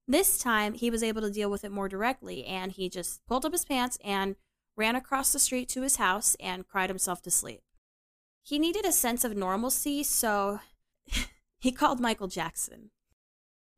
This 0.07 0.37
time, 0.37 0.73
he 0.73 0.89
was 0.89 1.01
able 1.01 1.21
to 1.21 1.31
deal 1.31 1.49
with 1.49 1.63
it 1.63 1.71
more 1.71 1.87
directly, 1.87 2.45
and 2.45 2.73
he 2.73 2.89
just 2.89 3.25
pulled 3.25 3.45
up 3.45 3.53
his 3.53 3.63
pants 3.63 3.97
and 4.03 4.35
ran 4.75 4.95
across 4.95 5.31
the 5.31 5.39
street 5.39 5.69
to 5.69 5.81
his 5.81 5.95
house 5.95 6.35
and 6.39 6.67
cried 6.67 6.89
himself 6.89 7.21
to 7.21 7.31
sleep. 7.31 7.61
He 8.43 8.59
needed 8.59 8.85
a 8.85 8.91
sense 8.91 9.23
of 9.23 9.37
normalcy, 9.37 10.03
so 10.03 10.59
he 11.59 11.71
called 11.71 12.01
Michael 12.01 12.27
Jackson. 12.27 12.89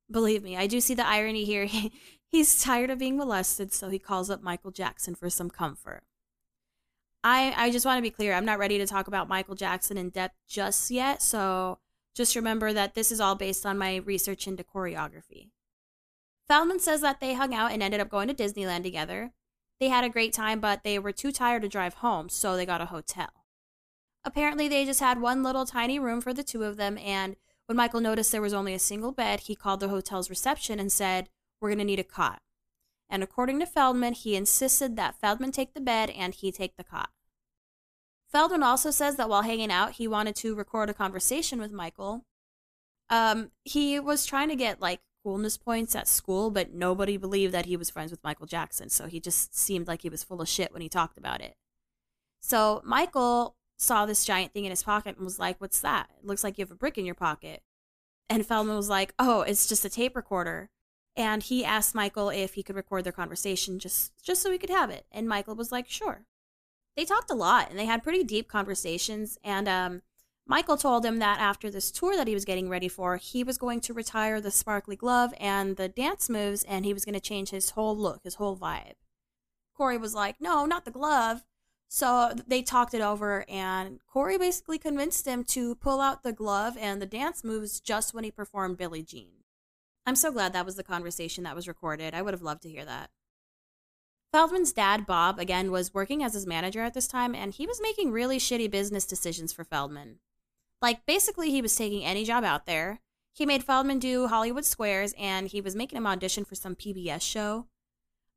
Believe 0.09 0.43
me, 0.43 0.55
I 0.55 0.67
do 0.67 0.79
see 0.79 0.93
the 0.93 1.07
irony 1.07 1.45
here. 1.45 1.67
He's 2.27 2.61
tired 2.61 2.89
of 2.89 2.99
being 2.99 3.17
molested, 3.17 3.73
so 3.73 3.89
he 3.89 3.99
calls 3.99 4.29
up 4.29 4.43
Michael 4.43 4.71
Jackson 4.71 5.15
for 5.15 5.29
some 5.29 5.49
comfort. 5.49 6.03
I, 7.23 7.53
I 7.57 7.71
just 7.71 7.85
want 7.85 7.97
to 7.97 8.03
be 8.03 8.11
clear. 8.11 8.33
I'm 8.33 8.45
not 8.45 8.59
ready 8.59 8.77
to 8.77 8.85
talk 8.85 9.07
about 9.07 9.27
Michael 9.27 9.55
Jackson 9.55 9.97
in 9.97 10.09
depth 10.09 10.35
just 10.47 10.91
yet. 10.91 11.23
So 11.23 11.79
just 12.13 12.35
remember 12.35 12.71
that 12.71 12.93
this 12.93 13.11
is 13.11 13.19
all 13.19 13.35
based 13.35 13.65
on 13.65 13.77
my 13.77 13.97
research 13.97 14.47
into 14.47 14.63
Coreyography. 14.63 15.49
Feldman 16.47 16.79
says 16.79 17.01
that 17.01 17.19
they 17.19 17.33
hung 17.33 17.53
out 17.53 17.71
and 17.71 17.81
ended 17.81 17.99
up 17.99 18.09
going 18.09 18.27
to 18.27 18.33
Disneyland 18.33 18.83
together. 18.83 19.31
They 19.79 19.89
had 19.89 20.03
a 20.03 20.09
great 20.09 20.33
time, 20.33 20.59
but 20.59 20.83
they 20.83 20.99
were 20.99 21.11
too 21.11 21.31
tired 21.31 21.63
to 21.63 21.67
drive 21.67 21.95
home, 21.95 22.29
so 22.29 22.55
they 22.55 22.65
got 22.65 22.81
a 22.81 22.85
hotel. 22.85 23.29
Apparently, 24.23 24.67
they 24.67 24.85
just 24.85 24.99
had 24.99 25.19
one 25.19 25.43
little 25.43 25.65
tiny 25.65 25.99
room 25.99 26.21
for 26.21 26.33
the 26.33 26.43
two 26.43 26.63
of 26.63 26.77
them, 26.77 26.97
and 26.99 27.35
when 27.67 27.77
Michael 27.77 28.01
noticed 28.01 28.31
there 28.31 28.41
was 28.41 28.53
only 28.53 28.73
a 28.73 28.79
single 28.79 29.11
bed, 29.11 29.41
he 29.41 29.55
called 29.55 29.79
the 29.79 29.89
hotel's 29.89 30.29
reception 30.29 30.79
and 30.79 30.91
said, 30.91 31.29
We're 31.59 31.69
going 31.69 31.79
to 31.79 31.85
need 31.85 31.99
a 31.99 32.03
cot. 32.03 32.41
And 33.09 33.23
according 33.23 33.59
to 33.59 33.65
Feldman, 33.65 34.13
he 34.13 34.35
insisted 34.35 34.95
that 34.95 35.19
Feldman 35.19 35.51
take 35.51 35.73
the 35.73 35.81
bed 35.81 36.09
and 36.09 36.33
he 36.33 36.51
take 36.51 36.75
the 36.77 36.83
cot. 36.83 37.09
Feldman 38.31 38.63
also 38.63 38.91
says 38.91 39.15
that 39.15 39.29
while 39.29 39.43
hanging 39.43 39.71
out, 39.71 39.93
he 39.93 40.07
wanted 40.07 40.35
to 40.37 40.55
record 40.55 40.89
a 40.89 40.93
conversation 40.93 41.59
with 41.59 41.71
Michael. 41.71 42.25
Um, 43.09 43.51
he 43.63 43.99
was 43.99 44.25
trying 44.25 44.49
to 44.49 44.55
get 44.55 44.81
like 44.81 45.01
coolness 45.23 45.57
points 45.57 45.95
at 45.95 46.07
school, 46.07 46.51
but 46.51 46.73
nobody 46.73 47.17
believed 47.17 47.53
that 47.53 47.65
he 47.65 47.77
was 47.77 47.89
friends 47.89 48.11
with 48.11 48.23
Michael 48.23 48.45
Jackson, 48.47 48.89
so 48.89 49.07
he 49.07 49.19
just 49.19 49.55
seemed 49.55 49.87
like 49.87 50.01
he 50.01 50.09
was 50.09 50.23
full 50.23 50.41
of 50.41 50.49
shit 50.49 50.73
when 50.73 50.81
he 50.81 50.89
talked 50.89 51.17
about 51.17 51.41
it. 51.41 51.55
So 52.41 52.81
Michael 52.83 53.55
saw 53.77 54.05
this 54.05 54.25
giant 54.25 54.53
thing 54.53 54.65
in 54.65 54.71
his 54.71 54.83
pocket 54.83 55.15
and 55.17 55.25
was 55.25 55.39
like, 55.39 55.59
What's 55.59 55.81
that? 55.81 56.09
It 56.19 56.25
looks 56.25 56.43
like 56.43 56.57
you 56.57 56.63
have 56.63 56.71
a 56.71 56.75
brick 56.75 56.97
in 56.97 57.05
your 57.05 57.15
pocket. 57.15 57.61
And 58.29 58.45
Feldman 58.45 58.75
was 58.75 58.89
like, 58.89 59.13
Oh, 59.19 59.41
it's 59.41 59.67
just 59.67 59.85
a 59.85 59.89
tape 59.89 60.15
recorder. 60.15 60.69
And 61.15 61.43
he 61.43 61.63
asked 61.63 61.95
Michael 61.95 62.29
if 62.29 62.55
he 62.55 62.63
could 62.63 62.75
record 62.75 63.03
their 63.03 63.11
conversation 63.13 63.79
just 63.79 64.13
just 64.23 64.41
so 64.41 64.51
he 64.51 64.57
could 64.57 64.69
have 64.69 64.89
it. 64.89 65.05
And 65.11 65.27
Michael 65.27 65.55
was 65.55 65.71
like, 65.71 65.89
Sure 65.89 66.25
they 66.95 67.05
talked 67.05 67.29
a 67.29 67.35
lot 67.35 67.69
and 67.69 67.77
they 67.77 67.85
had 67.85 68.03
pretty 68.03 68.23
deep 68.23 68.47
conversations. 68.47 69.37
And 69.43 69.67
um, 69.67 70.01
Michael 70.47 70.77
told 70.77 71.05
him 71.05 71.19
that 71.19 71.39
after 71.39 71.69
this 71.69 71.91
tour 71.91 72.15
that 72.15 72.27
he 72.27 72.33
was 72.33 72.45
getting 72.45 72.69
ready 72.69 72.87
for, 72.87 73.17
he 73.17 73.43
was 73.43 73.57
going 73.57 73.81
to 73.81 73.93
retire 73.93 74.39
the 74.39 74.51
sparkly 74.51 74.95
glove 74.95 75.33
and 75.39 75.75
the 75.75 75.89
dance 75.89 76.29
moves, 76.29 76.63
and 76.63 76.85
he 76.85 76.93
was 76.93 77.05
going 77.05 77.15
to 77.15 77.19
change 77.19 77.49
his 77.49 77.71
whole 77.71 77.97
look, 77.97 78.21
his 78.23 78.35
whole 78.35 78.57
vibe. 78.57 78.93
Corey 79.75 79.97
was 79.97 80.13
like, 80.13 80.39
No, 80.39 80.65
not 80.65 80.85
the 80.85 80.91
glove. 80.91 81.43
So 81.87 82.33
they 82.47 82.61
talked 82.61 82.93
it 82.93 83.01
over, 83.01 83.45
and 83.47 83.99
Corey 84.05 84.37
basically 84.37 84.77
convinced 84.77 85.25
him 85.25 85.43
to 85.45 85.75
pull 85.75 86.01
out 86.01 86.23
the 86.23 86.33
glove 86.33 86.77
and 86.79 87.01
the 87.01 87.05
dance 87.05 87.43
moves 87.43 87.79
just 87.79 88.13
when 88.13 88.23
he 88.23 88.31
performed 88.31 88.77
Billie 88.77 89.03
Jean. 89.03 89.43
I'm 90.05 90.15
so 90.15 90.31
glad 90.31 90.53
that 90.53 90.65
was 90.65 90.75
the 90.75 90.83
conversation 90.83 91.43
that 91.43 91.55
was 91.55 91.67
recorded. 91.67 92.13
I 92.13 92.21
would 92.21 92.33
have 92.33 92.41
loved 92.41 92.63
to 92.63 92.69
hear 92.69 92.85
that. 92.85 93.09
Feldman's 94.31 94.73
dad, 94.73 95.05
Bob, 95.05 95.39
again, 95.39 95.71
was 95.71 95.93
working 95.93 96.21
as 96.21 96.33
his 96.33 96.45
manager 96.45 96.81
at 96.81 96.93
this 96.93 97.07
time, 97.07 97.33
and 97.33 97.53
he 97.53 97.65
was 97.65 97.79
making 97.81 98.11
really 98.11 98.37
shitty 98.37 98.69
business 98.69 99.05
decisions 99.05 99.53
for 99.53 99.63
Feldman. 99.63 100.19
Like, 100.81 101.05
basically, 101.05 101.51
he 101.51 101.61
was 101.61 101.75
taking 101.75 102.03
any 102.03 102.25
job 102.25 102.43
out 102.43 102.65
there. 102.65 102.99
He 103.31 103.45
made 103.45 103.63
Feldman 103.63 103.99
do 103.99 104.27
Hollywood 104.27 104.65
Squares, 104.65 105.13
and 105.17 105.47
he 105.47 105.61
was 105.61 105.75
making 105.75 105.97
him 105.97 106.05
audition 106.05 106.43
for 106.43 106.55
some 106.55 106.75
PBS 106.75 107.21
show. 107.21 107.67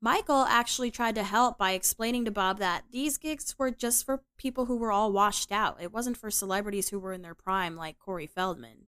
Michael 0.00 0.44
actually 0.44 0.92
tried 0.92 1.16
to 1.16 1.24
help 1.24 1.58
by 1.58 1.72
explaining 1.72 2.24
to 2.24 2.30
Bob 2.30 2.58
that 2.58 2.84
these 2.92 3.18
gigs 3.18 3.56
were 3.58 3.72
just 3.72 4.06
for 4.06 4.22
people 4.36 4.66
who 4.66 4.76
were 4.76 4.92
all 4.92 5.12
washed 5.12 5.50
out. 5.50 5.82
It 5.82 5.92
wasn't 5.92 6.16
for 6.16 6.30
celebrities 6.30 6.90
who 6.90 7.00
were 7.00 7.12
in 7.12 7.22
their 7.22 7.34
prime, 7.34 7.74
like 7.74 7.98
Corey 7.98 8.26
Feldman. 8.26 8.86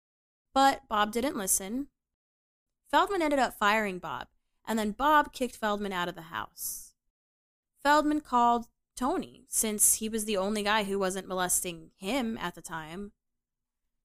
But 0.54 0.82
Bob 0.90 1.12
didn't 1.12 1.38
listen. 1.38 1.88
Feldman 2.90 3.22
ended 3.22 3.40
up 3.40 3.54
firing 3.54 4.00
Bob, 4.00 4.28
and 4.66 4.80
then 4.80 4.92
Bob 4.92 5.32
kicked 5.32 5.56
Feldman 5.56 5.94
out 5.94 6.10
of 6.10 6.16
the 6.16 6.24
house. 6.24 6.94
Feldman 7.84 8.22
called 8.22 8.66
Tony, 8.96 9.46
since 9.48 9.96
he 9.96 10.10
was 10.10 10.26
the 10.26 10.38
only 10.38 10.64
guy 10.64 10.86
who 10.86 10.98
wasn't 10.98 11.28
molesting 11.28 11.92
him 11.98 12.36
at 12.40 12.56
the 12.56 12.62
time. 12.62 13.12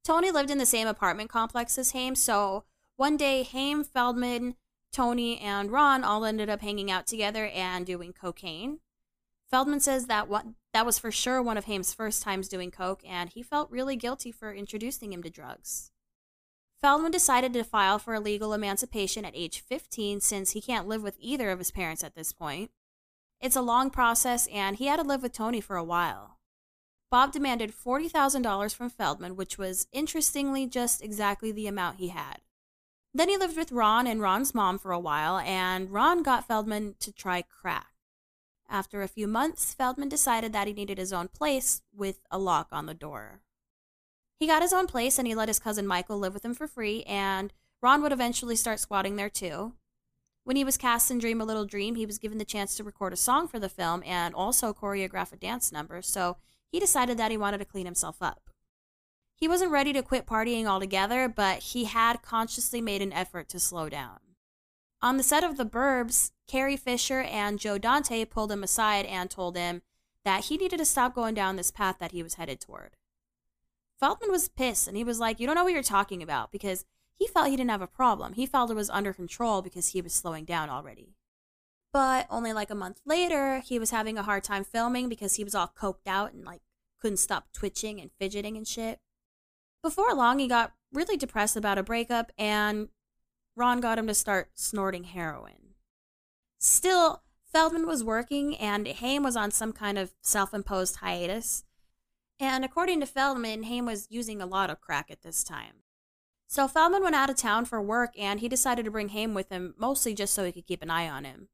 Tony 0.04 0.30
lived 0.30 0.50
in 0.50 0.58
the 0.58 0.66
same 0.66 0.88
apartment 0.88 1.30
complex 1.30 1.78
as 1.78 1.92
Haim, 1.92 2.14
so 2.14 2.64
one 2.96 3.16
day 3.16 3.42
Haim, 3.42 3.84
Feldman, 3.84 4.56
Tony, 4.92 5.38
and 5.38 5.70
Ron 5.70 6.04
all 6.04 6.24
ended 6.24 6.50
up 6.50 6.60
hanging 6.60 6.90
out 6.90 7.06
together 7.06 7.46
and 7.46 7.86
doing 7.86 8.12
cocaine. 8.12 8.80
Feldman 9.50 9.80
says 9.80 10.06
that 10.06 10.28
that 10.72 10.86
was 10.86 10.98
for 10.98 11.10
sure 11.10 11.42
one 11.42 11.56
of 11.56 11.64
Haim's 11.64 11.92
first 11.92 12.22
times 12.22 12.48
doing 12.48 12.70
coke, 12.70 13.02
and 13.06 13.30
he 13.30 13.42
felt 13.42 13.70
really 13.70 13.96
guilty 13.96 14.30
for 14.30 14.52
introducing 14.52 15.12
him 15.12 15.22
to 15.22 15.30
drugs. 15.30 15.90
Feldman 16.80 17.10
decided 17.10 17.52
to 17.52 17.64
file 17.64 17.98
for 17.98 18.18
legal 18.18 18.52
emancipation 18.52 19.24
at 19.24 19.36
age 19.36 19.60
15 19.60 20.20
since 20.20 20.52
he 20.52 20.60
can't 20.60 20.88
live 20.88 21.02
with 21.02 21.16
either 21.18 21.50
of 21.50 21.58
his 21.58 21.70
parents 21.70 22.02
at 22.02 22.14
this 22.14 22.32
point. 22.32 22.70
It's 23.40 23.56
a 23.56 23.62
long 23.62 23.90
process, 23.90 24.46
and 24.46 24.76
he 24.76 24.86
had 24.86 24.96
to 24.96 25.06
live 25.06 25.22
with 25.22 25.32
Tony 25.32 25.60
for 25.60 25.76
a 25.76 25.84
while. 25.84 26.38
Bob 27.10 27.32
demanded 27.32 27.72
$40,000 27.72 28.74
from 28.74 28.88
Feldman, 28.88 29.34
which 29.34 29.58
was 29.58 29.88
interestingly 29.92 30.66
just 30.66 31.02
exactly 31.02 31.50
the 31.50 31.66
amount 31.66 31.96
he 31.96 32.08
had. 32.08 32.40
Then 33.12 33.28
he 33.28 33.36
lived 33.36 33.56
with 33.56 33.72
Ron 33.72 34.06
and 34.06 34.20
Ron's 34.20 34.54
mom 34.54 34.78
for 34.78 34.92
a 34.92 34.98
while, 34.98 35.38
and 35.38 35.90
Ron 35.90 36.22
got 36.22 36.46
Feldman 36.46 36.94
to 37.00 37.12
try 37.12 37.42
crack. 37.42 37.88
After 38.68 39.02
a 39.02 39.08
few 39.08 39.26
months, 39.26 39.74
Feldman 39.74 40.08
decided 40.08 40.52
that 40.52 40.68
he 40.68 40.72
needed 40.72 40.96
his 40.96 41.12
own 41.12 41.26
place 41.26 41.82
with 41.92 42.20
a 42.30 42.38
lock 42.38 42.68
on 42.70 42.86
the 42.86 42.94
door. 42.94 43.40
He 44.38 44.46
got 44.46 44.62
his 44.62 44.72
own 44.72 44.86
place 44.86 45.18
and 45.18 45.26
he 45.26 45.34
let 45.34 45.48
his 45.48 45.58
cousin 45.58 45.86
Michael 45.86 46.18
live 46.18 46.34
with 46.34 46.44
him 46.44 46.54
for 46.54 46.68
free, 46.68 47.02
and 47.02 47.52
Ron 47.82 48.00
would 48.02 48.12
eventually 48.12 48.56
start 48.56 48.78
squatting 48.78 49.16
there 49.16 49.28
too. 49.28 49.74
When 50.44 50.56
he 50.56 50.64
was 50.64 50.76
cast 50.76 51.10
in 51.10 51.18
Dream 51.18 51.40
a 51.40 51.44
Little 51.44 51.66
Dream, 51.66 51.96
he 51.96 52.06
was 52.06 52.18
given 52.18 52.38
the 52.38 52.44
chance 52.44 52.76
to 52.76 52.84
record 52.84 53.12
a 53.12 53.16
song 53.16 53.48
for 53.48 53.58
the 53.58 53.68
film 53.68 54.02
and 54.06 54.34
also 54.34 54.72
choreograph 54.72 55.32
a 55.32 55.36
dance 55.36 55.72
number, 55.72 56.00
so 56.00 56.36
he 56.70 56.78
decided 56.78 57.18
that 57.18 57.30
he 57.30 57.36
wanted 57.36 57.58
to 57.58 57.64
clean 57.64 57.86
himself 57.86 58.22
up. 58.22 58.49
He 59.40 59.48
wasn't 59.48 59.70
ready 59.70 59.94
to 59.94 60.02
quit 60.02 60.26
partying 60.26 60.66
altogether, 60.66 61.26
but 61.26 61.60
he 61.60 61.86
had 61.86 62.20
consciously 62.20 62.82
made 62.82 63.00
an 63.00 63.12
effort 63.12 63.48
to 63.48 63.58
slow 63.58 63.88
down. 63.88 64.18
On 65.00 65.16
the 65.16 65.22
set 65.22 65.42
of 65.42 65.56
The 65.56 65.64
Burbs, 65.64 66.32
Carrie 66.46 66.76
Fisher 66.76 67.20
and 67.20 67.58
Joe 67.58 67.78
Dante 67.78 68.26
pulled 68.26 68.52
him 68.52 68.62
aside 68.62 69.06
and 69.06 69.30
told 69.30 69.56
him 69.56 69.80
that 70.26 70.44
he 70.44 70.58
needed 70.58 70.76
to 70.76 70.84
stop 70.84 71.14
going 71.14 71.34
down 71.34 71.56
this 71.56 71.70
path 71.70 71.96
that 72.00 72.12
he 72.12 72.22
was 72.22 72.34
headed 72.34 72.60
toward. 72.60 72.96
Feldman 73.98 74.30
was 74.30 74.48
pissed 74.48 74.86
and 74.86 74.96
he 74.96 75.04
was 75.04 75.18
like, 75.18 75.40
You 75.40 75.46
don't 75.46 75.56
know 75.56 75.64
what 75.64 75.72
you're 75.72 75.82
talking 75.82 76.22
about 76.22 76.52
because 76.52 76.84
he 77.14 77.26
felt 77.26 77.48
he 77.48 77.56
didn't 77.56 77.70
have 77.70 77.80
a 77.80 77.86
problem. 77.86 78.34
He 78.34 78.44
felt 78.44 78.70
it 78.70 78.74
was 78.74 78.90
under 78.90 79.14
control 79.14 79.62
because 79.62 79.88
he 79.88 80.02
was 80.02 80.12
slowing 80.12 80.44
down 80.44 80.68
already. 80.68 81.14
But 81.94 82.26
only 82.28 82.52
like 82.52 82.70
a 82.70 82.74
month 82.74 83.00
later, 83.06 83.60
he 83.60 83.78
was 83.78 83.90
having 83.90 84.18
a 84.18 84.22
hard 84.22 84.44
time 84.44 84.64
filming 84.64 85.08
because 85.08 85.36
he 85.36 85.44
was 85.44 85.54
all 85.54 85.72
coked 85.74 86.06
out 86.06 86.34
and 86.34 86.44
like 86.44 86.60
couldn't 87.00 87.16
stop 87.16 87.48
twitching 87.54 88.00
and 88.00 88.10
fidgeting 88.18 88.58
and 88.58 88.68
shit. 88.68 89.00
Before 89.82 90.14
long, 90.14 90.38
he 90.38 90.48
got 90.48 90.72
really 90.92 91.16
depressed 91.16 91.56
about 91.56 91.78
a 91.78 91.82
breakup 91.82 92.32
and 92.36 92.88
Ron 93.56 93.80
got 93.80 93.98
him 93.98 94.06
to 94.06 94.14
start 94.14 94.50
snorting 94.54 95.04
heroin. 95.04 95.74
Still, 96.58 97.22
Feldman 97.52 97.86
was 97.86 98.04
working 98.04 98.56
and 98.56 98.86
Haim 98.86 99.22
was 99.22 99.36
on 99.36 99.50
some 99.50 99.72
kind 99.72 99.98
of 99.98 100.12
self 100.22 100.52
imposed 100.52 100.96
hiatus. 100.96 101.64
And 102.38 102.64
according 102.64 103.00
to 103.00 103.06
Feldman, 103.06 103.64
Haim 103.64 103.86
was 103.86 104.06
using 104.10 104.40
a 104.40 104.46
lot 104.46 104.70
of 104.70 104.80
crack 104.80 105.10
at 105.10 105.22
this 105.22 105.44
time. 105.44 105.82
So 106.46 106.66
Feldman 106.66 107.02
went 107.02 107.14
out 107.14 107.30
of 107.30 107.36
town 107.36 107.64
for 107.64 107.80
work 107.80 108.10
and 108.18 108.40
he 108.40 108.48
decided 108.48 108.84
to 108.84 108.90
bring 108.90 109.10
Haim 109.10 109.34
with 109.34 109.50
him, 109.50 109.74
mostly 109.78 110.14
just 110.14 110.34
so 110.34 110.44
he 110.44 110.52
could 110.52 110.66
keep 110.66 110.82
an 110.82 110.90
eye 110.90 111.08
on 111.08 111.24
him. 111.24 111.48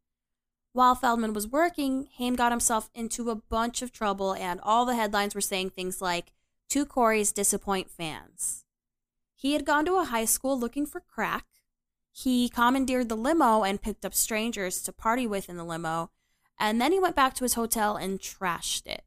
While 0.73 0.95
Feldman 0.95 1.33
was 1.33 1.49
working, 1.49 2.09
Haim 2.19 2.37
got 2.37 2.53
himself 2.53 2.91
into 2.95 3.31
a 3.31 3.35
bunch 3.35 3.81
of 3.81 3.93
trouble, 3.93 4.35
and 4.35 4.61
all 4.63 4.85
the 4.85 4.95
headlines 4.95 5.35
were 5.35 5.41
saying 5.41 5.71
things 5.71 6.03
like, 6.03 6.33
Two 6.69 6.87
Corys 6.87 7.33
disappoint 7.33 7.91
fans. 7.91 8.65
He 9.35 9.53
had 9.53 9.65
gone 9.65 9.85
to 9.87 9.97
a 9.97 10.05
high 10.05 10.25
school 10.25 10.59
looking 10.59 10.87
for 10.87 11.01
crack. 11.01 11.47
He 12.13 12.49
commandeered 12.49 13.09
the 13.09 13.17
limo 13.17 13.63
and 13.63 13.83
picked 13.83 14.05
up 14.05 14.15
strangers 14.15 14.83
to 14.83 14.93
party 14.93 15.27
with 15.27 15.49
in 15.49 15.57
the 15.57 15.65
limo, 15.65 16.11
and 16.59 16.81
then 16.81 16.93
he 16.93 17.01
went 17.01 17.17
back 17.17 17.35
to 17.35 17.45
his 17.45 17.55
hotel 17.55 17.97
and 17.97 18.19
trashed 18.19 18.87
it. 18.87 19.05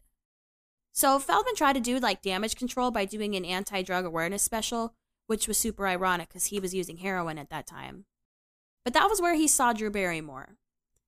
So 0.91 1.17
Feldman 1.19 1.55
tried 1.55 1.73
to 1.73 1.79
do 1.79 1.99
like 1.99 2.21
damage 2.21 2.55
control 2.55 2.91
by 2.91 3.05
doing 3.05 3.35
an 3.35 3.45
anti 3.45 3.81
drug 3.81 4.05
awareness 4.05 4.43
special, 4.43 4.93
which 5.27 5.47
was 5.47 5.57
super 5.57 5.87
ironic 5.87 6.29
because 6.29 6.45
he 6.45 6.59
was 6.59 6.73
using 6.73 6.97
heroin 6.97 7.37
at 7.37 7.49
that 7.49 7.67
time. 7.67 8.05
But 8.83 8.93
that 8.93 9.09
was 9.09 9.21
where 9.21 9.35
he 9.35 9.47
saw 9.47 9.73
Drew 9.73 9.89
Barrymore 9.89 10.57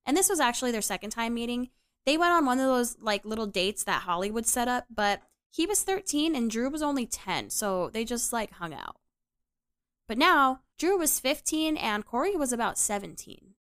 and 0.06 0.18
this 0.18 0.30
was 0.30 0.40
actually 0.40 0.72
their 0.72 0.82
second 0.82 1.12
time 1.12 1.34
meeting. 1.34 1.70
They 2.06 2.18
went 2.18 2.34
on 2.34 2.46
one 2.46 2.60
of 2.60 2.66
those 2.66 2.98
like 3.00 3.26
little 3.26 3.46
dates 3.46 3.84
that 3.84 4.04
Hollywood 4.04 4.46
set 4.46 4.68
up, 4.68 4.86
but 4.94 5.22
he 5.52 5.66
was 5.66 5.84
13 5.84 6.36
and 6.36 6.50
Drew 6.50 6.70
was 6.70 6.82
only 6.82 7.06
10, 7.06 7.50
so 7.50 7.90
they 7.90 8.06
just 8.06 8.32
like 8.32 8.54
hung 8.54 8.74
out. 8.74 8.96
But 10.08 10.18
now, 10.18 10.62
Drew 10.80 10.98
was 10.98 11.20
15 11.20 11.78
and 11.78 12.06
Corey 12.06 12.36
was 12.36 12.52
about 12.52 12.78
17. 12.78 13.54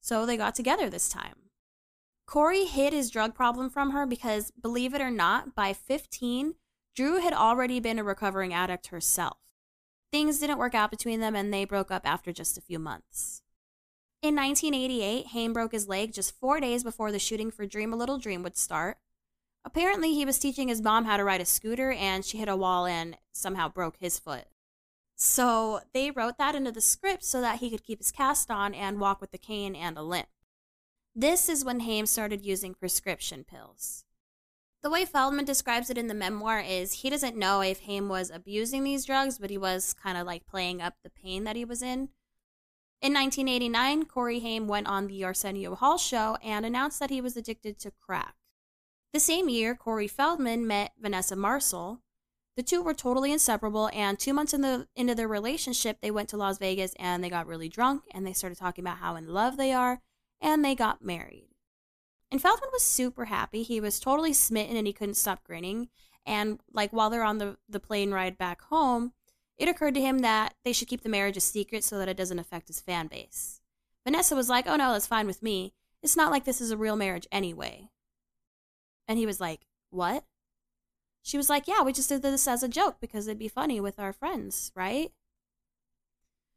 So 0.00 0.24
they 0.24 0.36
got 0.36 0.54
together 0.54 0.88
this 0.88 1.08
time. 1.08 1.34
Corey 2.26 2.64
hid 2.64 2.92
his 2.92 3.10
drug 3.10 3.34
problem 3.34 3.68
from 3.68 3.90
her 3.90 4.06
because, 4.06 4.50
believe 4.50 4.94
it 4.94 5.00
or 5.00 5.10
not, 5.10 5.54
by 5.54 5.72
15, 5.72 6.54
Drew 6.96 7.20
had 7.20 7.32
already 7.32 7.80
been 7.80 7.98
a 7.98 8.04
recovering 8.04 8.54
addict 8.54 8.86
herself. 8.88 9.38
Things 10.12 10.38
didn't 10.38 10.58
work 10.58 10.74
out 10.74 10.90
between 10.90 11.20
them 11.20 11.34
and 11.34 11.52
they 11.52 11.64
broke 11.64 11.90
up 11.90 12.02
after 12.04 12.32
just 12.32 12.56
a 12.56 12.62
few 12.62 12.78
months. 12.78 13.42
In 14.22 14.36
1988, 14.36 15.26
Haim 15.28 15.52
broke 15.52 15.72
his 15.72 15.88
leg 15.88 16.12
just 16.12 16.38
four 16.38 16.60
days 16.60 16.82
before 16.82 17.12
the 17.12 17.18
shooting 17.18 17.50
for 17.50 17.66
Dream 17.66 17.92
a 17.92 17.96
Little 17.96 18.18
Dream 18.18 18.42
would 18.42 18.56
start. 18.56 18.96
Apparently, 19.64 20.12
he 20.14 20.24
was 20.24 20.38
teaching 20.38 20.68
his 20.68 20.82
mom 20.82 21.04
how 21.04 21.16
to 21.16 21.24
ride 21.24 21.40
a 21.40 21.46
scooter 21.46 21.92
and 21.92 22.24
she 22.24 22.38
hit 22.38 22.48
a 22.48 22.56
wall 22.56 22.86
and 22.86 23.16
somehow 23.32 23.68
broke 23.68 23.96
his 23.98 24.18
foot. 24.18 24.44
So 25.16 25.80
they 25.92 26.10
wrote 26.10 26.38
that 26.38 26.54
into 26.54 26.72
the 26.72 26.80
script 26.80 27.24
so 27.24 27.40
that 27.40 27.60
he 27.60 27.70
could 27.70 27.84
keep 27.84 27.98
his 27.98 28.10
cast 28.10 28.50
on 28.50 28.74
and 28.74 29.00
walk 29.00 29.20
with 29.20 29.32
a 29.32 29.38
cane 29.38 29.74
and 29.74 29.96
a 29.96 30.02
limp. 30.02 30.28
This 31.14 31.48
is 31.48 31.64
when 31.64 31.80
Haim 31.80 32.06
started 32.06 32.44
using 32.44 32.74
prescription 32.74 33.44
pills. 33.44 34.04
The 34.82 34.90
way 34.90 35.06
Feldman 35.06 35.46
describes 35.46 35.88
it 35.88 35.96
in 35.96 36.08
the 36.08 36.14
memoir 36.14 36.60
is 36.60 36.92
he 36.92 37.08
doesn't 37.08 37.36
know 37.36 37.62
if 37.62 37.80
Haim 37.80 38.08
was 38.08 38.30
abusing 38.30 38.84
these 38.84 39.06
drugs, 39.06 39.38
but 39.38 39.48
he 39.48 39.56
was 39.56 39.94
kind 39.94 40.18
of 40.18 40.26
like 40.26 40.46
playing 40.46 40.82
up 40.82 40.96
the 41.02 41.10
pain 41.10 41.44
that 41.44 41.56
he 41.56 41.64
was 41.64 41.80
in. 41.80 42.10
In 43.00 43.14
1989, 43.14 44.06
Corey 44.06 44.40
Haim 44.40 44.66
went 44.66 44.86
on 44.86 45.06
the 45.06 45.24
Arsenio 45.24 45.74
Hall 45.74 45.96
show 45.96 46.36
and 46.42 46.66
announced 46.66 46.98
that 47.00 47.10
he 47.10 47.20
was 47.20 47.36
addicted 47.36 47.78
to 47.78 47.92
crack. 47.92 48.34
The 49.14 49.20
same 49.20 49.48
year, 49.48 49.76
Corey 49.76 50.08
Feldman 50.08 50.66
met 50.66 50.90
Vanessa 51.00 51.36
Marcil. 51.36 52.00
The 52.56 52.64
two 52.64 52.82
were 52.82 52.94
totally 52.94 53.30
inseparable, 53.30 53.88
and 53.92 54.18
two 54.18 54.34
months 54.34 54.52
in 54.52 54.60
the, 54.60 54.88
into 54.96 55.14
their 55.14 55.28
relationship, 55.28 55.98
they 56.00 56.10
went 56.10 56.28
to 56.30 56.36
Las 56.36 56.58
Vegas 56.58 56.94
and 56.98 57.22
they 57.22 57.30
got 57.30 57.46
really 57.46 57.68
drunk 57.68 58.02
and 58.10 58.26
they 58.26 58.32
started 58.32 58.58
talking 58.58 58.82
about 58.82 58.98
how 58.98 59.14
in 59.14 59.32
love 59.32 59.56
they 59.56 59.72
are, 59.72 60.00
and 60.40 60.64
they 60.64 60.74
got 60.74 61.04
married. 61.04 61.46
And 62.32 62.42
Feldman 62.42 62.70
was 62.72 62.82
super 62.82 63.26
happy. 63.26 63.62
He 63.62 63.80
was 63.80 64.00
totally 64.00 64.32
smitten 64.32 64.76
and 64.76 64.86
he 64.88 64.92
couldn't 64.92 65.14
stop 65.14 65.44
grinning. 65.44 65.90
And 66.26 66.58
like 66.72 66.92
while 66.92 67.08
they're 67.08 67.22
on 67.22 67.38
the, 67.38 67.56
the 67.68 67.78
plane 67.78 68.10
ride 68.10 68.36
back 68.36 68.62
home, 68.62 69.12
it 69.56 69.68
occurred 69.68 69.94
to 69.94 70.00
him 70.00 70.18
that 70.18 70.54
they 70.64 70.72
should 70.72 70.88
keep 70.88 71.02
the 71.02 71.08
marriage 71.08 71.36
a 71.36 71.40
secret 71.40 71.84
so 71.84 71.98
that 71.98 72.08
it 72.08 72.16
doesn't 72.16 72.40
affect 72.40 72.66
his 72.66 72.80
fan 72.80 73.06
base. 73.06 73.60
Vanessa 74.04 74.34
was 74.34 74.48
like, 74.48 74.66
oh 74.66 74.74
no, 74.74 74.92
that's 74.92 75.06
fine 75.06 75.28
with 75.28 75.40
me. 75.40 75.72
It's 76.02 76.16
not 76.16 76.32
like 76.32 76.44
this 76.44 76.60
is 76.60 76.72
a 76.72 76.76
real 76.76 76.96
marriage 76.96 77.28
anyway. 77.30 77.90
And 79.06 79.18
he 79.18 79.26
was 79.26 79.40
like, 79.40 79.66
what? 79.90 80.24
She 81.22 81.36
was 81.36 81.48
like, 81.48 81.66
yeah, 81.66 81.82
we 81.82 81.92
just 81.92 82.08
did 82.08 82.22
this 82.22 82.46
as 82.46 82.62
a 82.62 82.68
joke 82.68 82.96
because 83.00 83.26
it'd 83.26 83.38
be 83.38 83.48
funny 83.48 83.80
with 83.80 83.98
our 83.98 84.12
friends, 84.12 84.72
right? 84.74 85.10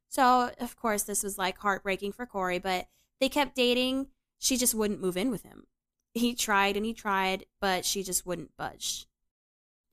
So, 0.10 0.52
of 0.60 0.76
course, 0.76 1.04
this 1.04 1.24
was 1.24 1.38
like 1.38 1.58
heartbreaking 1.60 2.14
for 2.14 2.26
Corey, 2.26 2.60
but 2.60 2.88
they 3.20 3.30
kept 3.30 3.56
dating. 3.56 4.08
She 4.40 4.58
just 4.58 4.76
wouldn't 4.76 5.02
move 5.02 5.18
in 5.18 5.32
with 5.32 5.44
him. 5.44 5.68
He 6.14 6.34
tried 6.34 6.76
and 6.76 6.86
he 6.86 6.94
tried, 6.94 7.46
but 7.62 7.86
she 7.86 8.04
just 8.04 8.26
wouldn't 8.26 8.56
budge. 8.58 9.08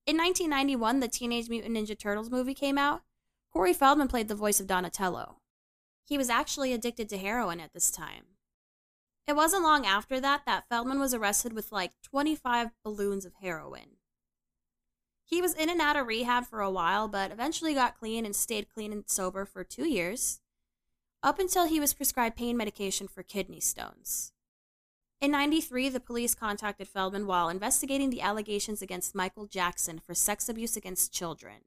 In 0.07 0.17
1991, 0.17 1.01
the 1.01 1.09
Teenage 1.09 1.49
Mutant 1.49 1.77
Ninja 1.77 1.99
Turtles 1.99 2.31
movie 2.31 2.55
came 2.55 2.79
out. 2.79 3.03
Corey 3.53 3.73
Feldman 3.73 4.09
played 4.09 4.29
the 4.29 4.35
voice 4.35 4.61
of 4.61 4.67
Donatello. 4.67 5.37
He 6.05 6.19
was 6.19 6.29
actually 6.29 6.73
addicted 6.73 7.09
to 7.09 7.19
heroin 7.19 7.61
at 7.61 7.73
this 7.73 7.91
time. 7.91 8.25
It 9.27 9.37
wasn't 9.37 9.63
long 9.63 9.87
after 9.87 10.21
that 10.21 10.43
that 10.47 10.69
Feldman 10.69 11.01
was 11.01 11.15
arrested 11.15 11.55
with 11.55 11.73
like 11.73 11.93
25 12.03 12.71
balloons 12.83 13.25
of 13.25 13.35
heroin. 13.41 13.97
He 15.25 15.41
was 15.41 15.55
in 15.55 15.71
and 15.71 15.81
out 15.81 15.97
of 15.97 16.07
rehab 16.07 16.45
for 16.45 16.61
a 16.61 16.71
while, 16.71 17.09
but 17.09 17.33
eventually 17.33 17.73
got 17.73 17.99
clean 17.99 18.27
and 18.27 18.37
stayed 18.37 18.69
clean 18.69 18.93
and 18.93 19.05
sober 19.09 19.47
for 19.47 19.65
two 19.65 19.89
years, 19.89 20.41
up 21.23 21.39
until 21.39 21.67
he 21.67 21.81
was 21.81 21.95
prescribed 21.95 22.37
pain 22.37 22.57
medication 22.57 23.09
for 23.09 23.23
kidney 23.23 23.61
stones. 23.61 24.33
In 25.23 25.31
93, 25.31 25.89
the 25.89 26.01
police 26.01 26.35
contacted 26.35 26.87
Feldman 26.87 27.27
while 27.27 27.49
investigating 27.49 28.11
the 28.11 28.21
allegations 28.21 28.83
against 28.83 29.15
Michael 29.15 29.47
Jackson 29.47 29.99
for 29.99 30.15
sex 30.15 30.51
abuse 30.51 30.77
against 30.77 31.15
children. 31.15 31.63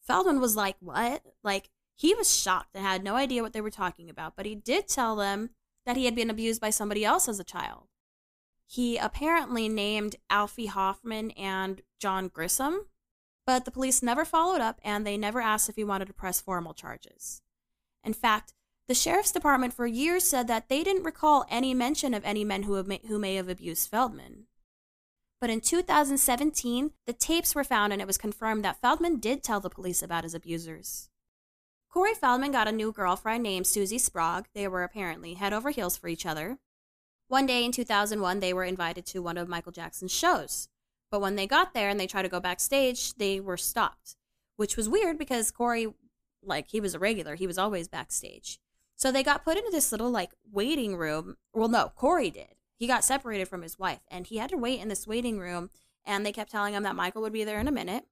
Feldman 0.00 0.40
was 0.40 0.56
like, 0.56 0.76
What? 0.80 1.22
Like, 1.44 1.68
he 1.94 2.14
was 2.14 2.34
shocked 2.34 2.74
and 2.74 2.82
had 2.82 3.04
no 3.04 3.16
idea 3.16 3.42
what 3.42 3.52
they 3.52 3.60
were 3.60 3.70
talking 3.70 4.08
about, 4.08 4.36
but 4.36 4.46
he 4.46 4.54
did 4.54 4.88
tell 4.88 5.16
them 5.16 5.50
that 5.86 5.96
he 5.96 6.04
had 6.04 6.14
been 6.14 6.30
abused 6.30 6.60
by 6.60 6.70
somebody 6.70 7.04
else 7.04 7.28
as 7.28 7.40
a 7.40 7.44
child. 7.44 7.88
He 8.66 8.98
apparently 8.98 9.68
named 9.68 10.16
Alphy 10.28 10.66
Hoffman 10.66 11.30
and 11.32 11.80
Jon 11.98 12.28
Grissom, 12.28 12.86
but 13.46 13.64
the 13.64 13.70
police 13.70 14.02
never 14.02 14.26
followed 14.26 14.60
up 14.60 14.78
and 14.84 15.06
they 15.06 15.16
never 15.16 15.40
asked 15.40 15.70
if 15.70 15.76
he 15.76 15.84
wanted 15.84 16.06
to 16.06 16.12
press 16.12 16.40
formal 16.40 16.74
charges. 16.74 17.40
In 18.04 18.12
fact, 18.12 18.52
the 18.88 18.94
sheriff's 18.94 19.32
department 19.32 19.74
for 19.74 19.86
years 19.86 20.24
said 20.24 20.48
that 20.48 20.68
they 20.68 20.82
didn't 20.82 21.04
recall 21.04 21.46
any 21.50 21.74
mention 21.74 22.14
of 22.14 22.24
any 22.24 22.44
men 22.44 22.64
who, 22.64 22.82
may, 22.82 23.00
who 23.06 23.18
may 23.18 23.36
have 23.36 23.48
abused 23.48 23.88
Feldman. 23.88 24.44
But 25.40 25.50
in 25.50 25.60
2017, 25.60 26.92
the 27.06 27.12
tapes 27.12 27.54
were 27.54 27.64
found 27.64 27.92
and 27.92 28.02
it 28.02 28.06
was 28.06 28.18
confirmed 28.18 28.64
that 28.64 28.80
Feldman 28.80 29.18
did 29.18 29.42
tell 29.42 29.60
the 29.60 29.70
police 29.70 30.02
about 30.02 30.24
his 30.24 30.34
abusers. 30.34 31.10
Corey 31.90 32.14
Feldman 32.14 32.52
got 32.52 32.68
a 32.68 32.72
new 32.72 32.92
girlfriend 32.92 33.42
named 33.42 33.66
Susie 33.66 33.98
Sprague. 33.98 34.46
They 34.54 34.68
were 34.68 34.82
apparently 34.82 35.34
head 35.34 35.54
over 35.54 35.70
heels 35.70 35.96
for 35.96 36.08
each 36.08 36.26
other. 36.26 36.58
One 37.28 37.46
day 37.46 37.64
in 37.64 37.72
2001, 37.72 38.40
they 38.40 38.52
were 38.52 38.64
invited 38.64 39.06
to 39.06 39.22
one 39.22 39.38
of 39.38 39.48
Michael 39.48 39.72
Jackson's 39.72 40.12
shows. 40.12 40.68
But 41.10 41.20
when 41.20 41.36
they 41.36 41.46
got 41.46 41.72
there 41.72 41.88
and 41.88 41.98
they 41.98 42.06
tried 42.06 42.22
to 42.22 42.28
go 42.28 42.40
backstage, 42.40 43.14
they 43.14 43.40
were 43.40 43.56
stopped, 43.56 44.16
which 44.56 44.76
was 44.76 44.88
weird 44.88 45.18
because 45.18 45.50
Corey, 45.50 45.88
like, 46.42 46.68
he 46.68 46.80
was 46.80 46.94
a 46.94 46.98
regular, 46.98 47.34
he 47.34 47.46
was 47.46 47.58
always 47.58 47.88
backstage. 47.88 48.58
So 48.94 49.10
they 49.10 49.22
got 49.22 49.44
put 49.44 49.56
into 49.56 49.70
this 49.70 49.90
little 49.90 50.10
like 50.10 50.32
waiting 50.50 50.96
room. 50.96 51.36
Well, 51.54 51.68
no, 51.68 51.92
Corey 51.94 52.30
did. 52.30 52.56
He 52.76 52.86
got 52.86 53.04
separated 53.04 53.48
from 53.48 53.62
his 53.62 53.78
wife 53.78 54.00
and 54.10 54.26
he 54.26 54.36
had 54.36 54.50
to 54.50 54.58
wait 54.58 54.80
in 54.80 54.88
this 54.88 55.06
waiting 55.06 55.38
room. 55.38 55.70
And 56.04 56.24
they 56.24 56.32
kept 56.32 56.50
telling 56.50 56.74
him 56.74 56.82
that 56.82 56.96
Michael 56.96 57.22
would 57.22 57.32
be 57.32 57.44
there 57.44 57.60
in 57.60 57.68
a 57.68 57.72
minute. 57.72 58.04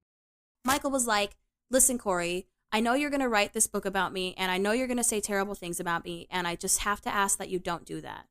Michael 0.65 0.91
was 0.91 1.07
like, 1.07 1.37
Listen, 1.71 1.99
Corey, 1.99 2.47
I 2.77 2.81
know 2.81 2.93
you're 2.93 3.09
going 3.09 3.23
to 3.23 3.29
write 3.31 3.55
this 3.55 3.67
book 3.67 3.87
about 3.87 4.13
me 4.13 4.35
and 4.37 4.51
I 4.51 4.59
know 4.59 4.73
you're 4.73 4.87
going 4.87 4.99
to 4.99 5.03
say 5.03 5.19
terrible 5.19 5.55
things 5.55 5.81
about 5.81 6.05
me. 6.05 6.27
And 6.31 6.47
I 6.47 6.57
just 6.57 6.81
have 6.81 7.01
to 7.01 7.09
ask 7.09 7.39
that 7.39 7.49
you 7.49 7.59
don't 7.59 7.87
do 7.87 8.03
that. 8.03 8.27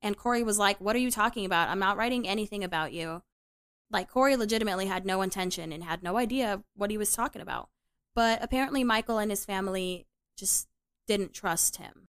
And 0.00 0.16
Corey 0.16 0.44
was 0.44 0.56
like, 0.56 0.80
What 0.80 0.94
are 0.94 1.00
you 1.00 1.10
talking 1.10 1.44
about? 1.44 1.68
I'm 1.68 1.80
not 1.80 1.96
writing 1.96 2.28
anything 2.28 2.62
about 2.62 2.92
you. 2.92 3.24
Like, 3.90 4.08
Corey 4.08 4.36
legitimately 4.36 4.86
had 4.86 5.04
no 5.04 5.20
intention 5.20 5.72
and 5.72 5.82
had 5.82 6.00
no 6.00 6.16
idea 6.16 6.62
what 6.76 6.92
he 6.92 6.96
was 6.96 7.12
talking 7.12 7.42
about. 7.42 7.70
But 8.14 8.38
apparently, 8.40 8.84
Michael 8.84 9.18
and 9.18 9.32
his 9.32 9.44
family 9.44 10.06
just 10.38 10.68
didn't 11.08 11.34
trust 11.34 11.78
him. 11.78 12.06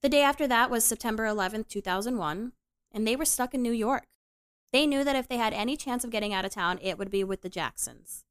The 0.00 0.08
day 0.08 0.22
after 0.22 0.46
that 0.46 0.70
was 0.70 0.82
September 0.82 1.26
11th, 1.26 1.68
2001, 1.68 2.52
and 2.92 3.06
they 3.06 3.16
were 3.16 3.26
stuck 3.26 3.52
in 3.52 3.60
New 3.62 3.70
York. 3.70 4.04
They 4.72 4.86
knew 4.86 5.04
that 5.04 5.16
if 5.16 5.28
they 5.28 5.36
had 5.36 5.52
any 5.52 5.76
chance 5.76 6.04
of 6.04 6.10
getting 6.10 6.32
out 6.32 6.46
of 6.46 6.52
town, 6.52 6.78
it 6.80 6.96
would 6.96 7.10
be 7.10 7.22
with 7.22 7.42
the 7.42 7.50
Jacksons. 7.50 8.24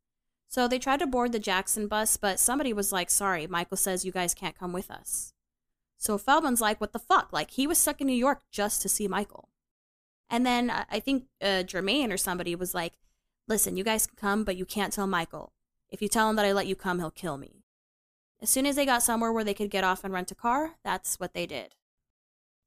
So 0.56 0.70
they 0.70 0.80
tried 0.80 1.00
to 1.00 1.06
board 1.06 1.34
the 1.34 1.40
Jackson 1.40 1.90
bus, 1.90 2.16
but 2.16 2.40
somebody 2.40 2.72
was 2.72 2.94
like, 2.94 3.10
sorry, 3.10 3.46
Michael 3.46 3.76
says 3.76 4.06
you 4.06 4.14
guys 4.14 4.34
can't 4.34 4.58
come 4.58 4.72
with 4.72 4.90
us. 4.90 5.34
So 5.98 6.18
Feldman's 6.18 6.62
like, 6.62 6.80
what 6.80 6.94
the 6.94 6.98
fuck? 6.98 7.34
Like, 7.34 7.52
he 7.52 7.68
was 7.68 7.78
stuck 7.78 8.00
in 8.00 8.08
New 8.08 8.14
York 8.14 8.40
just 8.54 8.82
to 8.82 8.88
see 8.88 9.06
Michael. 9.06 9.50
And 10.30 10.46
then 10.46 10.70
uh, 10.70 10.86
I 10.90 11.02
think 11.02 11.26
uh, 11.42 11.66
Jermaine 11.68 12.10
or 12.10 12.16
somebody 12.16 12.56
was 12.56 12.74
like, 12.74 12.94
listen, 13.50 13.76
you 13.76 13.84
guys 13.84 14.08
can 14.08 14.16
come, 14.16 14.46
but 14.46 14.56
you 14.56 14.64
can't 14.64 14.94
tell 14.94 15.08
Michael. 15.08 15.52
If 15.90 16.02
you 16.02 16.08
tell 16.08 16.30
him 16.30 16.38
that 16.38 16.46
I 16.46 16.54
let 16.54 16.68
you 16.68 16.76
come, 16.78 17.00
he'll 17.00 17.12
kill 17.12 17.36
me. 17.36 17.66
As 18.42 18.50
soon 18.50 18.66
as 18.66 18.78
they 18.78 18.86
got 18.86 19.04
somewhere 19.04 19.34
where 19.34 19.44
they 19.44 19.54
could 19.54 19.70
get 19.70 19.84
off 19.84 20.06
and 20.06 20.14
rent 20.14 20.32
a 20.32 20.36
car, 20.36 20.76
that's 20.86 21.20
what 21.20 21.34
they 21.34 21.46
did. 21.46 21.76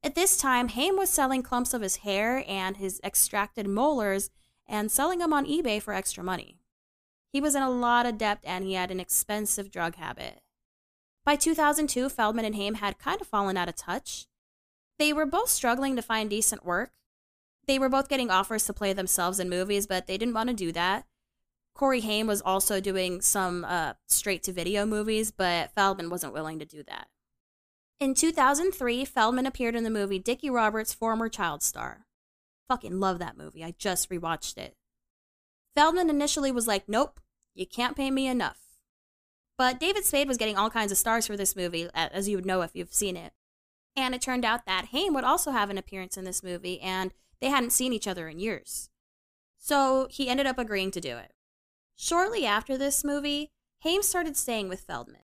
At 0.03 0.15
this 0.15 0.37
time, 0.37 0.69
Haim 0.69 0.99
was 0.99 1.09
selling 1.09 1.43
clumps 1.43 1.73
of 1.73 1.81
his 1.81 1.97
hair 1.97 2.45
and 2.47 2.77
his 2.77 3.01
extracted 3.03 3.67
molars 3.67 4.29
and 4.67 4.91
selling 4.91 5.21
them 5.21 5.33
on 5.33 5.47
eBay 5.47 5.81
for 5.81 5.95
extra 5.95 6.23
money. 6.23 6.59
He 7.33 7.41
was 7.41 7.55
in 7.55 7.63
a 7.63 7.71
lot 7.71 8.07
of 8.07 8.19
debt 8.19 8.39
and 8.45 8.65
he 8.65 8.75
had 8.75 8.91
an 8.91 9.01
expensive 9.01 9.71
drug 9.71 9.97
habit. 9.97 10.41
By 11.25 11.37
2002, 11.37 12.09
Feldman 12.09 12.45
and 12.45 12.55
Haim 12.55 12.75
had 12.75 12.99
kind 12.99 13.21
of 13.21 13.27
fallen 13.27 13.57
out 13.57 13.69
of 13.69 13.77
touch. 13.77 14.27
They 14.99 15.13
were 15.13 15.27
both 15.27 15.51
struggling 15.51 15.95
to 15.97 16.03
find 16.03 16.31
decent 16.31 16.65
work. 16.65 16.91
They 17.67 17.79
were 17.79 17.91
both 17.91 18.09
getting 18.09 18.31
offers 18.31 18.65
to 18.65 18.73
play 18.73 18.95
themselves 18.95 19.39
in 19.39 19.51
movies, 19.51 19.87
but 19.87 20.07
they 20.07 20.17
didn't 20.17 20.35
want 20.35 20.49
to 20.49 20.55
do 20.55 20.73
that. 20.73 21.05
Corey 21.75 22.01
Haim 22.01 22.27
was 22.27 22.41
also 22.41 22.81
doing 22.81 23.21
some 23.21 23.65
uh, 23.65 23.93
straight 24.09 24.43
to 24.45 24.53
video 24.53 24.87
movies, 24.87 25.31
but 25.31 25.71
Feldman 25.75 26.11
wasn't 26.11 26.33
willing 26.33 26.59
to 26.59 26.65
do 26.65 26.83
that. 26.85 27.09
In 28.01 28.15
2003, 28.15 29.05
Feldman 29.05 29.47
appeared 29.47 29.77
in 29.77 29.85
the 29.85 29.91
movie 29.91 30.19
Dickie 30.19 30.51
Roberts' 30.51 30.95
former 30.95 31.29
child 31.29 31.63
star. 31.63 32.07
Fucking 32.69 32.99
love 32.99 33.19
that 33.19 33.37
movie. 33.37 33.63
I 33.63 33.75
just 33.79 34.09
rewatched 34.09 34.57
it. 34.57 34.77
Feldman 35.79 36.11
initially 36.11 36.51
was 36.51 36.67
like, 36.67 36.89
nope, 36.89 37.21
you 37.55 37.65
can't 37.65 37.97
pay 37.97 38.11
me 38.11 38.27
enough. 38.27 38.59
But 39.57 39.79
David 39.79 40.05
Spade 40.05 40.27
was 40.27 40.37
getting 40.37 40.57
all 40.57 40.71
kinds 40.71 40.91
of 40.91 40.99
stars 40.99 41.25
for 41.25 41.37
this 41.37 41.55
movie, 41.55 41.89
as 41.95 42.29
you 42.29 42.37
would 42.37 42.45
know 42.45 42.63
if 42.63 42.73
you've 42.75 42.93
seen 42.93 43.17
it. 43.17 43.33
And 43.95 44.13
it 44.13 44.21
turned 44.21 44.45
out 44.45 44.67
that 44.67 44.87
Haim 44.87 45.15
would 45.15 45.23
also 45.23 45.53
have 45.53 45.71
an 45.71 45.79
appearance 45.79 46.17
in 46.17 46.25
this 46.25 46.43
movie, 46.43 46.81
and 46.81 47.15
they 47.41 47.47
hadn't 47.47 47.71
seen 47.71 47.93
each 47.93 48.09
other 48.09 48.27
in 48.27 48.41
years. 48.41 48.91
So 49.57 50.09
he 50.11 50.29
ended 50.29 50.47
up 50.49 50.59
agreeing 50.59 50.91
to 50.91 51.01
do 51.01 51.17
it. 51.17 51.31
Shortly 51.95 52.45
after 52.45 52.77
this 52.77 53.05
movie, 53.05 53.53
Haim 53.85 54.03
started 54.03 54.37
staying 54.37 54.69
with 54.69 54.81
Feldman. 54.81 55.23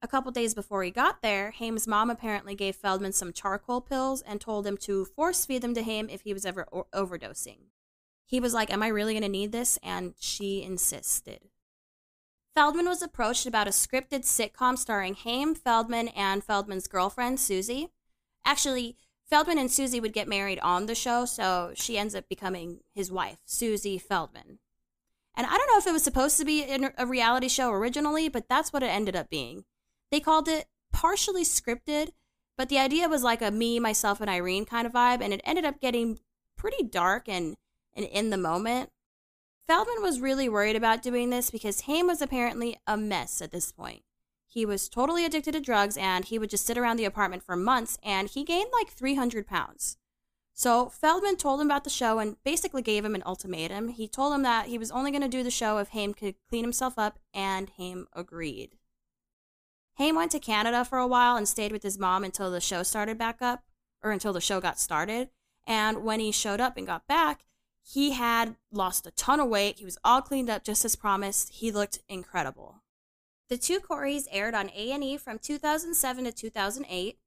A 0.00 0.06
couple 0.06 0.30
days 0.30 0.54
before 0.54 0.84
he 0.84 0.92
got 0.92 1.20
there, 1.20 1.50
Haim's 1.50 1.88
mom 1.88 2.10
apparently 2.10 2.54
gave 2.54 2.76
Feldman 2.76 3.12
some 3.12 3.32
charcoal 3.32 3.80
pills 3.80 4.22
and 4.22 4.40
told 4.40 4.68
him 4.68 4.76
to 4.76 5.04
force 5.04 5.44
feed 5.44 5.62
them 5.62 5.74
to 5.74 5.82
him 5.82 6.08
if 6.08 6.20
he 6.20 6.32
was 6.32 6.46
ever 6.46 6.68
o- 6.72 6.86
overdosing. 6.94 7.70
He 8.30 8.38
was 8.38 8.54
like, 8.54 8.72
Am 8.72 8.82
I 8.82 8.86
really 8.86 9.12
going 9.12 9.24
to 9.24 9.28
need 9.28 9.50
this? 9.50 9.76
And 9.82 10.14
she 10.20 10.62
insisted. 10.62 11.40
Feldman 12.54 12.86
was 12.86 13.02
approached 13.02 13.44
about 13.44 13.66
a 13.66 13.70
scripted 13.70 14.22
sitcom 14.24 14.78
starring 14.78 15.14
Haim, 15.14 15.56
Feldman, 15.56 16.08
and 16.08 16.44
Feldman's 16.44 16.86
girlfriend, 16.86 17.40
Susie. 17.40 17.88
Actually, 18.44 18.96
Feldman 19.28 19.58
and 19.58 19.70
Susie 19.70 20.00
would 20.00 20.12
get 20.12 20.28
married 20.28 20.60
on 20.60 20.86
the 20.86 20.94
show, 20.94 21.24
so 21.24 21.72
she 21.74 21.98
ends 21.98 22.14
up 22.14 22.28
becoming 22.28 22.80
his 22.94 23.10
wife, 23.10 23.38
Susie 23.46 23.98
Feldman. 23.98 24.60
And 25.36 25.46
I 25.46 25.56
don't 25.56 25.68
know 25.68 25.78
if 25.78 25.86
it 25.86 25.92
was 25.92 26.02
supposed 26.04 26.38
to 26.38 26.44
be 26.44 26.64
a 26.98 27.06
reality 27.06 27.48
show 27.48 27.72
originally, 27.72 28.28
but 28.28 28.48
that's 28.48 28.72
what 28.72 28.82
it 28.82 28.86
ended 28.90 29.16
up 29.16 29.28
being. 29.28 29.64
They 30.10 30.20
called 30.20 30.48
it 30.48 30.66
partially 30.92 31.44
scripted, 31.44 32.10
but 32.56 32.68
the 32.68 32.78
idea 32.78 33.08
was 33.08 33.22
like 33.22 33.42
a 33.42 33.50
me, 33.50 33.80
myself, 33.80 34.20
and 34.20 34.30
Irene 34.30 34.66
kind 34.66 34.86
of 34.86 34.92
vibe, 34.92 35.20
and 35.20 35.32
it 35.32 35.40
ended 35.44 35.64
up 35.64 35.80
getting 35.80 36.18
pretty 36.56 36.84
dark 36.84 37.28
and, 37.28 37.56
and 37.94 38.06
in 38.06 38.30
the 38.30 38.36
moment. 38.36 38.90
Feldman 39.66 40.02
was 40.02 40.20
really 40.20 40.48
worried 40.48 40.76
about 40.76 41.02
doing 41.02 41.30
this 41.30 41.50
because 41.50 41.82
Haim 41.82 42.06
was 42.06 42.20
apparently 42.20 42.78
a 42.86 42.96
mess 42.96 43.40
at 43.40 43.52
this 43.52 43.70
point. 43.70 44.02
He 44.46 44.66
was 44.66 44.88
totally 44.88 45.24
addicted 45.24 45.52
to 45.52 45.60
drugs 45.60 45.96
and 45.96 46.24
he 46.24 46.38
would 46.38 46.50
just 46.50 46.66
sit 46.66 46.76
around 46.76 46.96
the 46.96 47.04
apartment 47.04 47.44
for 47.44 47.54
months 47.54 47.98
and 48.02 48.28
he 48.28 48.42
gained 48.42 48.70
like 48.72 48.90
300 48.90 49.46
pounds. 49.46 49.96
So 50.60 50.90
Feldman 50.90 51.36
told 51.36 51.60
him 51.60 51.68
about 51.68 51.84
the 51.84 51.90
show 51.90 52.18
and 52.18 52.36
basically 52.44 52.82
gave 52.82 53.02
him 53.02 53.14
an 53.14 53.22
ultimatum. 53.24 53.88
He 53.88 54.06
told 54.06 54.34
him 54.34 54.42
that 54.42 54.66
he 54.66 54.76
was 54.76 54.90
only 54.90 55.10
going 55.10 55.22
to 55.22 55.28
do 55.28 55.42
the 55.42 55.50
show 55.50 55.78
if 55.78 55.88
Haim 55.88 56.12
could 56.12 56.34
clean 56.50 56.64
himself 56.64 56.98
up, 56.98 57.18
and 57.32 57.70
Haim 57.78 58.06
agreed. 58.12 58.76
Haim 59.94 60.16
went 60.16 60.32
to 60.32 60.38
Canada 60.38 60.84
for 60.84 60.98
a 60.98 61.06
while 61.06 61.36
and 61.36 61.48
stayed 61.48 61.72
with 61.72 61.82
his 61.82 61.98
mom 61.98 62.24
until 62.24 62.50
the 62.50 62.60
show 62.60 62.82
started 62.82 63.16
back 63.16 63.40
up, 63.40 63.64
or 64.02 64.10
until 64.10 64.34
the 64.34 64.40
show 64.40 64.60
got 64.60 64.78
started. 64.78 65.30
And 65.66 66.04
when 66.04 66.20
he 66.20 66.30
showed 66.30 66.60
up 66.60 66.76
and 66.76 66.86
got 66.86 67.06
back, 67.06 67.46
he 67.92 68.12
had 68.12 68.54
lost 68.70 69.06
a 69.06 69.10
ton 69.10 69.40
of 69.40 69.48
weight. 69.48 69.78
He 69.78 69.84
was 69.84 69.98
all 70.04 70.22
cleaned 70.22 70.48
up 70.48 70.62
just 70.62 70.84
as 70.84 70.94
promised. 70.94 71.54
He 71.54 71.72
looked 71.72 71.98
incredible. 72.08 72.82
The 73.48 73.58
two 73.58 73.80
Coreys 73.80 74.28
aired 74.30 74.54
on 74.54 74.70
A&E 74.70 75.16
from 75.16 75.40
2007 75.40 76.24
to 76.24 76.30
2008. 76.30 77.18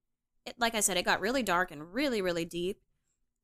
It, 0.46 0.54
like 0.58 0.74
I 0.74 0.80
said, 0.80 0.96
it 0.96 1.04
got 1.04 1.20
really 1.20 1.42
dark 1.42 1.70
and 1.70 1.92
really, 1.92 2.22
really 2.22 2.46
deep. 2.46 2.78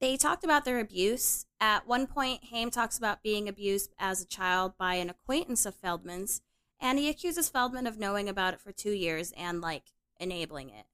They 0.00 0.16
talked 0.16 0.44
about 0.44 0.64
their 0.64 0.80
abuse. 0.80 1.44
At 1.60 1.86
one 1.86 2.06
point, 2.06 2.44
Haim 2.44 2.70
talks 2.70 2.96
about 2.96 3.22
being 3.22 3.48
abused 3.50 3.92
as 3.98 4.22
a 4.22 4.26
child 4.26 4.72
by 4.78 4.94
an 4.94 5.10
acquaintance 5.10 5.66
of 5.66 5.74
Feldman's, 5.74 6.40
and 6.80 6.98
he 6.98 7.10
accuses 7.10 7.50
Feldman 7.50 7.86
of 7.86 7.98
knowing 7.98 8.30
about 8.30 8.54
it 8.54 8.60
for 8.62 8.72
two 8.72 8.92
years 8.92 9.30
and 9.36 9.60
like 9.60 9.92
enabling 10.18 10.70
it. 10.70 10.86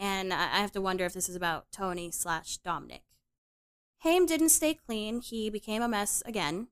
And 0.00 0.32
I 0.32 0.58
have 0.58 0.72
to 0.72 0.80
wonder 0.80 1.04
if 1.04 1.12
this 1.12 1.28
is 1.28 1.36
about 1.36 1.70
Tony 1.70 2.10
slash 2.10 2.58
Dominick. 2.58 3.02
Haim 4.02 4.26
didn't 4.26 4.50
stay 4.50 4.74
clean, 4.74 5.20
he 5.20 5.50
became 5.50 5.82
a 5.82 5.88
mess 5.88 6.22
again. 6.24 6.68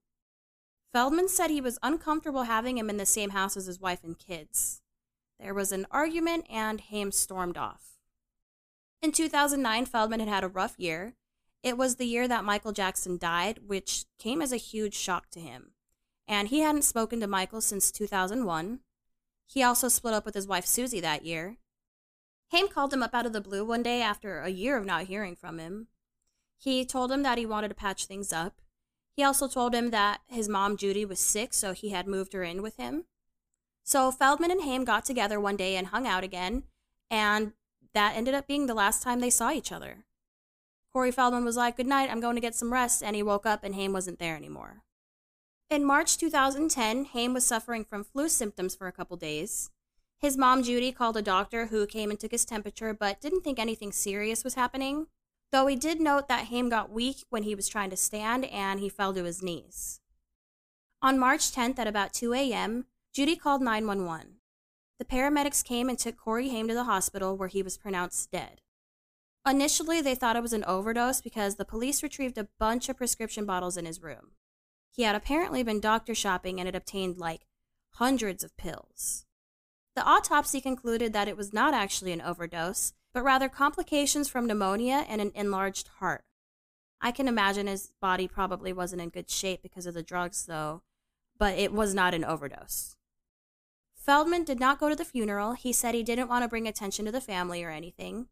Feldman 0.93 1.29
said 1.29 1.51
he 1.51 1.61
was 1.61 1.79
uncomfortable 1.83 2.45
having 2.45 2.79
him 2.79 2.89
in 2.89 2.97
the 2.97 3.07
same 3.07 3.31
house 3.31 3.57
as 3.57 3.66
his 3.66 3.81
wife 3.81 4.05
and 4.05 4.18
kids. 4.18 4.81
There 5.39 5.55
was 5.55 5.72
an 5.72 5.87
argument, 5.91 6.47
and 6.49 6.81
Haim 6.81 7.12
stormed 7.12 7.59
off. 7.59 7.99
In 9.03 9.12
2009, 9.12 9.87
Feldman 9.87 10.20
had 10.20 10.29
had 10.29 10.45
a 10.45 10.49
rough 10.49 10.74
year. 10.79 11.14
It 11.62 11.77
was 11.77 11.97
the 11.97 12.07
year 12.07 12.27
that 12.29 12.45
Michael 12.45 12.72
Jackson 12.72 13.18
died, 13.18 13.61
which 13.66 14.07
came 14.18 14.41
as 14.41 14.53
a 14.53 14.57
huge 14.57 14.95
shock 14.95 15.29
to 15.31 15.41
him 15.41 15.72
and 16.29 16.49
he 16.49 16.61
hadn't 16.61 16.83
spoken 16.83 17.20
to 17.20 17.27
Michael 17.27 17.61
since 17.61 17.91
2001. 17.91 18.81
He 19.47 19.62
also 19.62 19.89
split 19.89 20.14
up 20.14 20.24
with 20.24 20.35
his 20.35 20.47
wife 20.47 20.66
Susie 20.66 21.01
that 21.01 21.24
year. 21.24 21.57
Haim 22.51 22.68
called 22.68 22.93
him 22.93 23.03
up 23.03 23.14
out 23.14 23.27
of 23.27 23.33
the 23.33 23.41
blue 23.41 23.64
one 23.64 23.83
day 23.83 24.03
after 24.03 24.41
a 24.41 24.49
year 24.49 24.77
of 24.77 24.85
not 24.85 25.05
hearing 25.05 25.37
from 25.37 25.59
him. 25.59 25.89
He 26.59 26.84
told 26.84 27.12
him 27.12 27.22
that 27.22 27.38
he 27.38 27.46
wanted 27.46 27.68
to 27.68 27.74
patch 27.74 28.07
things 28.07 28.32
up. 28.32 28.61
He 29.14 29.22
also 29.22 29.48
told 29.48 29.74
him 29.74 29.90
that 29.90 30.20
his 30.26 30.48
mom 30.48 30.76
Judy 30.76 31.04
was 31.04 31.20
sick, 31.20 31.54
so 31.54 31.72
he 31.72 31.90
had 31.90 32.07
moved 32.07 32.32
her 32.32 32.42
in 32.42 32.62
with 32.62 32.76
him. 32.76 33.04
So 33.82 34.11
Feldman 34.11 34.50
and 34.50 34.62
Haim 34.62 34.84
got 34.84 35.04
together 35.04 35.38
one 35.38 35.57
day 35.57 35.76
and 35.76 35.86
hung 35.86 36.07
out 36.07 36.24
again, 36.24 36.64
and 37.11 37.52
that 37.94 38.16
ended 38.16 38.34
up 38.34 38.46
being 38.46 38.66
the 38.66 38.74
last 38.74 39.02
time 39.02 39.20
they 39.20 39.30
saw 39.30 39.50
each 39.52 39.72
other. 39.72 40.04
Corey 40.92 41.12
Feldman 41.12 41.44
was 41.44 41.57
like, 41.57 41.76
Good 41.76 41.86
night, 41.86 42.11
I'm 42.11 42.20
going 42.20 42.34
to 42.34 42.40
get 42.40 42.54
some 42.54 42.72
rest, 42.72 43.02
and 43.02 43.14
he 43.14 43.22
woke 43.22 43.46
up 43.46 43.62
and 43.62 43.74
Haim 43.74 43.92
wasn't 43.92 44.18
there 44.18 44.36
anymore. 44.36 44.82
In 45.68 45.84
March 45.84 46.16
2010, 46.16 47.07
Haim 47.07 47.34
was 47.34 47.44
suffering 47.44 47.84
from 47.84 48.04
flu 48.04 48.28
symptoms 48.28 48.74
for 48.74 48.86
a 48.86 48.92
couple 48.92 49.16
days. 49.16 49.70
His 50.18 50.36
mom, 50.36 50.62
Judy, 50.62 50.92
called 50.92 51.16
a 51.16 51.22
doctor 51.22 51.66
who 51.66 51.86
came 51.86 52.11
and 52.11 52.18
took 52.18 52.30
his 52.30 52.44
temperature 52.44 52.94
but 52.94 53.20
didn't 53.20 53.42
think 53.42 53.59
anything 53.59 53.92
serious 53.92 54.44
was 54.44 54.54
happening, 54.54 55.09
though 55.53 55.66
he 55.66 55.76
did 55.76 56.01
note 56.01 56.28
that 56.28 56.47
Haim 56.47 56.68
got 56.68 56.90
weak 56.90 57.24
when 57.30 57.42
he 57.42 57.55
was 57.55 57.68
trying 57.68 57.90
to 57.90 57.97
stand 57.97 58.44
and 58.47 58.80
he 58.80 58.88
fell 58.88 59.14
to 59.14 59.24
his 59.24 59.42
knees. 59.42 60.01
On 61.03 61.18
March 61.18 61.53
10th 61.53 61.78
at 61.78 61.86
about 61.86 62.12
2 62.12 62.32
a.m., 62.32 62.86
Judy 63.12 63.36
called 63.36 63.62
911. 63.62 64.36
The 64.99 65.05
paramedics 65.05 65.64
came 65.64 65.88
and 65.88 65.99
took 65.99 66.16
Corey 66.16 66.49
Haim 66.49 66.68
to 66.68 66.74
the 66.74 66.84
hospital 66.84 67.36
where 67.36 67.49
he 67.49 67.62
was 67.62 67.76
pronounced 67.76 68.30
dead. 68.30 68.61
Initially, 69.47 70.01
they 70.01 70.14
thought 70.14 70.36
it 70.36 70.42
was 70.42 70.53
an 70.53 70.64
overdose 70.64 71.20
because 71.20 71.55
the 71.55 71.64
police 71.64 72.03
retrieved 72.03 72.36
a 72.36 72.49
bunch 72.59 72.88
of 72.88 72.97
prescription 72.97 73.47
bottles 73.47 73.76
in 73.76 73.86
his 73.86 74.03
room. 74.03 74.32
He 74.90 75.03
had 75.03 75.14
apparently 75.14 75.62
been 75.62 75.78
doctor 75.78 76.14
shopping 76.14 76.59
and 76.59 76.66
had 76.66 76.74
obtained 76.74 77.18
like 77.18 77.47
hundreds 77.90 78.42
of 78.42 78.57
pills. 78.57 79.26
The 79.94 80.05
autopsy 80.05 80.61
concluded 80.61 81.12
that 81.12 81.28
it 81.28 81.36
was 81.36 81.53
not 81.53 81.74
actually 81.74 82.12
an 82.12 82.20
overdose, 82.20 82.92
but 83.16 83.24
rather 83.24 83.48
complications 83.48 84.28
from 84.28 84.46
pneumonia 84.46 85.06
and 85.08 85.22
an 85.22 85.32
enlarged 85.34 85.88
heart. 86.00 86.22
I 87.00 87.12
can 87.12 87.28
imagine 87.28 87.66
his 87.66 87.94
body 87.98 88.28
probably 88.28 88.74
wasn't 88.74 89.00
in 89.00 89.08
good 89.08 89.30
shape 89.30 89.62
because 89.62 89.86
of 89.86 89.94
the 89.94 90.02
drugs, 90.02 90.44
though, 90.44 90.82
but 91.38 91.58
it 91.58 91.72
was 91.72 91.94
not 91.94 92.12
an 92.12 92.26
overdose. 92.26 92.94
Feldman 93.94 94.44
did 94.44 94.60
not 94.60 94.78
go 94.78 94.90
to 94.90 94.94
the 94.94 95.02
funeral. 95.02 95.52
He 95.52 95.72
said 95.72 95.94
he 95.94 96.02
didn't 96.02 96.28
want 96.28 96.42
to 96.42 96.48
bring 96.48 96.68
attention 96.68 97.06
to 97.06 97.10
the 97.10 97.22
family 97.22 97.64
or 97.64 97.70
anything. 97.70 98.26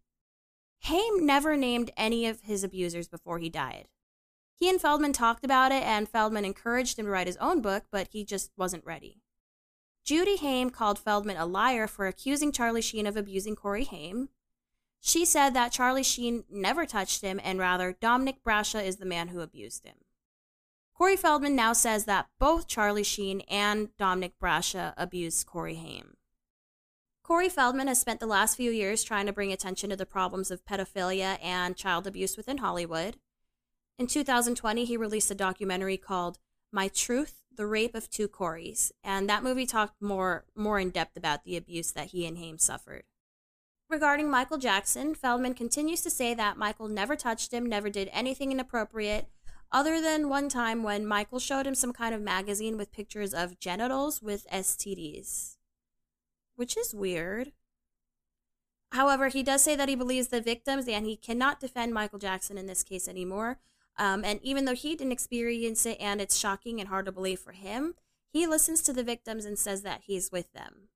Haim 0.80 1.24
never 1.24 1.56
named 1.56 1.90
any 1.96 2.26
of 2.26 2.42
his 2.42 2.62
abusers 2.62 3.08
before 3.08 3.38
he 3.38 3.48
died. 3.48 3.88
He 4.54 4.68
and 4.68 4.78
Feldman 4.78 5.14
talked 5.14 5.46
about 5.46 5.72
it, 5.72 5.82
and 5.82 6.06
Feldman 6.06 6.44
encouraged 6.44 6.98
him 6.98 7.06
to 7.06 7.10
write 7.10 7.26
his 7.26 7.38
own 7.38 7.62
book, 7.62 7.84
but 7.90 8.08
he 8.10 8.22
just 8.22 8.50
wasn't 8.54 8.84
ready. 8.84 9.22
Judy 10.04 10.36
Haim 10.36 10.68
called 10.68 10.98
Feldman 10.98 11.38
a 11.38 11.46
liar 11.46 11.86
for 11.86 12.06
accusing 12.06 12.52
Charlie 12.52 12.82
Sheen 12.82 13.06
of 13.06 13.16
abusing 13.16 13.56
Corey 13.56 13.84
Haim. 13.84 14.28
She 15.06 15.26
said 15.26 15.50
that 15.50 15.70
Charlie 15.70 16.02
Sheen 16.02 16.44
never 16.50 16.86
touched 16.86 17.20
him, 17.20 17.38
and 17.44 17.58
rather, 17.58 17.92
Dominick 17.92 18.42
Brascia 18.42 18.82
is 18.82 18.96
the 18.96 19.04
man 19.04 19.28
who 19.28 19.40
abused 19.40 19.84
him. 19.84 19.96
Corey 20.94 21.14
Feldman 21.14 21.54
now 21.54 21.74
says 21.74 22.06
that 22.06 22.28
both 22.38 22.66
Charlie 22.66 23.04
Sheen 23.04 23.42
and 23.42 23.94
Dominick 23.98 24.38
Brascia 24.38 24.94
abused 24.96 25.44
Corey 25.44 25.74
Haim. 25.74 26.16
Corey 27.22 27.50
Feldman 27.50 27.88
has 27.88 28.00
spent 28.00 28.18
the 28.18 28.26
last 28.26 28.56
few 28.56 28.70
years 28.70 29.04
trying 29.04 29.26
to 29.26 29.32
bring 29.32 29.52
attention 29.52 29.90
to 29.90 29.96
the 29.96 30.06
problems 30.06 30.50
of 30.50 30.64
pedophilia 30.64 31.38
and 31.42 31.76
child 31.76 32.06
abuse 32.06 32.38
within 32.38 32.58
Hollywood. 32.58 33.18
In 33.98 34.06
2020, 34.06 34.86
he 34.86 34.96
released 34.96 35.30
a 35.30 35.34
documentary 35.34 35.98
called 35.98 36.38
My 36.72 36.88
Truth 36.88 37.42
The 37.54 37.66
Rape 37.66 37.94
of 37.94 38.08
Two 38.08 38.26
Coreys, 38.26 38.90
and 39.04 39.28
that 39.28 39.44
movie 39.44 39.66
talked 39.66 40.00
more, 40.00 40.46
more 40.56 40.80
in 40.80 40.88
depth 40.88 41.14
about 41.14 41.44
the 41.44 41.58
abuse 41.58 41.92
that 41.92 42.12
he 42.12 42.24
and 42.24 42.38
Haim 42.38 42.56
suffered. 42.56 43.04
Regarding 43.88 44.30
Michael 44.30 44.58
Jackson, 44.58 45.14
Feldman 45.14 45.54
continues 45.54 46.00
to 46.02 46.10
say 46.10 46.34
that 46.34 46.56
Michael 46.56 46.88
never 46.88 47.16
touched 47.16 47.52
him, 47.52 47.66
never 47.66 47.90
did 47.90 48.08
anything 48.12 48.50
inappropriate, 48.50 49.28
other 49.70 50.00
than 50.00 50.28
one 50.28 50.48
time 50.48 50.82
when 50.82 51.06
Michael 51.06 51.38
showed 51.38 51.66
him 51.66 51.74
some 51.74 51.92
kind 51.92 52.14
of 52.14 52.20
magazine 52.20 52.76
with 52.76 52.92
pictures 52.92 53.34
of 53.34 53.58
genitals 53.58 54.22
with 54.22 54.46
STDs. 54.52 55.56
Which 56.56 56.76
is 56.76 56.94
weird. 56.94 57.52
However, 58.92 59.28
he 59.28 59.42
does 59.42 59.62
say 59.62 59.76
that 59.76 59.88
he 59.88 59.96
believes 59.96 60.28
the 60.28 60.40
victims 60.40 60.86
and 60.88 61.04
he 61.04 61.16
cannot 61.16 61.60
defend 61.60 61.92
Michael 61.92 62.18
Jackson 62.18 62.56
in 62.56 62.66
this 62.66 62.84
case 62.84 63.08
anymore 63.08 63.58
um, 63.96 64.24
and 64.24 64.40
even 64.42 64.64
though 64.64 64.74
he 64.74 64.96
didn't 64.96 65.12
experience 65.12 65.86
it 65.86 65.98
and 66.00 66.20
it's 66.20 66.36
shocking 66.36 66.80
and 66.80 66.88
hard 66.88 67.06
to 67.06 67.12
believe 67.12 67.40
for 67.40 67.52
him, 67.52 67.94
he 68.32 68.46
listens 68.46 68.82
to 68.82 68.92
the 68.92 69.04
victims 69.04 69.44
and 69.44 69.58
says 69.58 69.82
that 69.82 70.02
he's 70.06 70.32
with 70.32 70.52
them. 70.52 70.88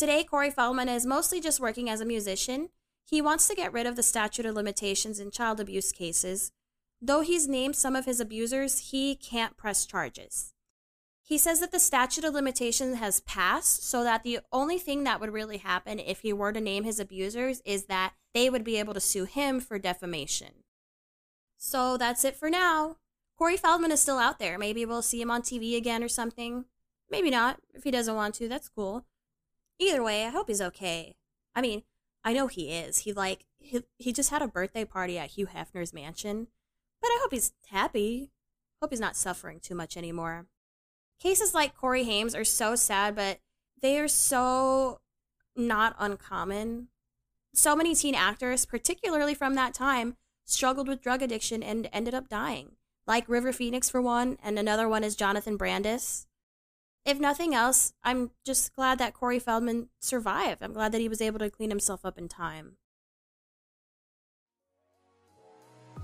Today, 0.00 0.24
Corey 0.24 0.50
Feldman 0.50 0.88
is 0.88 1.04
mostly 1.04 1.42
just 1.42 1.60
working 1.60 1.90
as 1.90 2.00
a 2.00 2.06
musician. 2.06 2.70
He 3.04 3.20
wants 3.20 3.46
to 3.46 3.54
get 3.54 3.70
rid 3.70 3.84
of 3.84 3.96
the 3.96 4.02
statute 4.02 4.46
of 4.46 4.54
limitations 4.54 5.20
in 5.20 5.30
child 5.30 5.60
abuse 5.60 5.92
cases. 5.92 6.52
Though 7.02 7.20
he's 7.20 7.46
named 7.46 7.76
some 7.76 7.94
of 7.94 8.06
his 8.06 8.18
abusers, 8.18 8.92
he 8.92 9.14
can't 9.14 9.58
press 9.58 9.84
charges. 9.84 10.54
He 11.22 11.36
says 11.36 11.60
that 11.60 11.70
the 11.70 11.78
statute 11.78 12.24
of 12.24 12.32
limitations 12.32 12.96
has 12.96 13.20
passed, 13.20 13.84
so 13.84 14.02
that 14.02 14.22
the 14.22 14.38
only 14.50 14.78
thing 14.78 15.04
that 15.04 15.20
would 15.20 15.34
really 15.34 15.58
happen 15.58 15.98
if 15.98 16.20
he 16.20 16.32
were 16.32 16.54
to 16.54 16.62
name 16.62 16.84
his 16.84 16.98
abusers 16.98 17.60
is 17.66 17.84
that 17.84 18.14
they 18.32 18.48
would 18.48 18.64
be 18.64 18.78
able 18.78 18.94
to 18.94 19.00
sue 19.00 19.26
him 19.26 19.60
for 19.60 19.78
defamation. 19.78 20.64
So 21.58 21.98
that's 21.98 22.24
it 22.24 22.36
for 22.36 22.48
now. 22.48 22.96
Corey 23.36 23.58
Feldman 23.58 23.92
is 23.92 24.00
still 24.00 24.18
out 24.18 24.38
there. 24.38 24.56
Maybe 24.56 24.86
we'll 24.86 25.02
see 25.02 25.20
him 25.20 25.30
on 25.30 25.42
TV 25.42 25.76
again 25.76 26.02
or 26.02 26.08
something. 26.08 26.64
Maybe 27.10 27.28
not. 27.28 27.60
If 27.74 27.84
he 27.84 27.90
doesn't 27.90 28.16
want 28.16 28.34
to, 28.36 28.48
that's 28.48 28.70
cool. 28.70 29.04
Either 29.80 30.02
way, 30.02 30.26
I 30.26 30.28
hope 30.28 30.48
he's 30.48 30.60
okay. 30.60 31.16
I 31.54 31.62
mean, 31.62 31.82
I 32.22 32.34
know 32.34 32.46
he 32.46 32.70
is. 32.70 32.98
He 32.98 33.12
like 33.14 33.46
he, 33.58 33.82
he 33.96 34.12
just 34.12 34.30
had 34.30 34.42
a 34.42 34.48
birthday 34.48 34.84
party 34.84 35.18
at 35.18 35.30
Hugh 35.30 35.46
Hefner's 35.46 35.94
mansion. 35.94 36.48
But 37.00 37.08
I 37.08 37.18
hope 37.22 37.32
he's 37.32 37.54
happy. 37.70 38.30
Hope 38.80 38.90
he's 38.90 39.00
not 39.00 39.16
suffering 39.16 39.58
too 39.58 39.74
much 39.74 39.96
anymore. 39.96 40.46
Cases 41.18 41.54
like 41.54 41.74
Corey 41.74 42.04
Haim's 42.04 42.34
are 42.34 42.44
so 42.44 42.74
sad, 42.74 43.16
but 43.16 43.40
they 43.80 43.98
are 43.98 44.08
so 44.08 45.00
not 45.56 45.96
uncommon. 45.98 46.88
So 47.54 47.74
many 47.74 47.94
teen 47.94 48.14
actors, 48.14 48.66
particularly 48.66 49.34
from 49.34 49.54
that 49.54 49.74
time, 49.74 50.16
struggled 50.44 50.88
with 50.88 51.02
drug 51.02 51.22
addiction 51.22 51.62
and 51.62 51.88
ended 51.92 52.14
up 52.14 52.28
dying, 52.28 52.72
like 53.06 53.28
River 53.28 53.52
Phoenix 53.52 53.88
for 53.88 54.00
one, 54.00 54.36
and 54.42 54.58
another 54.58 54.88
one 54.88 55.04
is 55.04 55.16
Jonathan 55.16 55.56
Brandis. 55.56 56.26
If 57.04 57.18
nothing 57.18 57.54
else, 57.54 57.92
I'm 58.04 58.30
just 58.44 58.74
glad 58.74 58.98
that 58.98 59.14
Corey 59.14 59.38
Feldman 59.38 59.88
survived. 60.00 60.62
I'm 60.62 60.74
glad 60.74 60.92
that 60.92 61.00
he 61.00 61.08
was 61.08 61.20
able 61.20 61.38
to 61.38 61.50
clean 61.50 61.70
himself 61.70 62.04
up 62.04 62.18
in 62.18 62.28
time. 62.28 62.76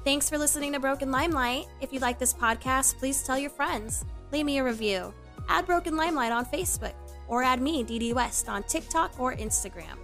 Thanks 0.04 0.30
for 0.30 0.38
listening 0.38 0.72
to 0.72 0.80
Broken 0.80 1.10
Limelight. 1.10 1.66
If 1.80 1.92
you 1.92 1.98
like 1.98 2.18
this 2.18 2.32
podcast, 2.32 2.96
please 2.98 3.22
tell 3.22 3.38
your 3.38 3.50
friends. 3.50 4.04
Leave 4.32 4.46
me 4.46 4.58
a 4.58 4.64
review. 4.64 5.12
Add 5.48 5.66
Broken 5.66 5.96
Limelight 5.96 6.32
on 6.32 6.46
Facebook, 6.46 6.94
or 7.28 7.42
add 7.42 7.60
me, 7.60 7.84
DD 7.84 8.14
West, 8.14 8.48
on 8.48 8.62
TikTok 8.62 9.18
or 9.18 9.34
Instagram. 9.34 9.98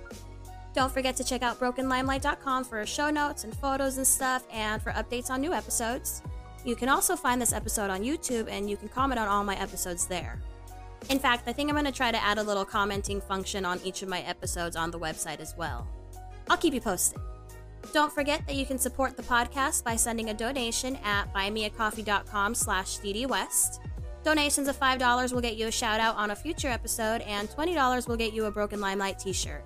Don't 0.75 0.93
forget 0.93 1.17
to 1.17 1.25
check 1.25 1.43
out 1.43 1.61
brokenlimelight.com 1.61 2.65
for 2.65 2.85
show 2.87 3.11
notes 3.11 3.45
and 3.45 3.55
photos 3.57 3.99
and 3.99 4.07
stuff 4.07 4.45
and 4.53 4.81
for 4.81 4.91
updates 4.93 5.31
on 5.31 5.41
new 5.41 5.53
episodes. 5.53 6.23
You 6.65 6.77
can 6.77 6.89
also 6.89 7.17
find 7.17 7.41
this 7.41 7.53
episode 7.53 7.91
on 7.91 8.03
YouTube 8.03 8.49
and 8.49 8.71
you 8.71 8.77
can 8.77 8.89
comment 8.89 9.21
on 9.21 9.29
all 9.29 9.45
my 9.45 9.57
episodes 9.61 10.07
there. 10.07 10.41
In 11.09 11.19
fact, 11.19 11.49
I 11.49 11.53
think 11.53 11.69
I'm 11.69 11.75
going 11.75 11.85
to 11.85 11.93
try 11.93 12.11
to 12.11 12.23
add 12.23 12.39
a 12.39 12.43
little 12.43 12.65
commenting 12.65 13.21
function 13.21 13.65
on 13.65 13.81
each 13.85 14.03
of 14.03 14.09
my 14.09 14.21
episodes 14.21 14.77
on 14.77 14.91
the 14.91 14.99
website 14.99 15.41
as 15.41 15.55
well. 15.57 15.87
I'll 16.49 16.57
keep 16.57 16.75
you 16.75 16.81
posted. 16.81 17.19
Don't 17.93 18.13
forget 18.13 18.47
that 18.47 18.55
you 18.55 18.65
can 18.65 18.79
support 18.79 19.17
the 19.17 19.23
podcast 19.23 19.85
by 19.85 19.97
sending 19.97 20.31
a 20.31 20.35
donation 20.35 20.97
at 21.05 21.33
buymeacoffee.com 21.35 22.55
slash 22.55 22.99
ddwest. 22.99 23.81
Donations 24.25 24.69
of 24.69 24.79
$5 24.79 25.33
will 25.33 25.41
get 25.41 25.57
you 25.57 25.67
a 25.67 25.73
shout 25.73 25.99
out 26.01 26.17
on 26.17 26.31
a 26.31 26.37
future 26.37 26.69
episode, 26.69 27.23
and 27.23 27.49
$20 27.51 28.07
will 28.07 28.17
get 28.17 28.33
you 28.33 28.45
a 28.45 28.51
Broken 28.51 28.81
Limelight 28.81 29.19
t 29.19 29.33
shirt. 29.33 29.65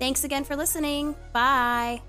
Thanks 0.00 0.24
again 0.24 0.44
for 0.44 0.56
listening. 0.56 1.14
Bye. 1.32 2.02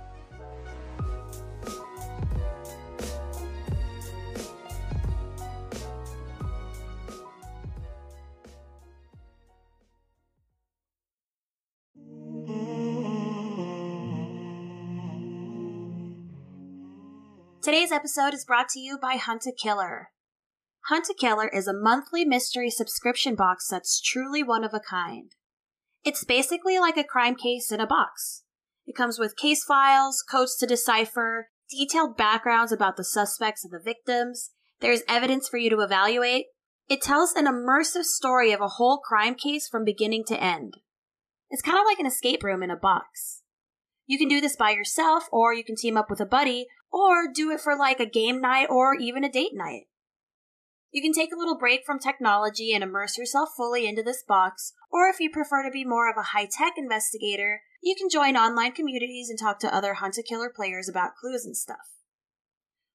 Today's 17.70 17.92
episode 17.92 18.34
is 18.34 18.46
brought 18.46 18.68
to 18.70 18.80
you 18.80 18.98
by 18.98 19.18
Hunt 19.18 19.46
a 19.46 19.52
Killer. 19.52 20.10
Hunt 20.88 21.06
a 21.08 21.14
Killer 21.14 21.48
is 21.48 21.68
a 21.68 21.72
monthly 21.72 22.26
mystery 22.26 22.72
subscription 22.72 23.36
box 23.36 23.68
that's 23.70 24.02
truly 24.02 24.42
one 24.42 24.64
of 24.64 24.74
a 24.74 24.80
kind. 24.80 25.34
It's 26.04 26.24
basically 26.24 26.80
like 26.80 26.98
a 26.98 27.04
crime 27.04 27.36
case 27.36 27.72
in 27.72 27.80
a 27.80 27.86
box. 27.86 28.42
It 28.88 28.96
comes 28.96 29.20
with 29.20 29.38
case 29.38 29.64
files, 29.64 30.24
codes 30.28 30.56
to 30.56 30.66
decipher, 30.66 31.50
detailed 31.70 32.18
backgrounds 32.18 32.72
about 32.72 32.98
the 32.98 33.04
suspects 33.04 33.64
and 33.64 33.72
the 33.72 33.80
victims. 33.80 34.50
There's 34.80 35.04
evidence 35.08 35.48
for 35.48 35.58
you 35.58 35.70
to 35.70 35.82
evaluate. 35.82 36.48
It 36.90 37.04
tells 37.04 37.34
an 37.34 37.46
immersive 37.46 38.06
story 38.06 38.52
of 38.52 38.62
a 38.62 38.78
whole 38.80 38.98
crime 38.98 39.36
case 39.36 39.68
from 39.68 39.86
beginning 39.86 40.24
to 40.30 40.44
end. 40.44 40.78
It's 41.52 41.62
kind 41.62 41.78
of 41.78 41.86
like 41.86 42.00
an 42.00 42.08
escape 42.08 42.42
room 42.42 42.64
in 42.64 42.72
a 42.72 42.76
box. 42.76 43.39
You 44.10 44.18
can 44.18 44.28
do 44.28 44.42
this 44.42 44.56
by 44.56 44.72
yourself, 44.72 45.26
or 45.32 45.54
you 45.54 45.64
can 45.64 45.76
team 45.76 45.96
up 45.96 46.10
with 46.10 46.20
a 46.20 46.26
buddy, 46.26 46.66
or 46.92 47.32
do 47.32 47.52
it 47.52 47.62
for 47.62 47.78
like 47.78 48.00
a 48.00 48.08
game 48.08 48.42
night 48.42 48.66
or 48.68 48.96
even 48.96 49.24
a 49.24 49.32
date 49.32 49.52
night. 49.54 49.84
You 50.90 51.04
can 51.04 51.14
take 51.14 51.32
a 51.32 51.38
little 51.38 51.60
break 51.60 51.86
from 51.86 52.00
technology 52.00 52.74
and 52.74 52.84
immerse 52.84 53.20
yourself 53.20 53.50
fully 53.56 53.86
into 53.86 54.02
this 54.02 54.24
box, 54.28 54.74
or 54.92 55.08
if 55.10 55.20
you 55.20 55.30
prefer 55.30 55.62
to 55.62 55.70
be 55.70 55.86
more 55.86 56.10
of 56.10 56.18
a 56.18 56.30
high 56.34 56.48
tech 56.52 56.74
investigator, 56.76 57.62
you 57.84 57.94
can 57.96 58.10
join 58.10 58.36
online 58.36 58.72
communities 58.72 59.30
and 59.30 59.38
talk 59.38 59.60
to 59.60 59.72
other 59.72 59.94
Hunt 59.94 60.18
a 60.18 60.24
Killer 60.24 60.52
players 60.54 60.90
about 60.90 61.12
clues 61.16 61.46
and 61.46 61.56
stuff. 61.56 61.94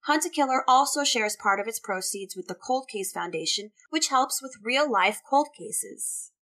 Hunt 0.06 0.24
a 0.24 0.30
Killer 0.30 0.64
also 0.66 1.04
shares 1.04 1.36
part 1.40 1.60
of 1.60 1.68
its 1.68 1.78
proceeds 1.78 2.34
with 2.34 2.48
the 2.48 2.56
Cold 2.56 2.88
Case 2.92 3.12
Foundation, 3.12 3.70
which 3.90 4.08
helps 4.08 4.42
with 4.42 4.58
real 4.64 4.90
life 4.90 5.20
cold 5.30 5.50
cases. 5.56 6.32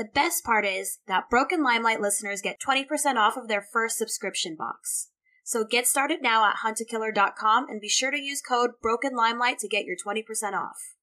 The 0.00 0.06
best 0.06 0.44
part 0.44 0.64
is 0.64 1.00
that 1.08 1.28
Broken 1.28 1.62
Limelight 1.62 2.00
listeners 2.00 2.40
get 2.40 2.58
20% 2.58 3.16
off 3.16 3.36
of 3.36 3.48
their 3.48 3.60
first 3.60 3.98
subscription 3.98 4.56
box. 4.56 5.10
So 5.44 5.62
get 5.62 5.86
started 5.86 6.22
now 6.22 6.42
at 6.48 6.60
huntakiller.com 6.64 7.68
and 7.68 7.82
be 7.82 7.88
sure 7.90 8.10
to 8.10 8.18
use 8.18 8.40
code 8.40 8.70
Broken 8.80 9.14
Limelight 9.14 9.58
to 9.58 9.68
get 9.68 9.84
your 9.84 9.96
20% 9.96 10.24
off. 10.54 10.94